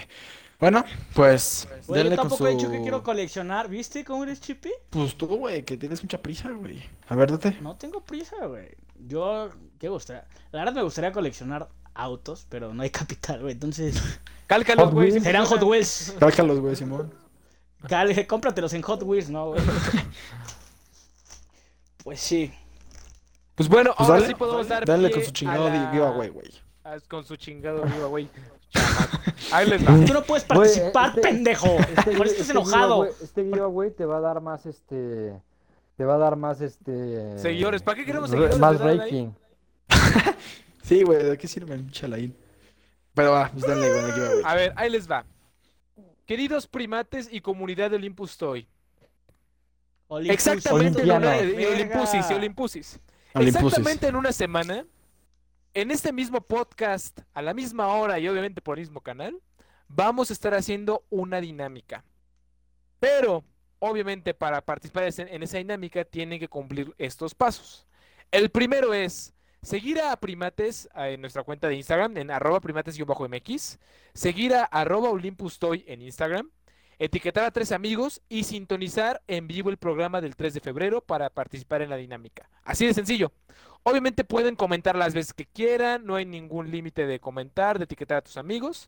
Bueno, 0.61 0.85
pues 1.13 1.67
Güey, 1.87 1.99
yo 1.99 2.03
denle 2.03 2.15
con 2.15 2.29
tampoco 2.29 2.47
he 2.47 2.51
dicho 2.51 2.67
su- 2.67 2.71
que 2.71 2.81
quiero 2.81 3.03
coleccionar. 3.03 3.67
¿Viste 3.67 4.05
cómo 4.05 4.23
eres, 4.23 4.39
Chippy? 4.39 4.71
Pues 4.91 5.15
tú, 5.17 5.27
güey, 5.27 5.63
que 5.63 5.75
tienes 5.75 6.01
mucha 6.03 6.21
prisa, 6.21 6.49
güey. 6.51 6.81
A 7.09 7.15
ver, 7.15 7.31
date. 7.31 7.57
No 7.61 7.75
tengo 7.75 7.99
prisa, 8.01 8.45
güey. 8.45 8.69
Yo, 9.07 9.49
¿qué 9.79 9.89
gustaría? 9.89 10.25
La 10.51 10.59
verdad 10.59 10.75
me 10.75 10.83
gustaría 10.83 11.11
coleccionar 11.11 11.67
autos, 11.95 12.45
pero 12.47 12.73
no 12.73 12.83
hay 12.83 12.89
capital, 12.91 13.41
güey. 13.41 13.53
Entonces, 13.53 14.01
Cálcalos, 14.47 14.85
Hot 14.85 14.93
güey. 14.93 15.09
Wheels. 15.11 15.23
serán 15.23 15.45
Hot. 15.45 15.63
Wheels. 15.63 16.15
Cálcalos, 16.19 16.59
güey, 16.61 16.75
Simón. 16.77 17.11
Cal- 17.89 18.27
cómpratelos 18.27 18.71
en 18.73 18.83
Hot 18.83 19.01
Wheels, 19.03 19.29
¿no, 19.29 19.47
güey? 19.49 19.61
Pues 22.03 22.19
sí. 22.19 22.51
Pues 23.55 23.69
bueno, 23.69 23.93
Pues 23.95 24.09
ahora 24.09 24.21
dale, 24.21 24.33
sí 24.33 24.35
podemos 24.39 24.67
dar 24.67 24.85
Dale 24.85 25.07
pie 25.09 25.15
con 25.17 25.25
su 25.25 25.31
chingado 25.31 25.69
la- 25.69 25.71
de 25.85 25.91
giveaway, 25.91 26.29
güey. 26.29 26.51
a- 26.83 26.99
Con 27.01 27.23
su 27.25 27.35
chingado 27.35 27.83
giveaway. 27.87 28.29
Ahí 29.51 29.67
les 29.69 29.85
va. 29.87 30.05
Tú 30.05 30.13
no 30.13 30.23
puedes 30.23 30.43
participar, 30.45 31.09
este- 31.09 31.21
pendejo. 31.21 31.67
Este, 31.67 32.17
Por 32.17 32.25
eso 32.25 32.35
estás 32.35 32.49
enojado. 32.51 33.03
giveaway- 33.05 33.23
Este 33.23 33.43
giveaway 33.43 33.91
te 33.91 34.05
va 34.05 34.17
a 34.17 34.21
dar 34.21 34.41
más 34.41 34.65
este. 34.65 35.33
Te 35.97 36.05
va 36.05 36.15
a 36.15 36.17
dar 36.17 36.35
más 36.35 36.61
este. 36.61 37.37
Seguidores, 37.37 37.83
¿para 37.83 37.97
qué 37.97 38.05
queremos 38.05 38.29
re- 38.29 38.35
seguidores, 38.37 38.57
Más 38.59 38.79
rating. 38.79 39.29
Sí, 40.83 41.03
güey, 41.03 41.23
¿de 41.23 41.37
qué 41.37 41.47
sirve 41.47 41.75
el 41.75 41.89
chalaín? 41.91 42.35
Pero 43.13 43.31
va, 43.31 43.49
pues 43.51 43.65
dale, 43.65 43.87
güey, 43.89 44.05
el 44.05 44.13
giveaway. 44.13 44.41
A 44.45 44.55
ver, 44.55 44.73
ahí 44.75 44.89
les 44.89 45.09
va. 45.09 45.25
Queridos 46.25 46.65
primates 46.67 47.29
y 47.31 47.39
comunidad 47.41 47.91
de 47.91 47.97
Olympus 47.97 48.37
Toy. 48.37 48.67
Olympus, 50.13 50.33
Exactamente 50.33 51.01
en 51.03 51.11
una. 51.11 51.37
Olimpusis. 51.37 52.99
Exactamente 53.33 54.07
en 54.07 54.17
una 54.17 54.33
semana, 54.33 54.85
en 55.73 55.89
este 55.89 56.11
mismo 56.11 56.41
podcast, 56.41 57.21
a 57.33 57.41
la 57.41 57.53
misma 57.53 57.87
hora 57.87 58.19
y 58.19 58.27
obviamente 58.27 58.61
por 58.61 58.77
el 58.77 58.81
mismo 58.81 58.99
canal, 58.99 59.41
vamos 59.87 60.29
a 60.29 60.33
estar 60.33 60.53
haciendo 60.53 61.05
una 61.09 61.39
dinámica. 61.39 62.03
Pero, 62.99 63.45
obviamente, 63.79 64.33
para 64.33 64.59
participar 64.59 65.05
en 65.17 65.43
esa 65.43 65.59
dinámica 65.59 66.03
tienen 66.03 66.41
que 66.41 66.49
cumplir 66.49 66.93
estos 66.97 67.33
pasos. 67.33 67.87
El 68.31 68.49
primero 68.49 68.93
es 68.93 69.33
seguir 69.61 70.01
a 70.01 70.13
Primates 70.17 70.89
en 70.93 71.21
nuestra 71.21 71.43
cuenta 71.43 71.69
de 71.69 71.75
Instagram, 71.75 72.17
en 72.17 72.31
arroba 72.31 72.59
primates-mx, 72.59 73.79
seguir 74.13 74.55
a 74.55 74.65
arroba 74.65 75.09
olympustoy 75.09 75.85
en 75.87 76.01
Instagram, 76.01 76.51
etiquetar 77.01 77.45
a 77.45 77.51
tres 77.51 77.71
amigos 77.71 78.21
y 78.29 78.43
sintonizar 78.43 79.23
en 79.27 79.47
vivo 79.47 79.71
el 79.71 79.77
programa 79.77 80.21
del 80.21 80.35
3 80.35 80.53
de 80.53 80.59
febrero 80.59 81.01
para 81.01 81.31
participar 81.31 81.81
en 81.81 81.89
la 81.89 81.95
dinámica. 81.95 82.47
Así 82.63 82.85
de 82.85 82.93
sencillo. 82.93 83.31
Obviamente 83.81 84.23
pueden 84.23 84.55
comentar 84.55 84.95
las 84.95 85.15
veces 85.15 85.33
que 85.33 85.47
quieran, 85.47 86.05
no 86.05 86.15
hay 86.15 86.27
ningún 86.27 86.69
límite 86.69 87.07
de 87.07 87.19
comentar, 87.19 87.79
de 87.79 87.85
etiquetar 87.85 88.19
a 88.19 88.21
tus 88.21 88.37
amigos. 88.37 88.87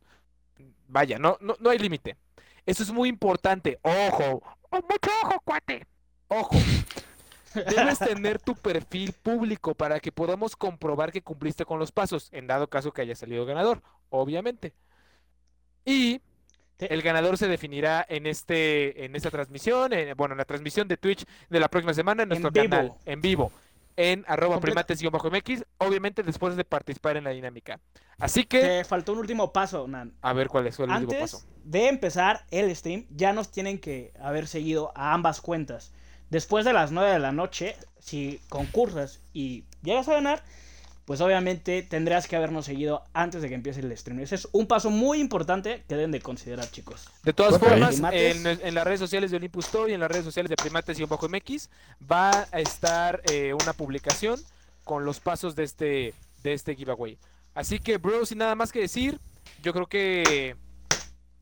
Vaya, 0.87 1.17
no, 1.17 1.37
no, 1.41 1.55
no 1.59 1.71
hay 1.71 1.79
límite. 1.79 2.15
Eso 2.67 2.83
es 2.83 2.91
muy 2.91 3.09
importante. 3.09 3.79
Ojo, 3.81 4.43
oh, 4.69 4.75
mucho 4.75 5.09
ojo, 5.23 5.39
cuate. 5.43 5.87
Ojo. 6.27 6.55
Debes 7.55 7.97
tener 7.99 8.39
tu 8.39 8.53
perfil 8.53 9.13
público 9.13 9.73
para 9.73 9.99
que 9.99 10.11
podamos 10.11 10.55
comprobar 10.55 11.11
que 11.11 11.23
cumpliste 11.23 11.65
con 11.65 11.79
los 11.79 11.91
pasos, 11.91 12.29
en 12.31 12.45
dado 12.45 12.67
caso 12.69 12.91
que 12.91 13.01
haya 13.01 13.15
salido 13.15 13.43
ganador, 13.47 13.81
obviamente. 14.09 14.75
Y 15.83 16.21
el 16.79 17.01
ganador 17.01 17.37
se 17.37 17.47
definirá 17.47 18.05
en 18.09 18.25
este, 18.27 19.05
en 19.05 19.15
esta 19.15 19.29
transmisión, 19.31 19.93
en- 19.93 20.15
bueno, 20.17 20.33
en 20.33 20.37
la 20.39 20.45
transmisión 20.45 20.87
de 20.87 20.97
Twitch 20.97 21.25
de 21.49 21.59
la 21.59 21.67
próxima 21.69 21.93
semana 21.93 22.23
en 22.23 22.29
nuestro 22.29 22.51
canal, 22.51 22.93
en 23.05 23.21
vivo, 23.21 23.51
en 23.95 24.25
arroba 24.27 24.59
primates-mx, 24.59 25.63
obviamente 25.77 26.23
después 26.23 26.55
de 26.55 26.63
participar 26.65 27.17
en 27.17 27.23
la 27.25 27.29
dinámica. 27.29 27.79
Así 28.19 28.43
que, 28.43 28.59
Te 28.61 28.83
faltó 28.85 29.13
un 29.13 29.19
último 29.19 29.51
paso, 29.53 29.87
Nan. 29.87 30.13
a 30.21 30.33
ver 30.33 30.47
cuál 30.49 30.67
es 30.67 30.79
el 30.79 30.89
último 30.89 31.19
paso. 31.19 31.43
de 31.63 31.87
empezar 31.89 32.45
el 32.51 32.75
stream, 32.75 33.05
ya 33.11 33.33
nos 33.33 33.51
tienen 33.51 33.79
que 33.79 34.11
haber 34.19 34.47
seguido 34.47 34.91
a 34.95 35.13
ambas 35.13 35.41
cuentas. 35.41 35.93
Después 36.29 36.65
de 36.65 36.73
las 36.73 36.91
9 36.91 37.11
de 37.11 37.19
la 37.19 37.31
noche, 37.31 37.75
si 37.99 38.39
concursas 38.49 39.21
y 39.33 39.65
llegas 39.83 40.07
a 40.09 40.13
ganar, 40.13 40.43
pues 41.05 41.19
obviamente 41.21 41.83
tendrás 41.83 42.27
que 42.27 42.35
habernos 42.35 42.65
seguido 42.65 43.03
antes 43.13 43.41
de 43.41 43.49
que 43.49 43.55
empiece 43.55 43.81
el 43.81 43.97
stream. 43.97 44.21
Ese 44.21 44.35
es 44.35 44.47
un 44.51 44.67
paso 44.67 44.89
muy 44.89 45.19
importante 45.19 45.83
que 45.87 45.95
deben 45.95 46.11
de 46.11 46.21
considerar, 46.21 46.69
chicos. 46.71 47.07
De 47.23 47.33
todas 47.33 47.59
formas, 47.59 48.01
en, 48.11 48.47
en 48.47 48.73
las 48.73 48.83
redes 48.85 48.99
sociales 48.99 49.31
de 49.31 49.37
Olympus 49.37 49.67
Toy 49.67 49.91
y 49.91 49.93
en 49.93 49.99
las 49.99 50.09
redes 50.09 50.25
sociales 50.25 50.49
de 50.49 50.55
Primates 50.55 50.99
y 50.99 51.03
Bajo 51.03 51.27
MX 51.27 51.69
va 52.09 52.47
a 52.51 52.59
estar 52.59 53.21
eh, 53.31 53.53
una 53.53 53.73
publicación 53.73 54.39
con 54.83 55.05
los 55.05 55.19
pasos 55.19 55.55
de 55.55 55.63
este, 55.63 56.13
de 56.43 56.53
este 56.53 56.75
giveaway. 56.75 57.17
Así 57.53 57.79
que, 57.79 57.97
bro, 57.97 58.25
sin 58.25 58.39
nada 58.39 58.55
más 58.55 58.71
que 58.71 58.79
decir, 58.79 59.19
yo 59.61 59.73
creo 59.73 59.87
que 59.87 60.55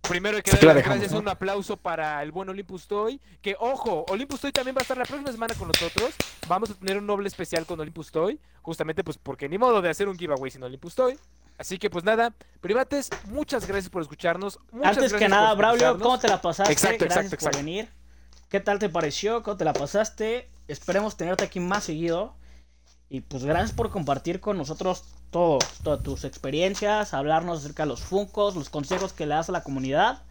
primero 0.01 0.37
hay 0.37 0.43
que 0.43 0.51
la 0.51 0.57
las 0.57 0.75
dejamos, 0.75 0.97
gracias, 0.99 1.11
¿no? 1.13 1.19
un 1.19 1.27
aplauso 1.29 1.77
para 1.77 2.21
el 2.23 2.31
buen 2.31 2.49
Olympus 2.49 2.87
Toy. 2.87 3.19
Que, 3.41 3.55
ojo, 3.59 4.05
Olympus 4.09 4.41
Toy 4.41 4.51
también 4.51 4.75
va 4.75 4.79
a 4.79 4.83
estar 4.83 4.97
la 4.97 5.05
próxima 5.05 5.31
semana 5.31 5.53
con 5.55 5.67
nosotros. 5.67 6.13
Vamos 6.47 6.71
a 6.71 6.73
tener 6.75 6.97
un 6.97 7.05
noble 7.05 7.27
especial 7.27 7.65
con 7.65 7.79
Olympus 7.79 8.11
Toy, 8.11 8.39
justamente 8.61 9.03
pues 9.03 9.17
porque 9.17 9.47
ni 9.47 9.57
modo 9.57 9.81
de 9.81 9.89
hacer 9.89 10.07
un 10.07 10.17
giveaway 10.17 10.51
sin 10.51 10.63
Olympus 10.63 10.95
Toy. 10.95 11.17
Así 11.57 11.77
que 11.77 11.89
pues 11.89 12.03
nada, 12.03 12.33
primates, 12.59 13.09
muchas 13.25 13.67
gracias 13.67 13.89
por 13.89 14.01
escucharnos. 14.01 14.59
Muchas 14.71 14.97
Antes 14.97 15.13
que 15.13 15.29
nada, 15.29 15.53
Braulio. 15.53 15.99
¿cómo 15.99 16.17
te 16.17 16.27
la 16.27 16.41
pasaste? 16.41 16.73
Exacto, 16.73 17.05
Gracias 17.05 17.25
exacto, 17.25 17.45
por 17.45 17.49
exacto. 17.49 17.57
venir. 17.57 17.89
¿Qué 18.49 18.59
tal 18.59 18.79
te 18.79 18.89
pareció? 18.89 19.43
¿Cómo 19.43 19.57
te 19.57 19.65
la 19.65 19.73
pasaste? 19.73 20.49
Esperemos 20.67 21.17
tenerte 21.17 21.43
aquí 21.43 21.59
más 21.59 21.83
seguido. 21.83 22.35
Y 23.09 23.21
pues 23.21 23.43
gracias 23.43 23.73
por 23.73 23.89
compartir 23.89 24.39
con 24.39 24.57
nosotros 24.57 25.03
todo, 25.32 25.59
todas 25.84 26.03
tus 26.03 26.25
experiencias, 26.25 27.13
hablarnos 27.13 27.59
acerca 27.59 27.84
de 27.84 27.89
los 27.89 28.01
Funcos, 28.01 28.55
los 28.55 28.69
consejos 28.69 29.13
que 29.13 29.25
le 29.25 29.36
das 29.36 29.49
a 29.49 29.53
la 29.53 29.63
comunidad. 29.63 30.23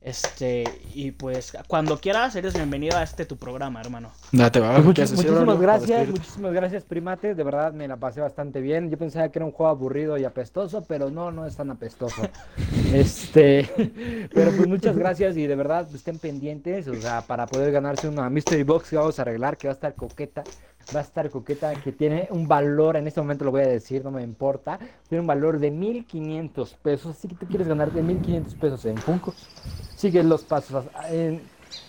Este, 0.00 0.62
y 0.94 1.10
pues 1.10 1.52
cuando 1.66 1.98
quieras, 1.98 2.36
eres 2.36 2.54
bienvenido 2.54 2.96
a 2.96 3.02
este 3.02 3.26
tu 3.26 3.36
programa, 3.36 3.80
hermano. 3.80 4.12
Date, 4.30 4.60
va. 4.60 4.78
Muchis- 4.78 4.94
¿quieres 4.94 5.10
decir, 5.10 5.30
muchísimas 5.32 5.60
gracias, 5.60 6.08
muchísimas 6.08 6.52
gracias, 6.52 6.84
primates. 6.84 7.36
De 7.36 7.42
verdad 7.42 7.72
me 7.72 7.88
la 7.88 7.96
pasé 7.96 8.20
bastante 8.20 8.60
bien. 8.60 8.90
Yo 8.90 8.96
pensaba 8.96 9.28
que 9.28 9.40
era 9.40 9.46
un 9.46 9.50
juego 9.50 9.70
aburrido 9.70 10.16
y 10.16 10.24
apestoso, 10.24 10.84
pero 10.86 11.10
no, 11.10 11.32
no 11.32 11.46
es 11.46 11.56
tan 11.56 11.72
apestoso. 11.72 12.22
este, 12.94 14.28
pero 14.32 14.52
pues 14.52 14.68
muchas 14.68 14.96
gracias 14.96 15.36
y 15.36 15.48
de 15.48 15.56
verdad 15.56 15.86
pues, 15.86 15.96
estén 15.96 16.20
pendientes, 16.20 16.86
o 16.86 16.94
sea, 16.94 17.22
para 17.22 17.46
poder 17.46 17.72
ganarse 17.72 18.06
una 18.06 18.30
Mystery 18.30 18.62
Box 18.62 18.90
que 18.90 18.96
vamos 18.96 19.18
a 19.18 19.22
arreglar, 19.22 19.56
que 19.56 19.66
va 19.66 19.72
a 19.72 19.74
estar 19.74 19.94
coqueta. 19.96 20.44
Va 20.94 21.00
a 21.00 21.02
estar 21.02 21.28
coqueta, 21.30 21.74
que 21.74 21.92
tiene 21.92 22.28
un 22.30 22.48
valor, 22.48 22.96
en 22.96 23.06
este 23.06 23.20
momento 23.20 23.44
lo 23.44 23.50
voy 23.50 23.60
a 23.62 23.66
decir, 23.66 24.02
no 24.02 24.10
me 24.10 24.22
importa. 24.22 24.78
Tiene 25.08 25.20
un 25.20 25.26
valor 25.26 25.58
de 25.58 25.70
1500 25.70 26.74
pesos. 26.82 27.14
Así 27.16 27.28
que 27.28 27.34
tú 27.34 27.46
quieres 27.46 27.68
ganar 27.68 27.92
de 27.92 28.02
1500 28.02 28.54
pesos 28.54 28.84
en 28.86 28.96
Funko. 28.96 29.34
Sigue 29.96 30.22
los 30.22 30.44
pasos. 30.44 30.84
en- 31.10 31.42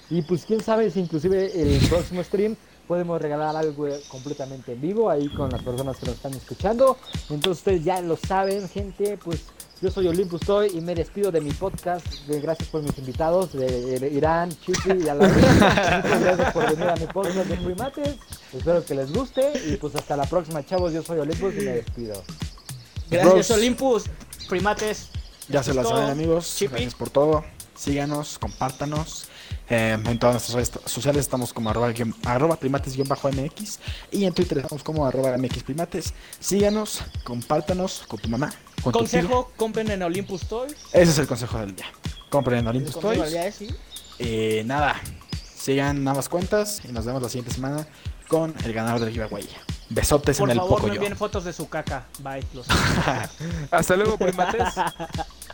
y 0.10 0.22
pues 0.24 0.44
quién 0.46 0.60
sabe 0.62 0.90
si 0.92 1.00
inclusive 1.00 1.52
el 1.62 1.88
próximo 1.88 2.24
stream 2.24 2.56
podemos 2.88 3.22
regalar 3.22 3.56
algo 3.56 3.88
completamente 4.10 4.74
en 4.74 4.82
vivo 4.82 5.10
ahí 5.10 5.30
con 5.30 5.50
las 5.52 5.62
personas 5.62 5.96
que 5.98 6.08
nos 6.08 6.16
están 6.16 6.34
escuchando. 6.34 6.98
Entonces 7.30 7.60
ustedes 7.60 7.84
ya 7.84 8.02
lo 8.02 8.16
saben, 8.18 8.68
gente, 8.68 9.18
pues 9.24 9.46
yo 9.82 9.90
soy 9.92 10.08
Olympus 10.08 10.42
Toy 10.42 10.72
y 10.74 10.82
me 10.82 10.94
despido 10.96 11.32
de 11.32 11.40
mi 11.42 11.52
podcast. 11.52 12.06
De- 12.28 12.42
gracias 12.42 12.68
por 12.70 12.82
mis 12.84 12.98
invitados 12.98 13.54
de, 13.54 14.00
de 14.00 14.10
Irán, 14.10 14.50
Chipi 14.50 15.04
y 15.06 15.10
Alain. 15.10 15.32
Muchas 15.34 16.22
gracias 16.22 16.54
por 16.54 16.70
venir 16.70 16.90
a 16.90 16.96
mi 16.96 17.06
podcast 17.06 17.48
de 17.48 17.56
primates. 17.58 18.16
Espero 18.54 18.84
que 18.86 18.96
les 18.96 19.12
guste 19.14 19.54
y 19.68 19.78
pues 19.78 19.96
hasta 19.96 20.18
la 20.18 20.26
próxima, 20.26 20.66
chavos. 20.66 20.92
Yo 20.94 21.02
soy 21.02 21.20
Olympus 21.20 21.54
y 21.54 21.58
me 21.62 21.72
despido. 21.72 22.22
Gracias, 23.10 23.34
Bros. 23.34 23.52
Olympus, 23.52 24.04
primates. 24.50 25.10
Ya 25.48 25.64
se 25.64 25.74
la 25.74 25.82
Todo. 25.84 25.94
saben, 25.96 26.10
amigos. 26.12 26.54
Chippy. 26.58 26.72
Gracias 26.74 26.96
por 26.96 27.10
todo. 27.10 27.44
Síganos, 27.76 28.38
compártanos. 28.38 29.28
Eh, 29.70 29.98
en 30.04 30.20
todas 30.20 30.34
nuestras 30.36 30.56
redes 30.56 30.72
sociales 30.92 31.22
estamos 31.22 31.54
como 31.54 31.70
arroba, 31.70 31.94
arroba 32.26 32.58
primates-mx 32.60 33.80
y 34.12 34.26
en 34.26 34.34
Twitter 34.34 34.58
estamos 34.60 34.84
como 34.84 35.06
arroba 35.06 35.38
mxprimates. 35.38 36.14
Síganos, 36.40 37.02
compártanos 37.24 38.04
con 38.08 38.20
tu 38.20 38.30
mamá, 38.30 38.52
con 38.84 38.94
tu 38.94 39.00
tía. 39.06 39.22
Consejo, 39.22 39.52
compren 39.58 39.92
en 39.92 40.02
Olympus 40.04 40.48
Toy. 40.48 40.70
Ese 40.92 41.12
es 41.12 41.18
el 41.20 41.28
consejo 41.28 41.60
del 41.60 41.76
día. 41.76 41.86
Compren 42.30 42.60
en 42.60 42.68
Olympus 42.68 42.94
consejo 42.96 43.24
del 43.24 43.32
Toys. 43.32 43.32
día 43.32 43.52
sí. 43.52 43.76
Eh, 44.20 44.64
nada, 44.66 44.96
sigan 45.56 46.08
ambas 46.08 46.28
cuentas 46.30 46.82
y 46.88 46.92
nos 46.92 47.06
vemos 47.06 47.22
la 47.22 47.30
siguiente 47.30 47.54
semana 47.54 47.88
con 48.28 48.54
el 48.64 48.74
ganador 48.74 49.00
del 49.02 49.12
giveaway. 49.12 49.48
Besotes 49.92 50.38
Por 50.38 50.50
en 50.50 50.52
el 50.52 50.58
favor, 50.58 50.72
no 50.72 50.76
poco 50.78 50.88
yo. 50.90 50.94
envíen 50.96 51.18
fotos 51.18 51.46
de 51.46 51.54
su 51.54 51.68
caca. 51.68 52.06
Bye. 52.20 52.44
Los 52.54 52.68
Hasta 53.72 53.96
luego, 53.96 54.18
primates. 54.18 54.68